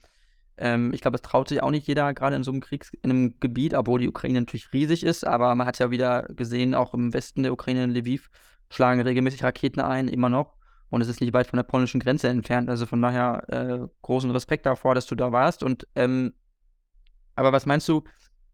ähm, 0.57 0.93
ich 0.95 1.01
glaube, 1.01 1.17
es 1.17 1.23
traut 1.23 1.49
sich 1.49 1.63
auch 1.63 1.71
nicht 1.71 1.87
jeder, 1.87 2.15
gerade 2.15 2.37
in 2.37 2.45
so 2.45 2.53
einem 2.53 2.61
Kriegs 2.61 2.93
in 3.03 3.11
einem 3.11 3.41
Gebiet, 3.41 3.75
obwohl 3.75 4.01
die 4.01 4.09
Ukraine 4.09 4.41
natürlich 4.41 4.73
riesig 4.73 5.03
ist, 5.03 5.27
aber 5.27 5.55
man 5.55 5.67
hat 5.67 5.79
ja 5.79 5.91
wieder 5.91 6.23
gesehen, 6.29 6.75
auch 6.75 6.95
im 6.95 7.13
Westen 7.13 7.43
der 7.43 7.53
Ukraine, 7.53 7.85
in 7.85 7.91
Lviv, 7.91 8.31
schlagen 8.71 9.01
regelmäßig 9.01 9.43
Raketen 9.43 9.81
ein, 9.81 10.09
immer 10.09 10.29
noch. 10.29 10.55
Und 10.91 11.01
es 11.01 11.09
ist 11.09 11.21
nicht 11.21 11.33
weit 11.33 11.47
von 11.47 11.57
der 11.57 11.65
polnischen 11.65 12.01
Grenze 12.01 12.29
entfernt. 12.29 12.69
Also 12.69 12.85
von 12.85 13.01
daher 13.01 13.49
äh, 13.49 13.89
großen 14.03 14.31
Respekt 14.31 14.67
davor, 14.67 14.95
dass 14.95 15.07
du 15.07 15.15
da 15.15 15.33
warst. 15.33 15.63
Und 15.63 15.87
ähm, 15.95 16.35
aber 17.35 17.51
was 17.53 17.65
meinst 17.65 17.89
du, 17.89 18.05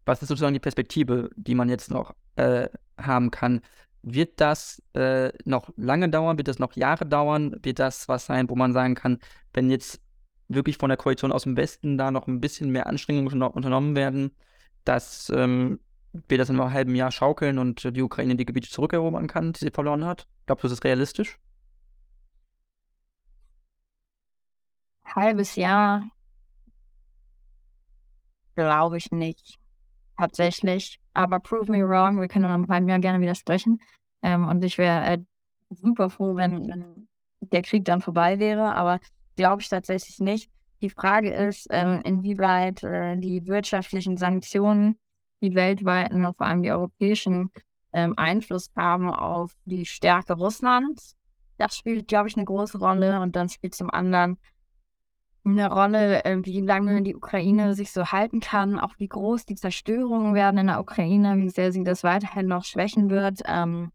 was 0.05 0.21
ist 0.21 0.29
sozusagen 0.29 0.53
die 0.53 0.61
Perspektive, 0.61 1.29
die 1.35 1.53
man 1.53 1.67
jetzt 1.67 1.91
noch 1.91 2.15
äh, 2.37 2.69
haben 2.99 3.31
kann? 3.31 3.61
Wird 4.01 4.39
das 4.39 4.81
äh, 4.93 5.31
noch 5.45 5.71
lange 5.75 6.09
dauern? 6.09 6.37
Wird 6.37 6.47
das 6.47 6.59
noch 6.59 6.73
Jahre 6.75 7.05
dauern? 7.05 7.55
Wird 7.63 7.79
das 7.79 8.07
was 8.07 8.25
sein, 8.25 8.49
wo 8.49 8.55
man 8.55 8.73
sagen 8.73 8.95
kann, 8.95 9.19
wenn 9.53 9.69
jetzt 9.69 10.01
wirklich 10.47 10.77
von 10.77 10.89
der 10.89 10.97
Koalition 10.97 11.31
aus 11.31 11.43
dem 11.43 11.57
Westen 11.57 11.97
da 11.97 12.11
noch 12.11 12.27
ein 12.27 12.41
bisschen 12.41 12.71
mehr 12.71 12.87
Anstrengungen 12.87 13.41
unternommen 13.43 13.95
werden, 13.95 14.35
dass 14.83 15.29
ähm, 15.35 15.79
wir 16.27 16.37
das 16.37 16.49
in 16.49 16.59
einem 16.59 16.73
halben 16.73 16.95
Jahr 16.95 17.11
schaukeln 17.11 17.59
und 17.59 17.95
die 17.95 18.01
Ukraine 18.01 18.35
die 18.35 18.45
Gebiete 18.45 18.69
zurückerobern 18.69 19.27
kann, 19.27 19.53
die 19.53 19.59
sie 19.59 19.71
verloren 19.71 20.05
hat? 20.05 20.27
Glaubst 20.45 20.63
du, 20.63 20.67
das 20.67 20.79
ist 20.79 20.83
realistisch? 20.83 21.37
Halbes 25.05 25.55
Jahr 25.55 26.03
glaube 28.55 28.97
ich 28.97 29.11
nicht. 29.11 29.57
Tatsächlich. 30.17 30.99
Aber 31.19 31.41
prove 31.41 31.69
me 31.69 31.85
wrong, 31.85 32.21
wir 32.21 32.29
können 32.29 32.69
halben 32.69 32.87
Jahr 32.87 32.99
gerne 32.99 33.19
widersprechen. 33.19 33.81
Ähm, 34.21 34.47
und 34.47 34.63
ich 34.63 34.77
wäre 34.77 35.05
äh, 35.05 35.17
super 35.69 36.09
froh, 36.09 36.37
wenn, 36.37 36.69
wenn 36.69 37.09
der 37.41 37.61
Krieg 37.61 37.83
dann 37.83 37.99
vorbei 37.99 38.39
wäre. 38.39 38.73
Aber 38.73 39.01
glaube 39.35 39.61
ich 39.61 39.67
tatsächlich 39.67 40.19
nicht. 40.19 40.49
Die 40.79 40.89
Frage 40.89 41.33
ist, 41.33 41.67
ähm, 41.71 41.99
inwieweit 42.05 42.83
äh, 42.83 43.17
die 43.17 43.45
wirtschaftlichen 43.47 44.15
Sanktionen, 44.15 44.97
die 45.41 45.55
weltweiten 45.55 46.23
und 46.23 46.37
vor 46.37 46.47
allem 46.47 46.63
die 46.63 46.71
europäischen, 46.71 47.51
ähm, 47.91 48.13
Einfluss 48.15 48.71
haben 48.77 49.09
auf 49.09 49.51
die 49.65 49.85
Stärke 49.85 50.35
Russlands. 50.35 51.17
Das 51.57 51.75
spielt, 51.75 52.07
glaube 52.07 52.29
ich, 52.29 52.37
eine 52.37 52.45
große 52.45 52.77
Rolle. 52.77 53.19
Und 53.19 53.35
dann 53.35 53.49
spielt 53.49 53.75
zum 53.75 53.89
anderen 53.89 54.37
eine 55.45 55.71
Rolle, 55.71 56.23
äh, 56.25 56.37
wie 56.43 56.61
lange 56.61 57.01
die 57.01 57.15
Ukraine 57.15 57.73
sich 57.73 57.91
so 57.91 58.05
halten 58.05 58.39
kann, 58.39 58.79
auch 58.79 58.93
wie 58.97 59.07
groß 59.07 59.45
die 59.45 59.55
Zerstörungen 59.55 60.33
werden 60.33 60.59
in 60.59 60.67
der 60.67 60.79
Ukraine, 60.79 61.37
wie 61.37 61.49
sehr 61.49 61.71
sie 61.71 61.83
das 61.83 62.03
weiterhin 62.03 62.47
noch 62.47 62.65
schwächen 62.65 63.09
wird. 63.09 63.41
Ähm, 63.45 63.91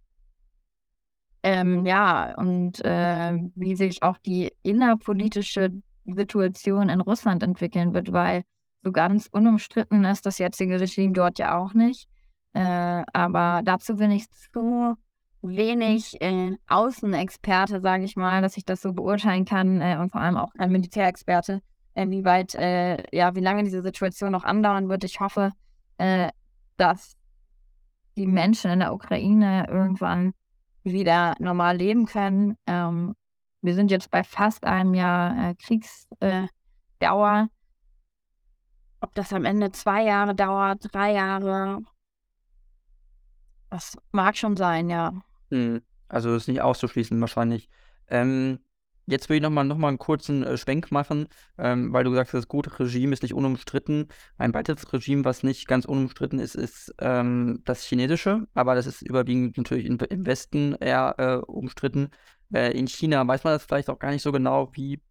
ähm, 1.42 1.84
ja, 1.84 2.34
und 2.36 2.82
äh, 2.84 3.38
wie 3.54 3.76
sich 3.76 4.02
auch 4.02 4.16
die 4.18 4.52
innerpolitische 4.62 5.70
Situation 6.06 6.88
in 6.88 7.00
Russland 7.00 7.42
entwickeln 7.42 7.92
wird, 7.92 8.12
weil 8.12 8.44
so 8.82 8.92
ganz 8.92 9.28
unumstritten 9.30 10.04
ist 10.04 10.26
das 10.26 10.38
jetzige 10.38 10.80
Regime 10.80 11.12
dort 11.12 11.38
ja 11.38 11.58
auch 11.58 11.74
nicht. 11.74 12.08
Äh, 12.54 13.02
aber 13.12 13.62
dazu 13.64 13.96
bin 13.96 14.10
ich 14.10 14.30
zu 14.30 14.96
wenig 15.44 16.20
äh, 16.20 16.56
Außenexperte, 16.66 17.80
sage 17.80 18.04
ich 18.04 18.16
mal, 18.16 18.42
dass 18.42 18.56
ich 18.56 18.64
das 18.64 18.82
so 18.82 18.92
beurteilen 18.92 19.44
kann 19.44 19.80
äh, 19.80 19.98
und 20.00 20.10
vor 20.10 20.20
allem 20.20 20.36
auch 20.36 20.52
ein 20.58 20.72
Militärexperte, 20.72 21.60
inwieweit, 21.94 22.54
äh, 22.54 23.04
ja, 23.16 23.34
wie 23.34 23.40
lange 23.40 23.62
diese 23.62 23.82
Situation 23.82 24.32
noch 24.32 24.44
andauern 24.44 24.88
wird. 24.88 25.04
Ich 25.04 25.20
hoffe, 25.20 25.52
äh, 25.98 26.30
dass 26.76 27.16
die 28.16 28.26
Menschen 28.26 28.70
in 28.70 28.80
der 28.80 28.94
Ukraine 28.94 29.66
irgendwann 29.68 30.32
wieder 30.82 31.34
normal 31.38 31.76
leben 31.76 32.06
können. 32.06 32.56
Ähm, 32.66 33.14
wir 33.62 33.74
sind 33.74 33.90
jetzt 33.90 34.10
bei 34.10 34.24
fast 34.24 34.64
einem 34.64 34.94
Jahr 34.94 35.50
äh, 35.50 35.54
Kriegsdauer. 35.54 37.48
Ob 39.00 39.14
das 39.14 39.32
am 39.32 39.44
Ende 39.44 39.72
zwei 39.72 40.04
Jahre 40.04 40.34
dauert, 40.34 40.86
drei 40.92 41.12
Jahre, 41.12 41.80
das 43.70 43.98
mag 44.12 44.36
schon 44.36 44.56
sein, 44.56 44.88
ja. 44.88 45.12
Hm, 45.54 45.82
also 46.08 46.34
ist 46.34 46.48
nicht 46.48 46.62
auszuschließen 46.62 47.20
wahrscheinlich. 47.20 47.68
Ähm, 48.08 48.58
Jetzt 49.06 49.28
will 49.28 49.36
ich 49.36 49.42
nochmal 49.42 49.66
noch 49.66 49.76
mal 49.76 49.88
einen 49.88 49.98
kurzen 49.98 50.44
äh, 50.44 50.56
Schwenk 50.56 50.90
machen, 50.90 51.28
ähm, 51.58 51.92
weil 51.92 52.04
du 52.04 52.10
gesagt 52.10 52.28
hast, 52.28 52.40
das 52.40 52.48
gute 52.48 52.78
Regime 52.78 53.12
ist 53.12 53.22
nicht 53.22 53.34
unumstritten. 53.34 54.08
Ein 54.38 54.54
weiteres 54.54 54.90
Regime, 54.92 55.24
was 55.26 55.42
nicht 55.42 55.68
ganz 55.68 55.84
unumstritten 55.84 56.38
ist, 56.38 56.54
ist 56.54 56.94
ähm, 57.00 57.60
das 57.66 57.84
chinesische, 57.84 58.46
aber 58.54 58.74
das 58.74 58.86
ist 58.86 59.02
überwiegend 59.02 59.58
natürlich 59.58 59.84
in, 59.84 59.98
im 59.98 60.26
Westen 60.26 60.74
eher 60.80 61.14
äh, 61.18 61.36
umstritten. 61.36 62.08
Äh, 62.52 62.70
in 62.78 62.86
China 62.86 63.26
weiß 63.28 63.44
man 63.44 63.52
das 63.52 63.64
vielleicht 63.64 63.90
auch 63.90 63.98
gar 63.98 64.10
nicht 64.10 64.22
so 64.22 64.32
genau, 64.32 64.70
wie 64.72 65.02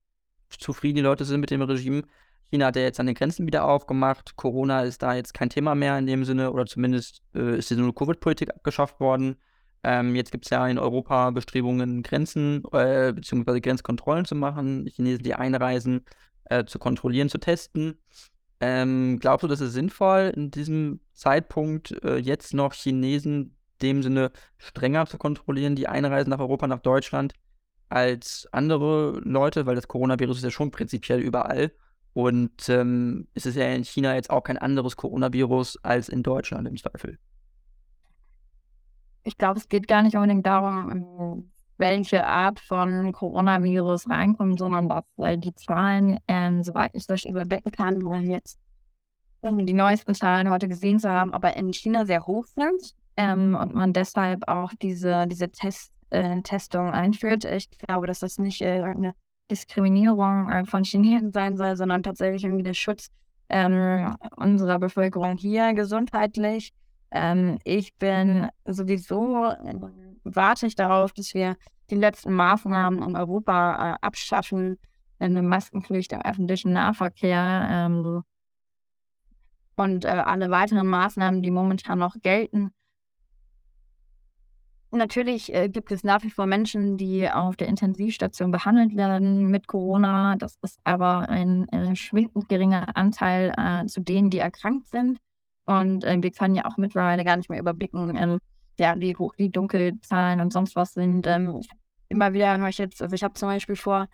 zufrieden 0.50 0.96
die 0.96 1.02
Leute 1.02 1.26
sind 1.26 1.42
mit 1.42 1.52
dem 1.52 1.62
Regime. 1.62 2.02
China 2.50 2.68
hat 2.68 2.76
ja 2.76 2.82
jetzt 2.82 3.00
an 3.00 3.06
den 3.06 3.16
Grenzen 3.16 3.46
wieder 3.46 3.66
aufgemacht. 3.66 4.36
Corona 4.36 4.82
ist 4.84 5.04
da 5.04 5.14
jetzt 5.14 5.36
kein 5.36 5.50
Thema 5.50 5.76
mehr 5.76 6.00
in 6.00 6.08
dem 6.08 6.26
Sinne, 6.26 6.52
oder 6.52 6.66
zumindest 6.66 7.22
äh, 7.36 7.58
ist 7.60 7.70
die 7.70 7.76
Null-Covid-Politik 7.76 8.50
abgeschafft 8.50 9.00
worden. 9.00 9.36
Ähm, 9.84 10.16
jetzt 10.16 10.32
gibt 10.32 10.46
es 10.46 10.50
ja 10.50 10.66
in 10.68 10.80
Europa 10.80 11.32
Bestrebungen, 11.32 12.04
Grenzen 12.04 12.64
äh, 12.72 13.12
bzw. 13.14 13.60
Grenzkontrollen 13.60 14.26
zu 14.26 14.36
machen, 14.36 14.88
Chinesen, 14.88 15.24
die 15.24 15.36
einreisen, 15.36 16.06
äh, 16.46 16.66
zu 16.66 16.80
kontrollieren, 16.80 17.30
zu 17.30 17.38
testen. 17.38 18.00
Ähm, 18.62 19.20
glaubst 19.20 19.44
du, 19.44 19.48
das 19.48 19.60
ist 19.60 19.74
sinnvoll, 19.74 20.32
in 20.36 20.52
diesem 20.52 21.02
Zeitpunkt 21.14 21.92
äh, 22.04 22.18
jetzt 22.18 22.54
noch 22.54 22.74
Chinesen 22.74 23.58
dem 23.82 24.04
Sinne 24.04 24.32
strenger 24.58 25.06
zu 25.06 25.18
kontrollieren, 25.18 25.76
die 25.76 25.88
einreisen 25.90 26.30
nach 26.30 26.40
Europa, 26.40 26.68
nach 26.68 26.80
Deutschland, 26.80 27.34
als 27.90 28.48
andere 28.54 29.20
Leute, 29.26 29.66
weil 29.66 29.76
das 29.76 29.90
Coronavirus 29.90 30.38
ist 30.38 30.44
ja 30.44 30.52
schon 30.52 30.72
prinzipiell 30.72 31.20
überall. 31.20 31.74
Und 32.14 32.70
ähm, 32.70 33.28
es 33.34 33.46
ist 33.46 33.56
ja 33.56 33.66
in 33.66 33.84
China 33.84 34.16
jetzt 34.16 34.30
auch 34.30 34.44
kein 34.44 34.58
anderes 34.58 34.96
Coronavirus 34.96 35.80
als 35.84 36.10
in 36.10 36.24
Deutschland 36.24 36.68
im 36.68 36.78
Zweifel 36.78 37.18
ich 39.24 39.38
glaube, 39.38 39.60
es 39.60 39.70
geht 39.70 39.88
gar 39.88 40.04
nicht 40.04 40.16
unbedingt 40.16 40.46
darum, 40.46 41.52
welche 41.78 42.26
Art 42.26 42.60
von 42.60 43.12
Coronavirus 43.12 44.10
reinkommt, 44.10 44.60
sondern 44.60 44.90
dass 44.90 45.04
weil 45.16 45.38
die 45.38 45.56
Zahlen, 45.56 46.20
ähm, 46.28 46.64
soweit 46.64 46.92
ich 46.94 47.08
das 47.08 47.26
überblicken 47.26 47.72
kann, 47.72 48.06
weil 48.06 48.24
jetzt 48.24 48.60
um 49.42 49.66
die 49.66 49.74
neuesten 49.74 50.14
Zahlen 50.14 50.50
heute 50.50 50.68
gesehen 50.68 51.00
zu 51.00 51.10
haben, 51.10 51.34
aber 51.34 51.58
in 51.58 51.74
China 51.74 52.06
sehr 52.06 52.26
hoch 52.26 52.46
sind 52.46 52.96
ähm, 53.18 53.56
und 53.56 53.74
man 53.74 53.92
deshalb 53.92 54.48
auch 54.48 54.72
diese, 54.82 55.28
diese 55.28 55.50
Test, 55.50 55.92
äh, 56.12 56.42
Testung 56.42 56.92
einführt. 56.92 57.44
Ich 57.44 57.70
glaube, 57.72 58.08
dass 58.08 58.20
das 58.20 58.38
nicht 58.38 58.62
äh, 58.62 58.82
eine 58.82 59.14
Diskriminierung 59.52 60.50
äh, 60.50 60.66
von 60.66 60.84
Chinesen 60.84 61.32
sein 61.32 61.58
soll, 61.58 61.76
sondern 61.76 62.04
tatsächlich 62.04 62.44
irgendwie 62.46 62.64
der 62.64 62.74
Schutz 62.74 63.10
ähm, 63.50 64.16
unserer 64.38 64.80
Bevölkerung 64.80 65.38
hier 65.38 65.74
gesundheitlich 65.74 66.74
ähm, 67.14 67.60
ich 67.64 67.96
bin 67.96 68.50
sowieso, 68.66 69.46
äh, 69.46 69.76
warte 70.24 70.68
ich 70.68 70.76
darauf, 70.76 71.14
dass 71.14 71.34
wir 71.34 71.56
die 71.90 71.96
letzten 71.96 72.34
Maßnahmen 72.34 73.04
in 73.04 73.16
Europa 73.16 73.94
äh, 73.94 73.96
abschaffen, 74.02 74.78
eine 75.20 75.42
Maskenpflicht 75.42 76.12
im 76.12 76.22
öffentlichen 76.22 76.74
Nahverkehr 76.74 77.68
ähm, 77.70 78.24
und 79.76 80.06
äh, 80.06 80.10
alle 80.10 80.50
weiteren 80.50 80.88
Maßnahmen, 80.88 81.42
die 81.42 81.52
momentan 81.52 82.00
noch 82.00 82.16
gelten. 82.22 82.72
Natürlich 84.92 85.54
äh, 85.54 85.70
gibt 85.70 85.92
es 85.92 86.04
nach 86.04 86.22
wie 86.24 86.30
vor 86.30 86.46
Menschen, 86.46 86.98
die 86.98 87.30
auf 87.30 87.56
der 87.56 87.68
Intensivstation 87.68 88.52
behandelt 88.52 88.96
werden 88.96 89.48
mit 89.48 89.68
Corona. 89.68 90.36
Das 90.36 90.58
ist 90.62 90.80
aber 90.84 91.30
ein 91.30 91.68
äh, 91.70 91.96
schwindend 91.96 92.48
geringer 92.48 92.96
Anteil 92.96 93.54
äh, 93.58 93.88
zu 93.88 94.02
denen, 94.02 94.30
die 94.30 94.38
erkrankt 94.38 94.88
sind. 94.90 95.20
Und 95.66 96.04
äh, 96.04 96.18
wir 96.22 96.32
können 96.32 96.56
ja 96.56 96.66
auch 96.66 96.78
mittlerweile 96.78 97.24
gar 97.24 97.38
nicht 97.38 97.50
mehr 97.50 97.60
überblicken, 97.60 98.16
ähm, 98.18 98.40
ja, 98.80 98.96
wie 99.00 99.16
hoch 99.16 99.34
die 99.36 99.52
Dunkelzahlen 99.52 100.42
und 100.42 100.52
sonst 100.52 100.76
was 100.76 100.94
sind. 100.94 101.26
Ähm, 101.28 101.62
immer 102.10 102.34
wieder 102.34 102.58
höre 102.58 102.70
ich 102.70 102.78
jetzt, 102.78 103.02
also 103.02 103.16
ich 103.16 103.24
habe 103.24 103.34
zum 103.34 103.50
Beispiel 103.50 103.76
vor 103.76 104.08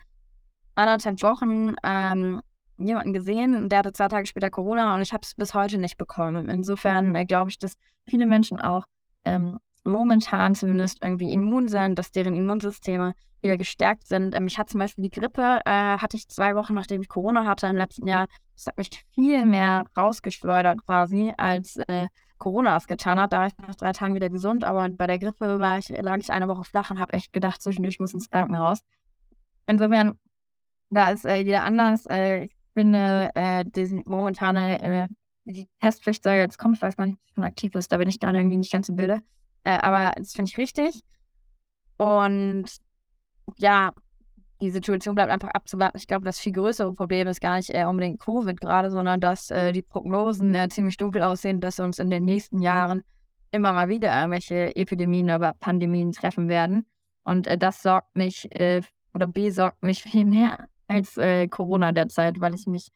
anderthalb 0.75 1.21
Wochen 1.23 1.75
ähm, 1.83 2.41
jemanden 2.77 3.13
gesehen, 3.13 3.69
der 3.69 3.79
hatte 3.79 3.93
zwei 3.93 4.07
Tage 4.07 4.25
später 4.25 4.49
Corona 4.49 4.95
und 4.95 5.01
ich 5.01 5.11
habe 5.11 5.21
es 5.23 5.35
bis 5.35 5.53
heute 5.53 5.77
nicht 5.77 5.97
bekommen. 5.97 6.49
Insofern 6.49 7.15
äh, 7.15 7.25
glaube 7.25 7.49
ich, 7.49 7.59
dass 7.59 7.73
viele 8.07 8.25
Menschen 8.25 8.59
auch 8.59 8.85
ähm, 9.25 9.59
momentan 9.83 10.55
zumindest 10.55 11.03
irgendwie 11.03 11.31
immun 11.33 11.67
sind, 11.67 11.97
dass 11.97 12.11
deren 12.11 12.35
Immunsysteme 12.35 13.13
wieder 13.41 13.57
gestärkt 13.57 14.07
sind. 14.07 14.35
Ähm, 14.35 14.47
ich 14.47 14.57
hatte 14.57 14.71
zum 14.71 14.79
Beispiel 14.79 15.03
die 15.03 15.19
Grippe, 15.19 15.61
äh, 15.65 15.97
hatte 15.97 16.17
ich 16.17 16.27
zwei 16.27 16.55
Wochen, 16.55 16.73
nachdem 16.73 17.01
ich 17.01 17.07
Corona 17.07 17.45
hatte 17.45 17.67
im 17.67 17.77
letzten 17.77 18.07
Jahr. 18.07 18.27
Das 18.55 18.67
hat 18.67 18.77
mich 18.77 18.89
viel 19.13 19.45
mehr 19.45 19.85
rausgeschleudert 19.97 20.85
quasi, 20.85 21.33
als 21.37 21.77
äh, 21.87 22.07
Corona 22.37 22.75
es 22.77 22.87
getan 22.87 23.19
hat. 23.19 23.33
Da 23.33 23.39
war 23.39 23.47
ich 23.47 23.57
nach 23.57 23.75
drei 23.75 23.93
Tagen 23.93 24.15
wieder 24.15 24.29
gesund, 24.29 24.63
aber 24.63 24.89
bei 24.89 25.07
der 25.07 25.19
Grippe 25.19 25.59
war 25.59 25.77
ich, 25.77 25.89
lag 25.89 26.17
ich 26.17 26.31
eine 26.31 26.47
Woche 26.47 26.63
flach 26.65 26.91
und 26.91 26.99
habe 26.99 27.13
echt 27.13 27.31
gedacht, 27.31 27.61
zwischendurch 27.61 27.99
muss 27.99 28.13
ins 28.13 28.29
Krankenhaus. 28.29 28.79
Insofern, 29.67 30.19
da 30.89 31.11
ist 31.11 31.25
äh, 31.25 31.37
jeder 31.37 31.63
anders. 31.63 32.05
Äh, 32.07 32.45
ich 32.45 32.55
finde, 32.73 33.31
äh, 33.35 33.63
die 33.65 34.01
momentane 34.05 34.81
äh, 34.81 35.07
die 35.45 35.67
Testpflicht 35.79 36.23
soll 36.23 36.33
jetzt 36.33 36.57
kommen, 36.57 36.75
ich 36.75 36.81
weiß 36.81 36.95
gar 36.95 37.05
nicht, 37.05 37.17
ob 37.17 37.35
schon 37.35 37.43
aktiv 37.43 37.75
ist, 37.75 37.91
da 37.91 37.97
bin 37.97 38.09
ich 38.09 38.19
da 38.19 38.31
irgendwie 38.31 38.57
nicht 38.57 38.71
ganz 38.71 38.89
im 38.89 38.95
Bilde. 38.95 39.21
Äh, 39.69 39.77
aber 39.81 40.13
das 40.17 40.33
finde 40.33 40.49
ich 40.49 40.57
richtig. 40.57 41.01
Und 41.97 42.65
ja, 43.57 43.91
die 44.61 44.71
Situation 44.71 45.15
bleibt 45.15 45.31
einfach 45.31 45.49
abzuwarten. 45.49 45.97
Ich 45.97 46.07
glaube, 46.07 46.25
das 46.25 46.39
viel 46.39 46.53
größere 46.53 46.93
Problem 46.93 47.27
ist 47.27 47.39
gar 47.39 47.57
nicht 47.57 47.69
äh, 47.69 47.85
unbedingt 47.85 48.19
Covid 48.19 48.59
gerade, 48.59 48.89
sondern 48.89 49.19
dass 49.19 49.51
äh, 49.51 49.71
die 49.71 49.83
Prognosen 49.83 50.55
äh, 50.55 50.69
ziemlich 50.69 50.97
dunkel 50.97 51.21
aussehen, 51.21 51.61
dass 51.61 51.79
uns 51.79 51.99
in 51.99 52.09
den 52.09 52.25
nächsten 52.25 52.59
Jahren 52.61 53.03
immer 53.51 53.73
mal 53.73 53.89
wieder 53.89 54.15
irgendwelche 54.15 54.75
Epidemien 54.75 55.29
oder 55.29 55.53
Pandemien 55.53 56.11
treffen 56.13 56.49
werden. 56.49 56.85
Und 57.23 57.45
äh, 57.47 57.57
das 57.57 57.83
sorgt 57.83 58.15
mich 58.15 58.51
äh, 58.59 58.81
oder 59.13 59.27
besorgt 59.27 59.83
mich 59.83 60.01
viel 60.01 60.25
mehr 60.25 60.67
als 60.87 61.15
äh, 61.17 61.47
Corona 61.47 61.91
derzeit, 61.91 62.41
weil 62.41 62.55
ich 62.55 62.65
mich 62.65 62.87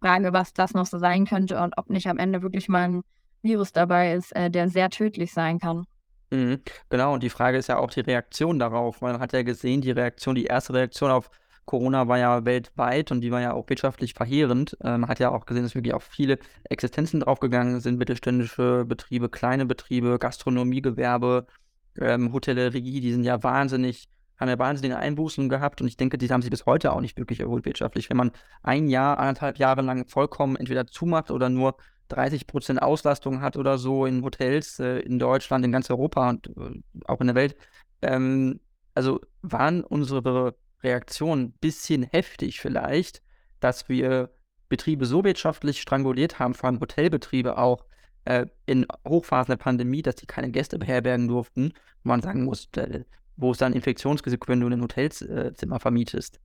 frage, 0.00 0.32
was 0.32 0.52
das 0.52 0.74
noch 0.74 0.86
so 0.86 0.98
sein 0.98 1.24
könnte 1.24 1.60
und 1.60 1.78
ob 1.78 1.88
nicht 1.88 2.08
am 2.08 2.18
Ende 2.18 2.42
wirklich 2.42 2.68
mal 2.68 2.88
ein 2.88 3.02
Virus 3.42 3.72
dabei 3.72 4.14
ist, 4.14 4.34
der 4.34 4.68
sehr 4.68 4.90
tödlich 4.90 5.32
sein 5.32 5.60
kann. 5.60 5.86
Mhm. 6.30 6.60
Genau, 6.88 7.14
und 7.14 7.22
die 7.22 7.30
Frage 7.30 7.58
ist 7.58 7.68
ja 7.68 7.78
auch 7.78 7.90
die 7.90 8.00
Reaktion 8.00 8.58
darauf. 8.58 9.00
Man 9.00 9.20
hat 9.20 9.32
ja 9.32 9.42
gesehen, 9.42 9.80
die 9.80 9.92
Reaktion, 9.92 10.34
die 10.34 10.44
erste 10.46 10.74
Reaktion 10.74 11.10
auf 11.10 11.30
Corona 11.64 12.08
war 12.08 12.18
ja 12.18 12.44
weltweit 12.44 13.10
und 13.10 13.20
die 13.20 13.30
war 13.30 13.40
ja 13.40 13.52
auch 13.52 13.68
wirtschaftlich 13.68 14.14
verheerend. 14.14 14.76
Äh, 14.80 14.98
man 14.98 15.08
hat 15.08 15.18
ja 15.20 15.30
auch 15.30 15.46
gesehen, 15.46 15.64
dass 15.64 15.74
wirklich 15.74 15.94
auch 15.94 16.02
viele 16.02 16.38
Existenzen 16.64 17.20
draufgegangen 17.20 17.80
sind, 17.80 17.98
mittelständische 17.98 18.84
Betriebe, 18.86 19.28
kleine 19.28 19.66
Betriebe, 19.66 20.18
Gastronomiegewerbe, 20.18 21.46
ähm, 21.98 22.32
Hotellerie, 22.32 23.00
die 23.00 23.12
sind 23.12 23.24
ja 23.24 23.42
wahnsinnig, 23.42 24.08
haben 24.38 24.48
ja 24.48 24.58
wahnsinnige 24.58 24.96
Einbußen 24.96 25.48
gehabt 25.48 25.80
und 25.80 25.88
ich 25.88 25.96
denke, 25.96 26.18
die 26.18 26.28
haben 26.28 26.42
sich 26.42 26.50
bis 26.50 26.66
heute 26.66 26.92
auch 26.92 27.00
nicht 27.00 27.18
wirklich 27.18 27.40
erholt 27.40 27.64
wirtschaftlich. 27.64 28.10
Wenn 28.10 28.16
man 28.16 28.32
ein 28.62 28.88
Jahr, 28.88 29.18
anderthalb 29.18 29.58
Jahre 29.58 29.82
lang 29.82 30.06
vollkommen 30.08 30.56
entweder 30.56 30.86
zumacht 30.86 31.30
oder 31.30 31.48
nur 31.48 31.76
30 32.08 32.46
Prozent 32.46 32.82
Auslastung 32.82 33.40
hat 33.40 33.56
oder 33.56 33.78
so 33.78 34.06
in 34.06 34.22
Hotels 34.22 34.78
äh, 34.78 34.98
in 35.00 35.18
Deutschland, 35.18 35.64
in 35.64 35.72
ganz 35.72 35.90
Europa 35.90 36.28
und 36.28 36.48
äh, 36.48 36.80
auch 37.06 37.20
in 37.20 37.26
der 37.26 37.36
Welt. 37.36 37.56
Ähm, 38.02 38.60
also 38.94 39.20
waren 39.42 39.82
unsere 39.82 40.54
Reaktionen 40.82 41.44
ein 41.44 41.52
bisschen 41.52 42.02
heftig 42.02 42.60
vielleicht, 42.60 43.22
dass 43.60 43.88
wir 43.88 44.30
Betriebe 44.68 45.06
so 45.06 45.24
wirtschaftlich 45.24 45.80
stranguliert 45.80 46.38
haben, 46.38 46.54
vor 46.54 46.68
allem 46.68 46.80
Hotelbetriebe 46.80 47.58
auch 47.58 47.84
äh, 48.24 48.46
in 48.66 48.86
Hochphasen 49.06 49.52
der 49.52 49.56
Pandemie, 49.56 50.02
dass 50.02 50.16
die 50.16 50.26
keine 50.26 50.50
Gäste 50.50 50.78
beherbergen 50.78 51.28
durften, 51.28 51.72
wo 52.02 52.08
man 52.08 52.22
sagen 52.22 52.44
muss, 52.44 52.68
äh, 52.76 53.04
wo 53.36 53.52
ist 53.52 53.60
dann 53.60 53.72
Infektionsrisiko, 53.72 54.48
wenn 54.48 54.60
du 54.60 54.68
ein 54.68 54.80
Hotelzimmer 54.80 55.80
vermietest? 55.80 56.40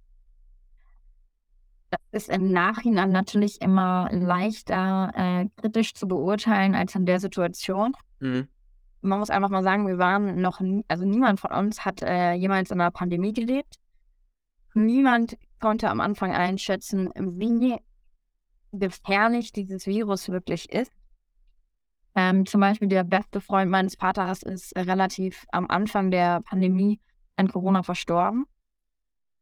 Das 1.89 2.23
ist 2.23 2.29
im 2.29 2.51
Nachhinein 2.51 3.11
natürlich 3.11 3.61
immer 3.61 4.09
leichter 4.11 5.11
äh, 5.13 5.47
kritisch 5.59 5.93
zu 5.93 6.07
beurteilen 6.07 6.73
als 6.73 6.95
in 6.95 7.05
der 7.05 7.19
Situation. 7.19 7.93
Mhm. 8.19 8.47
Man 9.01 9.19
muss 9.19 9.29
einfach 9.29 9.49
mal 9.49 9.63
sagen, 9.63 9.87
wir 9.87 9.97
waren 9.97 10.39
noch, 10.39 10.59
nie, 10.59 10.85
also 10.87 11.05
niemand 11.05 11.39
von 11.39 11.51
uns 11.51 11.83
hat 11.83 12.01
äh, 12.01 12.33
jemals 12.33 12.71
in 12.71 12.79
einer 12.79 12.91
Pandemie 12.91 13.33
gelebt. 13.33 13.75
Niemand 14.73 15.37
konnte 15.59 15.89
am 15.89 15.99
Anfang 15.99 16.31
einschätzen, 16.31 17.09
wie 17.15 17.77
gefährlich 18.71 19.51
dieses 19.51 19.85
Virus 19.85 20.29
wirklich 20.29 20.71
ist. 20.71 20.91
Ähm, 22.15 22.45
zum 22.45 22.61
Beispiel 22.61 22.89
der 22.89 23.03
beste 23.03 23.39
Freund 23.39 23.71
meines 23.71 23.95
Vaters 23.95 24.43
ist 24.43 24.75
relativ 24.75 25.45
am 25.51 25.67
Anfang 25.67 26.11
der 26.11 26.41
Pandemie 26.41 26.99
an 27.37 27.47
Corona 27.47 27.83
verstorben. 27.83 28.45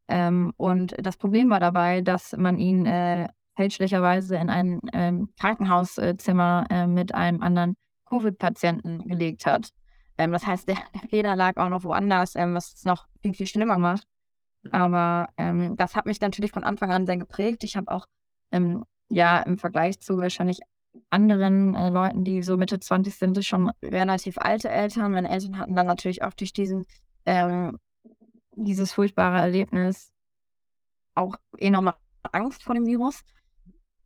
Ähm, 0.07 0.53
und 0.57 0.95
das 0.97 1.17
Problem 1.17 1.49
war 1.49 1.59
dabei, 1.59 2.01
dass 2.01 2.35
man 2.35 2.57
ihn 2.57 2.85
äh, 2.85 3.27
fälschlicherweise 3.55 4.37
in 4.37 4.49
ein 4.49 4.81
ähm, 4.93 5.29
Krankenhauszimmer 5.39 6.65
äh, 6.69 6.87
mit 6.87 7.13
einem 7.13 7.41
anderen 7.41 7.75
Covid-Patienten 8.05 9.07
gelegt 9.07 9.45
hat. 9.45 9.69
Ähm, 10.17 10.31
das 10.31 10.45
heißt, 10.45 10.67
der, 10.67 10.77
der, 10.93 11.09
Fehler 11.09 11.35
lag 11.35 11.57
auch 11.57 11.69
noch 11.69 11.83
woanders, 11.83 12.35
ähm, 12.35 12.53
was 12.55 12.73
es 12.73 12.85
noch 12.85 13.07
viel, 13.21 13.33
viel 13.33 13.47
schlimmer 13.47 13.77
macht. 13.77 14.07
Aber 14.71 15.29
ähm, 15.37 15.75
das 15.77 15.95
hat 15.95 16.05
mich 16.05 16.19
natürlich 16.21 16.51
von 16.51 16.63
Anfang 16.63 16.91
an 16.91 17.05
sehr 17.05 17.17
geprägt. 17.17 17.63
Ich 17.63 17.77
habe 17.77 17.91
auch 17.91 18.05
ja 19.09 19.41
im 19.41 19.59
Vergleich 19.59 19.99
zu 19.99 20.17
wahrscheinlich 20.17 20.59
anderen 21.09 21.75
äh, 21.75 21.89
Leuten, 21.89 22.23
die 22.23 22.41
so 22.43 22.57
Mitte 22.57 22.79
20 22.79 23.15
sind, 23.15 23.45
schon 23.45 23.71
relativ 23.83 24.37
alte 24.37 24.69
Eltern. 24.69 25.11
Meine 25.11 25.29
Eltern 25.29 25.57
hatten 25.57 25.75
dann 25.75 25.87
natürlich 25.87 26.23
auch 26.23 26.33
durch 26.33 26.53
diesen 26.53 26.85
ähm, 27.25 27.77
dieses 28.59 28.93
furchtbare 28.93 29.37
Erlebnis 29.39 30.11
auch 31.15 31.35
enorme 31.57 31.95
Angst 32.31 32.63
vor 32.63 32.75
dem 32.75 32.85
Virus. 32.85 33.21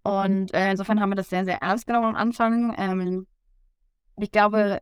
Und 0.03 0.53
äh, 0.53 0.71
insofern 0.71 0.99
haben 0.99 1.11
wir 1.11 1.15
das 1.15 1.29
sehr, 1.29 1.45
sehr 1.45 1.61
ernst 1.61 1.87
genommen 1.87 2.07
am 2.07 2.15
Anfang. 2.15 2.75
Ähm, 2.77 3.27
ich 4.17 4.31
glaube, 4.31 4.79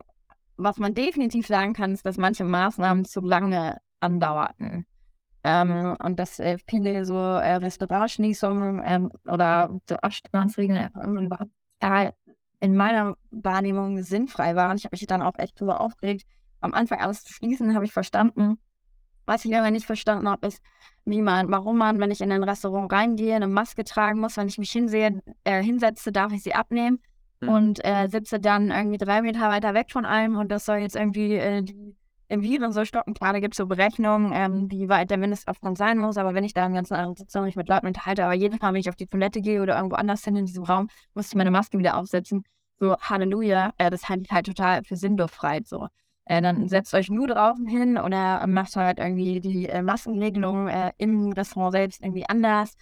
was 0.56 0.78
man 0.78 0.94
definitiv 0.94 1.46
sagen 1.46 1.72
kann, 1.74 1.92
ist, 1.92 2.04
dass 2.04 2.18
manche 2.18 2.44
Maßnahmen 2.44 3.04
zu 3.04 3.20
lange 3.20 3.78
andauerten. 4.00 4.86
Ähm, 5.44 5.96
und 6.02 6.18
dass 6.18 6.38
äh, 6.38 6.58
viele 6.68 7.04
so 7.04 7.16
äh, 7.16 7.54
Restaurantschließungen 7.54 8.82
ähm, 8.84 9.10
oder 9.26 9.80
so 9.88 9.96
Abstandsregeln 9.96 10.90
äh, 11.82 12.12
in 12.60 12.76
meiner 12.76 13.16
Wahrnehmung 13.30 14.02
sinnfrei 14.02 14.54
waren. 14.54 14.76
Ich 14.76 14.84
habe 14.84 14.94
mich 14.94 15.06
dann 15.06 15.22
auch 15.22 15.38
echt 15.38 15.60
darüber 15.60 15.80
aufgeregt. 15.80 16.24
Am 16.60 16.72
Anfang 16.72 17.00
alles 17.00 17.24
zu 17.24 17.32
schließen, 17.32 17.74
habe 17.74 17.84
ich 17.84 17.92
verstanden, 17.92 18.58
was 19.26 19.44
ich 19.44 19.56
aber 19.56 19.70
nicht 19.70 19.86
verstanden 19.86 20.28
habe, 20.28 20.46
ist, 20.46 20.62
wie 21.04 21.22
man, 21.22 21.50
warum 21.50 21.78
man, 21.78 21.98
wenn 21.98 22.10
ich 22.10 22.20
in 22.20 22.32
ein 22.32 22.44
Restaurant 22.44 22.92
reingehe, 22.92 23.34
eine 23.34 23.48
Maske 23.48 23.84
tragen 23.84 24.20
muss. 24.20 24.36
Wenn 24.36 24.48
ich 24.48 24.58
mich 24.58 24.70
hinsehe, 24.70 25.22
äh, 25.44 25.62
hinsetze, 25.62 26.12
darf 26.12 26.32
ich 26.32 26.42
sie 26.42 26.54
abnehmen 26.54 27.00
mhm. 27.40 27.48
und 27.48 27.84
äh, 27.84 28.08
sitze 28.08 28.38
dann 28.40 28.70
irgendwie 28.70 28.98
drei 28.98 29.22
Meter 29.22 29.48
weiter 29.48 29.74
weg 29.74 29.90
von 29.90 30.04
allem 30.04 30.36
und 30.36 30.50
das 30.50 30.64
soll 30.64 30.78
jetzt 30.78 30.96
irgendwie 30.96 31.34
äh, 31.34 31.62
die 31.62 31.96
Viren 32.40 32.72
so 32.72 32.84
stoppen. 32.84 33.14
Gerade 33.14 33.40
gibt 33.40 33.54
es 33.54 33.58
so 33.58 33.66
Berechnungen, 33.66 34.32
ähm, 34.34 34.70
wie 34.70 34.88
weit 34.88 35.10
der 35.10 35.18
Mindestabstand 35.18 35.76
sein 35.76 35.98
muss. 35.98 36.16
Aber 36.16 36.34
wenn 36.34 36.44
ich 36.44 36.54
da 36.54 36.64
im 36.64 36.74
ganzen 36.74 36.94
anderen 36.94 37.16
Sitzung 37.16 37.44
mich 37.44 37.56
mit 37.56 37.68
Leuten 37.68 37.86
unterhalte, 37.86 38.24
aber 38.24 38.34
jedes 38.34 38.60
Mal, 38.60 38.72
wenn 38.72 38.80
ich 38.80 38.88
auf 38.88 38.96
die 38.96 39.06
Toilette 39.06 39.40
gehe 39.40 39.60
oder 39.60 39.76
irgendwo 39.76 39.96
anders 39.96 40.24
hin 40.24 40.36
in 40.36 40.46
diesem 40.46 40.64
Raum, 40.64 40.88
muss 41.14 41.28
ich 41.28 41.34
meine 41.34 41.50
Maske 41.50 41.78
wieder 41.78 41.96
aufsetzen. 41.96 42.44
So, 42.78 42.96
Halleluja, 42.96 43.72
äh, 43.78 43.90
das 43.90 44.08
halte 44.08 44.22
ich 44.24 44.30
halt 44.30 44.46
total 44.46 44.82
für 44.84 44.96
sinnbefreit. 44.96 45.66
So. 45.66 45.88
Äh, 46.24 46.40
dann 46.40 46.68
setzt 46.68 46.94
euch 46.94 47.10
nur 47.10 47.26
draußen 47.26 47.66
hin 47.66 47.98
oder 47.98 48.46
macht 48.46 48.74
halt 48.76 48.98
irgendwie 48.98 49.40
die 49.40 49.68
äh, 49.68 49.82
Maskenregelung 49.82 50.68
äh, 50.68 50.92
im 50.98 51.32
Restaurant 51.32 51.72
selbst 51.72 52.00
irgendwie 52.02 52.28
anders. 52.28 52.74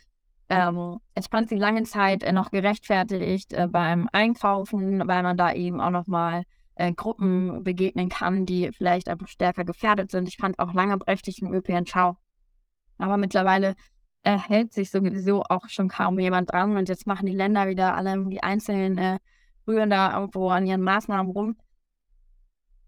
Ähm, 0.50 0.98
es 1.14 1.28
fand 1.28 1.48
sie 1.48 1.56
lange 1.56 1.84
Zeit 1.84 2.22
äh, 2.22 2.32
noch 2.32 2.50
gerechtfertigt 2.50 3.52
äh, 3.52 3.68
beim 3.68 4.08
Einkaufen, 4.12 5.06
weil 5.06 5.22
man 5.22 5.36
da 5.36 5.52
eben 5.52 5.80
auch 5.80 5.90
nochmal 5.90 6.42
äh, 6.74 6.92
Gruppen 6.92 7.62
begegnen 7.64 8.08
kann, 8.08 8.46
die 8.46 8.70
vielleicht 8.72 9.08
einfach 9.08 9.28
stärker 9.28 9.64
gefährdet 9.64 10.10
sind. 10.10 10.28
Ich 10.28 10.36
fand 10.36 10.58
auch 10.58 10.72
lange 10.74 10.96
berechtigt 10.98 11.42
im 11.42 11.52
ÖPNV. 11.52 12.14
Aber 12.98 13.16
mittlerweile 13.16 13.74
äh, 14.22 14.38
hält 14.38 14.72
sich 14.72 14.90
sowieso 14.90 15.42
auch 15.44 15.68
schon 15.68 15.88
kaum 15.88 16.18
jemand 16.18 16.52
dran 16.52 16.76
und 16.76 16.88
jetzt 16.88 17.06
machen 17.06 17.26
die 17.26 17.34
Länder 17.34 17.68
wieder 17.68 17.94
alle 17.96 18.26
die 18.26 18.42
einzelnen 18.42 18.98
äh, 18.98 19.18
rühren 19.66 19.90
da 19.90 20.14
irgendwo 20.14 20.50
an 20.50 20.66
ihren 20.66 20.82
Maßnahmen 20.82 21.32
rum 21.32 21.56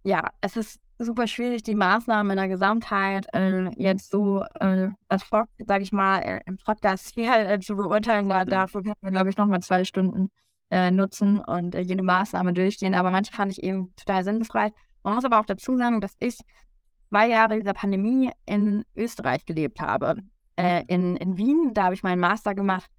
ja, 0.05 0.31
es 0.41 0.57
ist 0.57 0.81
super 0.99 1.27
schwierig, 1.27 1.63
die 1.63 1.75
Maßnahmen 1.75 2.31
in 2.33 2.37
der 2.37 2.49
Gesamtheit 2.49 3.27
äh, 3.35 3.71
jetzt 3.81 4.11
so 4.11 4.43
äh, 4.61 4.89
als 5.09 5.29
sage 5.59 5.83
ich 5.83 5.93
mal, 5.93 6.19
äh, 6.21 6.41
im 6.47 6.57
Podcast 6.59 7.15
hier 7.15 7.35
äh, 7.35 7.61
zu 7.61 7.77
beurteilen. 7.77 8.29
Da, 8.29 8.45
dafür 8.45 8.83
können 8.83 8.97
wir, 9.01 9.11
glaube 9.11 9.31
ich, 9.31 9.37
nochmal 9.37 9.61
zwei 9.61 9.85
Stunden 9.85 10.31
äh, 10.73 10.91
nutzen 10.91 11.39
und 11.39 11.77
äh, 11.77 11.81
jede 11.81 12.03
Maßnahme 12.03 12.53
durchgehen. 12.53 12.95
Aber 12.95 13.13
manche 13.13 13.33
fand 13.33 13.53
ich 13.53 13.63
eben 13.63 13.95
total 13.95 14.25
sinnbefreit. 14.25 14.73
Man 15.05 15.15
muss 15.15 15.25
aber 15.25 15.39
auch 15.39 15.47
dazu 15.47 15.77
sagen, 15.77 16.01
dass 16.01 16.17
ich 16.19 16.39
zwei 17.11 17.29
Jahre 17.29 17.57
dieser 17.59 17.75
Pandemie 17.75 18.31
in 18.47 18.85
Österreich 18.97 19.45
gelebt 19.45 19.81
habe. 19.81 20.17
in, 20.57 21.17
in 21.17 21.37
Wien, 21.37 21.73
da 21.75 21.85
habe 21.85 21.95
ich 21.95 22.03
meinen 22.03 22.21
Master 22.21 22.55
gemacht 22.55 22.91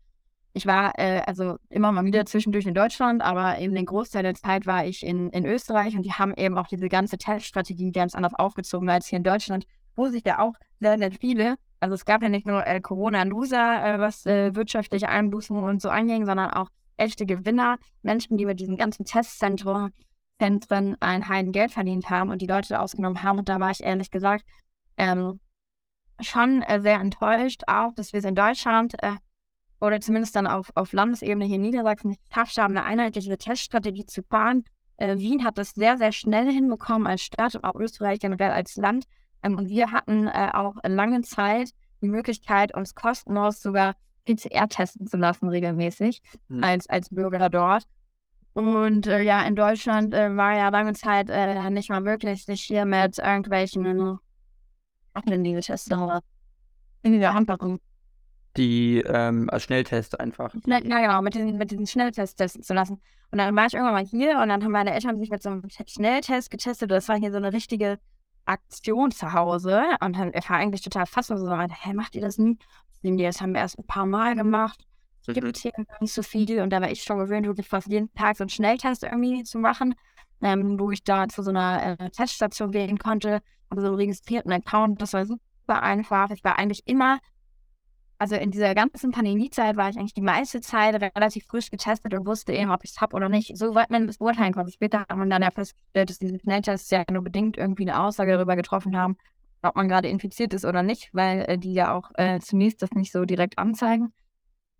ich 0.53 0.67
war 0.67 0.97
äh, 0.99 1.21
also 1.25 1.57
immer 1.69 1.91
mal 1.91 2.05
wieder 2.05 2.25
zwischendurch 2.25 2.65
in 2.65 2.75
Deutschland, 2.75 3.23
aber 3.23 3.57
eben 3.59 3.73
den 3.73 3.85
Großteil 3.85 4.23
der 4.23 4.35
Zeit 4.35 4.67
war 4.67 4.85
ich 4.85 5.03
in, 5.03 5.29
in 5.31 5.45
Österreich 5.45 5.95
und 5.95 6.03
die 6.03 6.13
haben 6.13 6.33
eben 6.35 6.57
auch 6.57 6.67
diese 6.67 6.89
ganze 6.89 7.17
Teststrategie 7.17 7.91
ganz 7.91 8.13
anders 8.13 8.35
aufgezogen 8.35 8.89
als 8.89 9.07
hier 9.07 9.17
in 9.17 9.23
Deutschland, 9.23 9.65
wo 9.95 10.07
sich 10.09 10.23
ja 10.25 10.39
auch 10.39 10.53
sehr, 10.79 10.97
sehr 10.99 11.11
viele, 11.11 11.55
also 11.79 11.95
es 11.95 12.05
gab 12.05 12.21
ja 12.21 12.29
nicht 12.29 12.45
nur 12.45 12.65
äh, 12.67 12.79
Corona-Loser, 12.81 13.95
äh, 13.95 13.99
was 13.99 14.25
äh, 14.25 14.55
wirtschaftliche 14.55 15.09
Einbußen 15.09 15.57
und 15.57 15.81
so 15.81 15.89
anging, 15.89 16.25
sondern 16.25 16.51
auch 16.51 16.69
echte 16.97 17.25
Gewinner, 17.25 17.77
Menschen, 18.01 18.37
die 18.37 18.45
mit 18.45 18.59
diesem 18.59 18.77
ganzen 18.77 19.05
Testzentrum 19.05 19.91
Zentren 20.39 20.97
ein 20.99 21.29
Heidengeld 21.29 21.71
verdient 21.71 22.09
haben 22.09 22.29
und 22.29 22.41
die 22.41 22.47
Leute 22.47 22.79
ausgenommen 22.79 23.23
haben. 23.23 23.39
Und 23.39 23.49
da 23.49 23.59
war 23.59 23.71
ich 23.71 23.83
ehrlich 23.83 24.11
gesagt 24.11 24.43
ähm, 24.97 25.39
schon 26.19 26.61
äh, 26.63 26.81
sehr 26.81 26.99
enttäuscht, 26.99 27.63
auch, 27.67 27.93
dass 27.93 28.13
wir 28.13 28.19
es 28.19 28.25
in 28.25 28.35
Deutschland 28.35 28.93
äh, 29.01 29.13
oder 29.79 29.99
zumindest 30.01 30.35
dann 30.35 30.47
auf, 30.47 30.71
auf 30.75 30.93
Landesebene 30.93 31.45
hier 31.45 31.55
in 31.55 31.61
Niedersachsen 31.61 32.09
nicht 32.09 32.29
geschafft 32.29 32.57
haben, 32.57 32.77
eine 32.77 32.85
einheitliche 32.85 33.37
Teststrategie 33.37 34.05
zu 34.05 34.23
fahren. 34.23 34.63
Äh, 34.97 35.17
Wien 35.17 35.43
hat 35.43 35.57
das 35.57 35.71
sehr, 35.71 35.97
sehr 35.97 36.11
schnell 36.11 36.51
hinbekommen 36.51 37.07
als 37.07 37.21
Stadt 37.21 37.55
und 37.55 37.63
auch 37.63 37.75
Österreich 37.75 38.19
generell 38.19 38.51
als 38.51 38.75
Land. 38.75 39.05
Ähm, 39.43 39.57
und 39.57 39.69
wir 39.69 39.91
hatten 39.91 40.27
äh, 40.27 40.51
auch 40.53 40.75
lange 40.83 41.21
Zeit 41.21 41.71
die 42.01 42.09
Möglichkeit, 42.09 42.75
uns 42.75 42.95
kostenlos 42.95 43.61
sogar 43.61 43.95
PCR 44.25 44.67
testen 44.67 45.07
zu 45.07 45.17
lassen, 45.17 45.49
regelmäßig, 45.49 46.21
mhm. 46.47 46.63
als, 46.63 46.87
als 46.87 47.09
Bürger 47.09 47.49
dort. 47.49 47.83
Und 48.53 49.07
äh, 49.07 49.21
ja, 49.21 49.41
in 49.43 49.55
Deutschland 49.55 50.13
äh, 50.13 50.35
war 50.35 50.55
ja 50.55 50.69
lange 50.69 50.93
Zeit 50.93 51.29
äh, 51.29 51.69
nicht 51.69 51.89
mal 51.89 52.01
möglich, 52.01 52.45
sich 52.45 52.61
hier 52.61 52.85
mit 52.85 53.17
irgendwelchen 53.17 54.19
Tests 55.61 55.89
in 57.01 57.13
dieser 57.13 57.33
Handlung. 57.33 57.79
Die 58.55 59.03
ähm, 59.07 59.49
als 59.49 59.63
Schnelltest 59.63 60.19
einfach. 60.19 60.53
Ja, 60.67 60.79
genau, 60.79 61.21
mit 61.23 61.33
diesen, 61.33 61.57
mit 61.57 61.71
diesen 61.71 61.87
Schnelltests 61.87 62.35
testen 62.35 62.61
zu 62.61 62.75
lassen. 62.75 63.01
Und 63.31 63.39
dann 63.39 63.55
war 63.55 63.65
ich 63.65 63.73
irgendwann 63.73 63.95
mal 63.95 64.05
hier 64.05 64.39
und 64.39 64.49
dann 64.49 64.63
haben 64.63 64.71
meine 64.71 64.93
Eltern 64.93 65.17
sich 65.17 65.31
mit 65.31 65.41
so 65.41 65.49
einem 65.49 65.63
Schnelltest 65.87 66.51
getestet. 66.51 66.91
Das 66.91 67.09
war 67.09 67.17
hier 67.17 67.31
so 67.31 67.37
eine 67.37 67.51
richtige 67.51 67.97
Aktion 68.45 69.09
zu 69.09 69.33
Hause. 69.33 69.81
Und 70.01 70.15
dann 70.15 70.31
war 70.33 70.57
eigentlich 70.57 70.81
total 70.81 71.07
fassungslos. 71.07 71.49
So, 71.49 71.57
hä, 71.57 71.93
macht 71.93 72.13
ihr 72.13 72.21
das 72.21 72.37
nie? 72.37 72.59
Das 73.03 73.41
haben 73.41 73.53
wir 73.53 73.61
erst 73.61 73.79
ein 73.79 73.85
paar 73.85 74.05
Mal 74.05 74.35
gemacht. 74.35 74.85
Es 75.25 75.33
gibt 75.33 75.57
hier 75.57 75.71
gar 75.71 76.01
nicht 76.01 76.13
so 76.13 76.23
viel. 76.23 76.61
Und 76.61 76.71
da 76.71 76.81
war 76.81 76.91
ich 76.91 77.03
schon 77.03 77.19
gewöhnt, 77.19 77.45
wirklich 77.45 77.67
fast 77.67 77.87
jeden 77.87 78.13
Tag 78.13 78.37
so 78.37 78.43
einen 78.43 78.49
Schnelltest 78.49 79.03
irgendwie 79.03 79.43
zu 79.43 79.59
machen, 79.59 79.95
ähm, 80.41 80.79
wo 80.79 80.91
ich 80.91 81.03
da 81.03 81.27
zu 81.27 81.43
so 81.43 81.49
einer 81.49 81.97
äh, 81.99 82.09
Teststation 82.09 82.71
gehen 82.71 82.97
konnte, 82.97 83.41
habe 83.69 83.81
so 83.81 83.87
einen 83.87 83.95
registrierten 83.95 84.51
Account. 84.51 85.01
Das 85.01 85.13
war 85.13 85.25
super 85.25 85.81
einfach. 85.81 86.29
Ich 86.31 86.43
war 86.43 86.57
eigentlich 86.57 86.81
immer 86.85 87.19
also 88.23 88.35
in 88.35 88.51
dieser 88.51 88.73
ganzen 88.73 89.11
Pandemiezeit 89.11 89.75
war 89.75 89.89
ich 89.89 89.97
eigentlich 89.97 90.13
die 90.13 90.21
meiste 90.21 90.61
Zeit 90.61 90.95
relativ 90.95 91.45
frisch 91.45 91.69
getestet 91.69 92.13
und 92.13 92.25
wusste 92.25 92.53
eben, 92.53 92.71
ob 92.71 92.81
ich 92.85 92.91
es 92.91 93.01
habe 93.01 93.17
oder 93.17 93.27
nicht. 93.27 93.57
So 93.57 93.75
weit 93.75 93.89
man 93.89 94.07
das 94.07 94.19
beurteilen 94.19 94.53
konnte. 94.53 94.71
Später 94.71 95.01
hat 95.01 95.17
man 95.17 95.29
dann 95.29 95.41
ja 95.41 95.51
festgestellt, 95.51 96.09
dass 96.09 96.19
diese 96.19 96.39
Schnelltests 96.39 96.89
ja 96.89 97.03
nur 97.11 97.21
bedingt 97.21 97.57
irgendwie 97.57 97.83
eine 97.83 98.01
Aussage 98.01 98.31
darüber 98.31 98.55
getroffen 98.55 98.97
haben, 98.97 99.17
ob 99.63 99.75
man 99.75 99.87
gerade 99.87 100.09
infiziert 100.09 100.53
ist 100.53 100.65
oder 100.65 100.83
nicht, 100.83 101.09
weil 101.13 101.45
äh, 101.47 101.57
die 101.57 101.73
ja 101.73 101.93
auch 101.93 102.11
äh, 102.15 102.39
zunächst 102.39 102.81
das 102.81 102.91
nicht 102.91 103.11
so 103.11 103.25
direkt 103.25 103.57
anzeigen. 103.57 104.13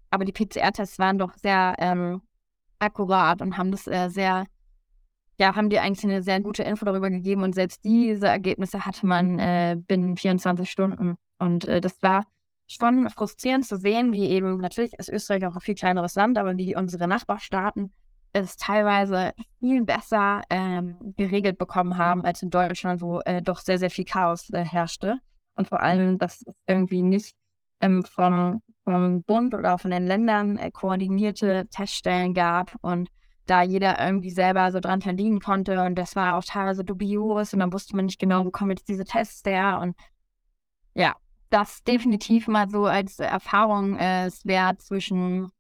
Aber 0.10 0.26
die 0.26 0.32
PCR-Tests 0.32 1.00
waren 1.00 1.18
doch 1.18 1.34
sehr 1.36 1.76
ähm, 1.80 2.22
akkurat 2.80 3.42
und 3.42 3.58
haben 3.58 3.72
das 3.72 3.88
äh, 3.88 4.10
sehr, 4.10 4.46
ja, 5.40 5.56
haben 5.56 5.70
dir 5.70 5.82
eigentlich 5.82 6.04
eine 6.04 6.22
sehr 6.22 6.42
gute 6.42 6.64
Info 6.64 6.86
darüber 6.86 7.10
gegeben 7.10 7.44
und 7.44 7.56
selbst 7.56 7.84
diese 7.84 8.28
Ergebnisse 8.28 8.86
hatte 8.86 9.08
man 9.08 9.40
äh, 9.40 9.76
binnen 9.80 10.18
24 10.18 10.70
Stunden. 10.70 11.16
Und 11.40 11.66
äh, 11.68 11.82
das 11.82 12.02
war 12.04 12.26
schon 12.68 13.10
frustrierend 13.10 13.66
zu 13.66 13.78
sehen, 13.78 14.14
wie 14.14 14.30
eben, 14.30 14.58
natürlich 14.58 14.94
ist 14.94 15.10
Österreich 15.10 15.46
auch 15.46 15.56
ein 15.56 15.62
viel 15.62 15.76
kleineres 15.76 16.16
Land, 16.16 16.38
aber 16.38 16.58
wie 16.58 16.76
unsere 16.76 17.08
Nachbarstaaten 17.08 17.92
es 18.34 18.58
teilweise 18.58 19.34
viel 19.60 19.84
besser 19.86 20.42
ähm, 20.50 21.14
geregelt 21.16 21.58
bekommen 21.58 21.98
haben 21.98 22.26
als 22.26 22.42
in 22.42 22.50
Deutschland, 22.50 23.02
wo 23.02 23.20
äh, 23.22 23.42
doch 23.42 23.60
sehr, 23.60 23.78
sehr 23.78 23.92
viel 23.92 24.06
Chaos 24.06 24.50
äh, 24.50 24.66
herrschte. 24.66 25.20
Und 25.56 25.70
vor 25.70 25.82
allem, 25.82 26.18
dass 26.18 26.42
es 26.42 26.54
irgendwie 26.68 27.04
nicht 27.04 27.36
ähm, 27.80 28.04
vom, 28.04 28.62
vom 28.84 29.24
Bund 29.24 29.54
oder 29.54 29.78
von 29.78 29.92
den 29.92 30.08
Ländern 30.08 30.58
äh, 30.58 30.72
koordinierte 30.72 31.68
Teststellen 31.70 32.34
gab 32.34 32.76
und 32.82 33.10
da 33.46 33.62
jeder 33.62 34.04
irgendwie 34.04 34.32
selber 34.32 34.72
so 34.72 34.80
dran 34.80 35.02
verdienen 35.02 35.40
konnte. 35.40 35.84
Und 35.84 35.96
das 35.96 36.16
war 36.16 36.36
auch 36.36 36.44
teilweise 36.44 36.84
dubios 36.84 37.54
und 37.54 37.60
dann 37.60 37.74
wusste 37.74 37.96
man 37.96 38.06
nicht 38.06 38.20
genau, 38.20 38.46
wo 38.46 38.52
kommen 38.52 38.72
jetzt 38.72 38.88
diese 38.88 39.04
Tests 39.04 39.44
her. 39.46 39.80
Und 39.82 39.96
ja, 40.96 41.16
das 41.50 41.84
definitiv 41.84 42.48
mal 42.48 42.68
so 42.70 42.86
als 42.86 43.20
Erfahrung 43.20 43.98
äh, 43.98 44.26
es 44.26 44.46
wert 44.46 44.82
zwischen 44.82 45.52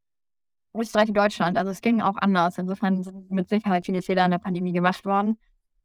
Österreich 0.76 1.09
und 1.09 1.17
Deutschland. 1.17 1.57
Also 1.57 1.71
es 1.71 1.82
ging 1.82 2.01
auch 2.01 2.17
anders. 2.17 2.57
Insofern 2.57 3.03
sind 3.03 3.32
mit 3.32 3.49
Sicherheit 3.49 3.86
viele 3.86 4.01
Fehler 4.01 4.26
in 4.26 4.32
der 4.32 4.39
Pandemie 4.39 4.74
gemacht 4.74 5.05
worden. 5.05 5.38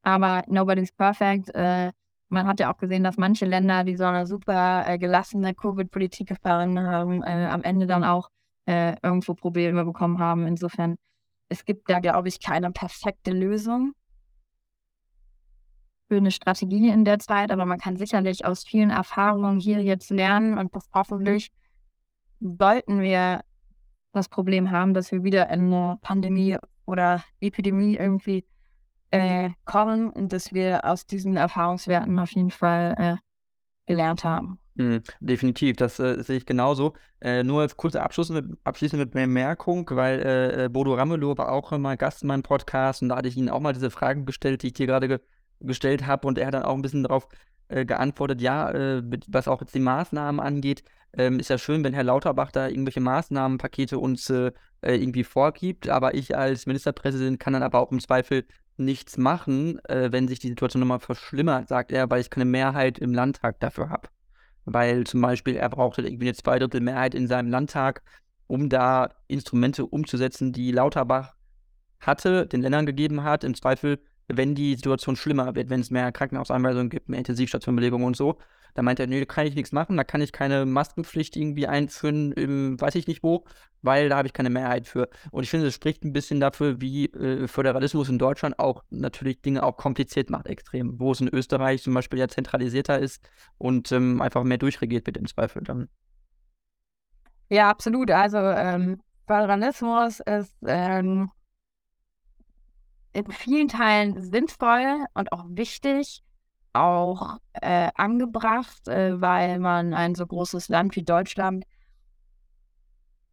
Aber 0.03 0.45
nobody's 0.47 0.93
perfect. 0.93 1.55
Äh, 1.55 1.93
man 2.29 2.47
hat 2.47 2.61
ja 2.61 2.73
auch 2.73 2.77
gesehen, 2.77 3.05
dass 3.05 3.17
manche 3.17 3.47
Länder, 3.47 3.85
die 3.85 3.97
so 3.97 4.05
eine 4.05 4.27
super 4.27 4.85
äh, 4.87 4.99
gelassene 4.99 5.55
Covid-Politik 5.55 6.29
gefahren 6.29 6.79
haben, 6.79 7.23
äh, 7.23 7.49
am 7.51 7.63
Ende 7.63 7.87
dann 7.87 8.05
auch 8.05 8.31
äh, 8.67 8.97
irgendwo 9.03 9.35
Probleme 9.35 9.85
bekommen 9.85 10.19
haben. 10.19 10.47
Insofern, 10.47 10.97
es 11.49 11.65
gibt 11.65 11.89
da, 11.89 12.01
glaube 12.01 12.29
ich, 12.29 12.41
keine 12.41 12.71
perfekte 12.71 13.31
Lösung 13.31 13.93
für 16.09 16.17
eine 16.17 16.31
Strategie 16.31 16.89
in 16.89 17.05
der 17.05 17.19
Zeit, 17.19 17.51
aber 17.51 17.67
man 17.67 17.79
kann 17.79 17.97
sicherlich 17.97 18.45
aus 18.45 18.65
vielen 18.65 18.91
Erfahrungen 18.91 19.61
hier 19.61 19.83
jetzt 19.83 20.11
lernen 20.11 20.59
und 20.59 20.73
hoffentlich 20.95 21.51
sollten 22.41 23.01
wir 23.01 23.43
das 24.13 24.29
Problem 24.29 24.71
haben, 24.71 24.95
dass 24.95 25.13
wir 25.13 25.23
wieder 25.23 25.51
in 25.51 25.73
eine 25.73 25.99
Pandemie 26.03 26.57
oder 26.87 27.23
Epidemie 27.41 27.97
irgendwie 27.97 28.45
äh, 29.11 29.51
kommen 29.65 30.11
und 30.11 30.33
dass 30.33 30.53
wir 30.53 30.85
aus 30.85 31.07
diesen 31.07 31.37
Erfahrungswerten 31.37 32.19
auf 32.19 32.31
jeden 32.33 32.51
Fall 32.51 32.95
äh, 32.99 33.17
gelernt 33.87 34.25
haben. 34.25 34.59
Mhm, 34.75 35.03
definitiv, 35.21 35.77
das 35.77 35.99
äh, 35.99 36.23
sehe 36.23 36.37
ich 36.37 36.47
genauso. 36.47 36.95
Äh, 37.21 37.43
nur 37.43 37.63
als 37.63 37.77
kurze 37.77 38.01
abschließende, 38.01 38.57
abschließende 38.63 39.07
Bemerkung, 39.07 39.89
weil 39.91 40.21
äh, 40.21 40.65
äh, 40.65 40.69
Bodo 40.69 40.95
Ramelow 40.95 41.37
war 41.37 41.51
auch 41.51 41.77
mal 41.79 41.97
Gast 41.97 42.23
in 42.23 42.29
meinem 42.29 42.45
Podcast 42.45 43.03
und 43.03 43.09
da 43.09 43.17
hatte 43.17 43.29
ich 43.29 43.37
ihn 43.37 43.49
auch 43.49 43.61
mal 43.61 43.73
diese 43.73 43.91
Fragen 43.91 44.25
gestellt, 44.25 44.63
die 44.63 44.69
ich 44.69 44.75
dir 44.75 44.87
gerade 44.87 45.09
ge 45.09 45.19
gestellt 45.61 46.07
habe 46.07 46.29
und 46.29 46.39
er 46.39 46.47
hat 46.47 46.55
dann 46.55 46.63
auch 46.63 46.75
ein 46.75 46.83
bisschen 46.83 47.03
darauf 47.03 47.27
geantwortet, 47.69 48.41
ja, 48.41 48.73
was 49.27 49.49
auch 49.49 49.61
jetzt 49.61 49.75
die 49.75 49.81
Maßnahmen 49.81 50.41
angeht, 50.41 50.85
ähm, 51.17 51.39
ist 51.39 51.51
ja 51.51 51.59
schön, 51.59 51.85
wenn 51.85 51.95
Herr 51.95 52.05
Lauterbach 52.05 52.51
da 52.51 52.69
irgendwelche 52.69 53.01
Maßnahmenpakete 53.01 53.99
uns 53.99 54.29
äh, 54.31 54.53
äh, 54.83 54.97
irgendwie 54.97 55.25
vorgibt, 55.25 55.89
aber 55.89 56.15
ich 56.15 56.37
als 56.37 56.67
Ministerpräsident 56.67 57.41
kann 57.41 57.53
dann 57.53 57.63
aber 57.63 57.81
auch 57.81 57.91
im 57.91 58.01
Zweifel 58.01 58.45
nichts 58.77 59.17
machen, 59.17 59.85
äh, 59.87 60.13
wenn 60.13 60.29
sich 60.29 60.39
die 60.39 60.49
Situation 60.49 60.81
nochmal 60.81 61.01
verschlimmert, 61.01 61.69
sagt 61.69 61.91
er, 61.93 62.11
weil 62.11 62.21
ich 62.21 62.31
keine 62.31 62.45
Mehrheit 62.45 62.99
im 62.99 63.13
Landtag 63.13 63.59
dafür 63.61 63.91
habe. 63.91 64.09
Weil 64.65 65.05
zum 65.05 65.21
Beispiel 65.21 65.57
er 65.57 65.69
brauchte 65.69 66.03
irgendwie 66.03 66.27
eine 66.27 66.35
Zweidrittelmehrheit 66.35 67.15
in 67.15 67.27
seinem 67.27 67.51
Landtag, 67.51 68.03
um 68.47 68.69
da 68.69 69.11
Instrumente 69.27 69.87
umzusetzen, 69.87 70.53
die 70.53 70.71
Lauterbach 70.71 71.35
hatte, 72.01 72.47
den 72.47 72.63
Ländern 72.63 72.87
gegeben 72.87 73.25
hat. 73.25 73.45
Im 73.45 73.55
Zweifel 73.55 73.99
wenn 74.29 74.55
die 74.55 74.75
Situation 74.75 75.17
schlimmer 75.17 75.55
wird, 75.55 75.71
wenn 75.71 75.81
es 75.81 75.91
mehr 75.91 76.13
Krankenhausanweisungen 76.13 76.91
gibt, 76.91 77.09
mehr 77.09 77.19
Intensivstationbelegungen 77.19 78.07
und 78.07 78.17
so. 78.17 78.39
Da 78.75 78.83
meint 78.83 79.01
er, 79.01 79.07
nee, 79.07 79.19
da 79.19 79.27
kann 79.27 79.47
ich 79.47 79.55
nichts 79.55 79.73
machen, 79.73 79.97
da 79.97 80.05
kann 80.05 80.21
ich 80.21 80.33
keine 80.33 80.67
Maskenpflicht 80.67 81.37
irgendwie 81.37 81.67
einführen, 81.67 82.33
im, 82.33 82.81
weiß 82.81 82.95
ich 82.95 83.07
nicht 83.07 83.23
wo, 83.23 83.45
weil 83.83 84.09
da 84.09 84.17
habe 84.17 84.29
ich 84.29 84.33
keine 84.33 84.51
Mehrheit 84.51 84.87
für. 84.87 85.09
Und 85.31 85.45
ich 85.45 85.51
finde, 85.51 85.67
es 85.67 85.75
spricht 85.75 86.05
ein 86.05 86.13
bisschen 86.13 86.41
dafür, 86.41 86.81
wie 86.81 87.07
äh, 87.07 87.49
Föderalismus 87.49 88.09
in 88.09 88.19
Deutschland 88.19 88.59
auch 88.59 88.85
natürlich 88.91 89.41
Dinge 89.43 89.63
auch 89.63 89.77
kompliziert 89.77 90.31
macht, 90.31 90.47
extrem. 90.47 90.99
Wo 90.99 91.13
es 91.13 91.21
in 91.21 91.29
Österreich 91.29 91.83
zum 91.83 91.95
Beispiel 91.95 92.19
ja 92.19 92.29
zentralisierter 92.29 92.99
ist 92.99 93.29
und 93.59 93.93
ähm, 93.93 94.21
einfach 94.21 94.45
mehr 94.45 94.59
durchregiert 94.59 95.07
wird 95.07 95.17
im 95.17 95.27
Zweifel 95.27 95.63
dann. 95.63 95.89
Ja, 97.51 97.71
absolut. 97.71 98.11
Also 98.11 98.39
ähm, 98.39 99.01
Föderalismus 99.27 100.21
ist 100.21 100.57
ähm, 100.67 101.31
in 103.13 103.31
vielen 103.31 103.69
Teilen 103.69 104.21
sinnvoll 104.21 105.07
und 105.15 105.33
auch 105.33 105.45
wichtig, 105.49 106.23
auch 106.79 107.39
äh, 107.53 107.91
angebracht, 107.95 108.89
äh, 108.89 109.21
weil 109.21 109.59
man 109.59 109.95
ein 109.95 110.15
so 110.15 110.27
großes 110.27 110.69
Land 110.69 110.97
wie 110.97 111.03
Deutschland 111.03 111.65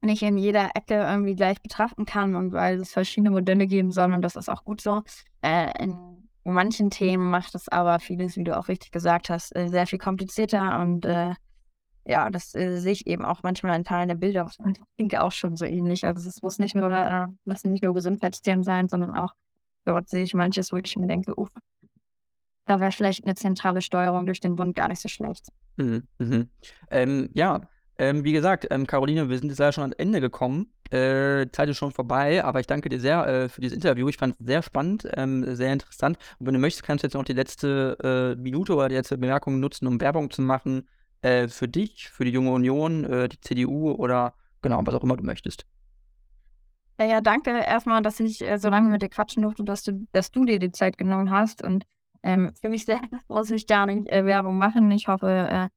nicht 0.01 0.21
in 0.21 0.37
jeder 0.37 0.69
Ecke 0.75 0.95
irgendwie 0.95 1.35
gleich 1.35 1.61
betrachten 1.61 2.05
kann 2.05 2.35
und 2.35 2.51
weil 2.51 2.79
es 2.79 2.93
verschiedene 2.93 3.31
Modelle 3.31 3.65
geben 3.67 3.91
soll 3.91 4.13
und 4.13 4.21
das 4.21 4.35
ist 4.35 4.49
auch 4.49 4.63
gut 4.63 4.81
so. 4.81 5.01
Äh, 5.41 5.71
in 5.83 5.97
manchen 6.43 6.91
Themen 6.91 7.29
macht 7.29 7.55
es 7.55 7.69
aber 7.69 7.99
vieles, 7.99 8.37
wie 8.37 8.43
du 8.43 8.55
auch 8.57 8.67
richtig 8.67 8.91
gesagt 8.91 9.29
hast, 9.29 9.55
äh, 9.55 9.67
sehr 9.67 9.87
viel 9.87 9.99
komplizierter 9.99 10.79
und 10.79 11.05
äh, 11.05 11.33
ja, 12.07 12.29
das 12.29 12.53
äh, 12.53 12.77
sehe 12.77 12.91
ich 12.91 13.07
eben 13.07 13.25
auch 13.25 13.41
manchmal 13.41 13.75
in 13.75 13.83
Teilen 13.83 14.09
der 14.09 14.15
Bilder 14.15 14.47
und 14.59 14.79
denke 14.99 15.23
auch 15.23 15.31
schon 15.31 15.55
so 15.55 15.65
ähnlich. 15.65 16.05
Also 16.05 16.29
es 16.29 16.43
muss 16.43 16.59
nicht 16.59 16.75
nur, 16.75 16.91
äh, 16.91 17.25
nicht 17.45 17.83
nur 17.83 17.95
Gesundheitsthemen 17.95 18.63
sein, 18.63 18.87
sondern 18.87 19.15
auch 19.15 19.33
Dort 19.85 20.09
sehe 20.09 20.23
ich 20.23 20.33
manches, 20.33 20.73
wo 20.73 20.77
ich 20.77 20.97
mir 20.97 21.07
denke, 21.07 21.39
uff, 21.39 21.49
da 22.65 22.79
wäre 22.79 22.91
vielleicht 22.91 23.25
eine 23.25 23.35
zentrale 23.35 23.81
Steuerung 23.81 24.25
durch 24.25 24.39
den 24.39 24.55
Bund 24.55 24.75
gar 24.75 24.87
nicht 24.87 25.01
so 25.01 25.09
schlecht. 25.09 25.49
Mhm, 25.77 26.03
mhm. 26.19 26.49
Ähm, 26.89 27.29
ja, 27.33 27.61
ähm, 27.97 28.23
wie 28.23 28.33
gesagt, 28.33 28.67
ähm, 28.71 28.87
Caroline, 28.87 29.29
wir 29.29 29.37
sind 29.37 29.49
jetzt 29.49 29.59
leider 29.59 29.71
schon 29.71 29.83
ans 29.83 29.95
Ende 29.95 30.19
gekommen. 30.19 30.67
Äh, 30.91 31.47
Zeit 31.51 31.69
ist 31.69 31.77
schon 31.77 31.91
vorbei, 31.91 32.43
aber 32.43 32.59
ich 32.59 32.67
danke 32.67 32.89
dir 32.89 32.99
sehr 32.99 33.25
äh, 33.25 33.49
für 33.49 33.61
dieses 33.61 33.75
Interview. 33.75 34.07
Ich 34.09 34.17
fand 34.17 34.35
es 34.39 34.45
sehr 34.45 34.61
spannend, 34.61 35.07
ähm, 35.15 35.55
sehr 35.55 35.71
interessant. 35.71 36.17
Und 36.37 36.47
wenn 36.47 36.53
du 36.53 36.59
möchtest, 36.59 36.85
kannst 36.85 37.03
du 37.03 37.07
jetzt 37.07 37.13
noch 37.13 37.23
die 37.23 37.33
letzte 37.33 38.35
äh, 38.37 38.41
Minute 38.41 38.75
oder 38.75 38.89
die 38.89 38.95
letzte 38.95 39.17
Bemerkung 39.17 39.59
nutzen, 39.59 39.87
um 39.87 40.01
Werbung 40.01 40.29
zu 40.29 40.41
machen 40.41 40.87
äh, 41.21 41.47
für 41.47 41.67
dich, 41.67 42.09
für 42.09 42.25
die 42.25 42.31
Junge 42.31 42.51
Union, 42.51 43.05
äh, 43.05 43.29
die 43.29 43.39
CDU 43.39 43.91
oder 43.91 44.33
genau, 44.61 44.81
was 44.85 44.93
auch 44.93 45.03
immer 45.03 45.17
du 45.17 45.23
möchtest. 45.23 45.65
Ja, 46.99 47.05
ja, 47.05 47.21
danke 47.21 47.51
erstmal, 47.51 48.01
dass 48.01 48.19
ich 48.19 48.41
äh, 48.41 48.57
so 48.57 48.69
lange 48.69 48.89
mit 48.89 49.01
dir 49.01 49.09
quatschen 49.09 49.43
durfte, 49.43 49.63
dass 49.63 49.83
du, 49.83 50.07
dass 50.11 50.31
du 50.31 50.45
dir 50.45 50.59
die 50.59 50.71
Zeit 50.71 50.97
genommen 50.97 51.31
hast. 51.31 51.61
Und 51.61 51.85
ähm, 52.25 52.51
für 52.59 52.69
mich 52.69 52.85
selbst 52.85 53.29
muss 53.29 53.51
ich 53.51 53.67
gar 53.67 53.85
nicht 53.85 54.09
äh, 54.09 54.25
Werbung 54.25 54.57
machen. 54.57 54.89
Ich 54.91 55.07
hoffe, 55.07 55.29
äh, 55.29 55.69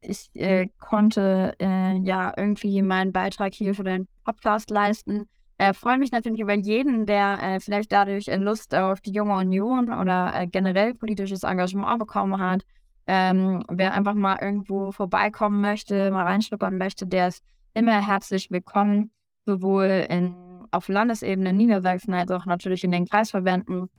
ich 0.00 0.30
äh, 0.34 0.68
konnte 0.78 1.54
äh, 1.60 1.98
ja 1.98 2.32
irgendwie 2.36 2.80
meinen 2.80 3.12
Beitrag 3.12 3.52
hier 3.54 3.74
für 3.74 3.82
den 3.82 4.06
Podcast 4.24 4.70
leisten. 4.70 5.28
Äh, 5.58 5.74
freue 5.74 5.98
mich 5.98 6.12
natürlich 6.12 6.40
über 6.40 6.54
jeden, 6.54 7.06
der 7.06 7.38
äh, 7.42 7.60
vielleicht 7.60 7.90
dadurch 7.90 8.28
Lust 8.28 8.72
auf 8.74 9.00
die 9.00 9.10
junge 9.10 9.34
Union 9.34 9.92
oder 9.92 10.46
generell 10.46 10.94
politisches 10.94 11.42
Engagement 11.42 11.98
bekommen 11.98 12.40
hat. 12.40 12.62
Ähm, 13.08 13.64
wer 13.68 13.92
einfach 13.92 14.14
mal 14.14 14.38
irgendwo 14.40 14.92
vorbeikommen 14.92 15.60
möchte, 15.60 16.12
mal 16.12 16.24
reinschnuppern 16.24 16.78
möchte, 16.78 17.04
der 17.06 17.28
ist 17.28 17.44
immer 17.74 18.06
herzlich 18.06 18.48
willkommen, 18.52 19.10
sowohl 19.44 20.06
in, 20.08 20.36
auf 20.70 20.86
Landesebene 20.86 21.50
in 21.50 21.56
Niedersachsen 21.56 22.14
als 22.14 22.30
auch 22.30 22.46
natürlich 22.46 22.84
in 22.84 22.92
den 22.92 23.06
Kreisverbänden 23.06 23.90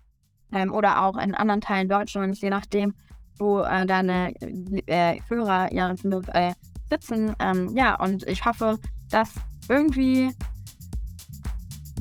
ähm, 0.54 0.74
oder 0.74 1.04
auch 1.04 1.18
in 1.18 1.36
anderen 1.36 1.62
Teilen 1.62 1.90
Deutschlands, 1.90 2.42
je 2.42 2.50
nachdem, 2.50 2.94
wo 3.38 3.62
äh, 3.62 3.86
deine 3.86 4.34
äh, 4.88 5.20
Hörer 5.28 5.74
ja 5.74 5.94
äh, 6.34 6.54
sitzen. 6.90 7.36
Ähm, 7.40 7.76
ja, 7.76 7.96
und 8.00 8.28
ich 8.28 8.46
hoffe, 8.46 8.78
dass 9.10 9.34
irgendwie 9.70 10.32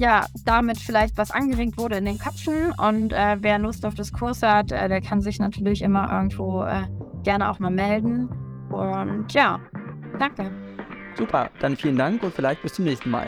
ja, 0.00 0.24
damit 0.46 0.78
vielleicht 0.78 1.18
was 1.18 1.30
angeregt 1.30 1.76
wurde 1.76 1.96
in 1.96 2.06
den 2.06 2.18
Köpfen. 2.18 2.72
Und 2.72 3.12
äh, 3.12 3.36
wer 3.40 3.58
Lust 3.58 3.84
auf 3.84 3.94
das 3.94 4.10
Kurs 4.10 4.42
hat, 4.42 4.72
äh, 4.72 4.88
der 4.88 5.02
kann 5.02 5.20
sich 5.20 5.38
natürlich 5.38 5.82
immer 5.82 6.10
irgendwo 6.10 6.62
äh, 6.64 6.84
gerne 7.22 7.50
auch 7.50 7.58
mal 7.58 7.70
melden. 7.70 8.26
Und 8.70 9.30
ja, 9.34 9.60
danke. 10.18 10.50
Super, 11.16 11.50
dann 11.60 11.76
vielen 11.76 11.96
Dank 11.96 12.22
und 12.22 12.32
vielleicht 12.32 12.62
bis 12.62 12.72
zum 12.74 12.86
nächsten 12.86 13.10
Mal. 13.10 13.26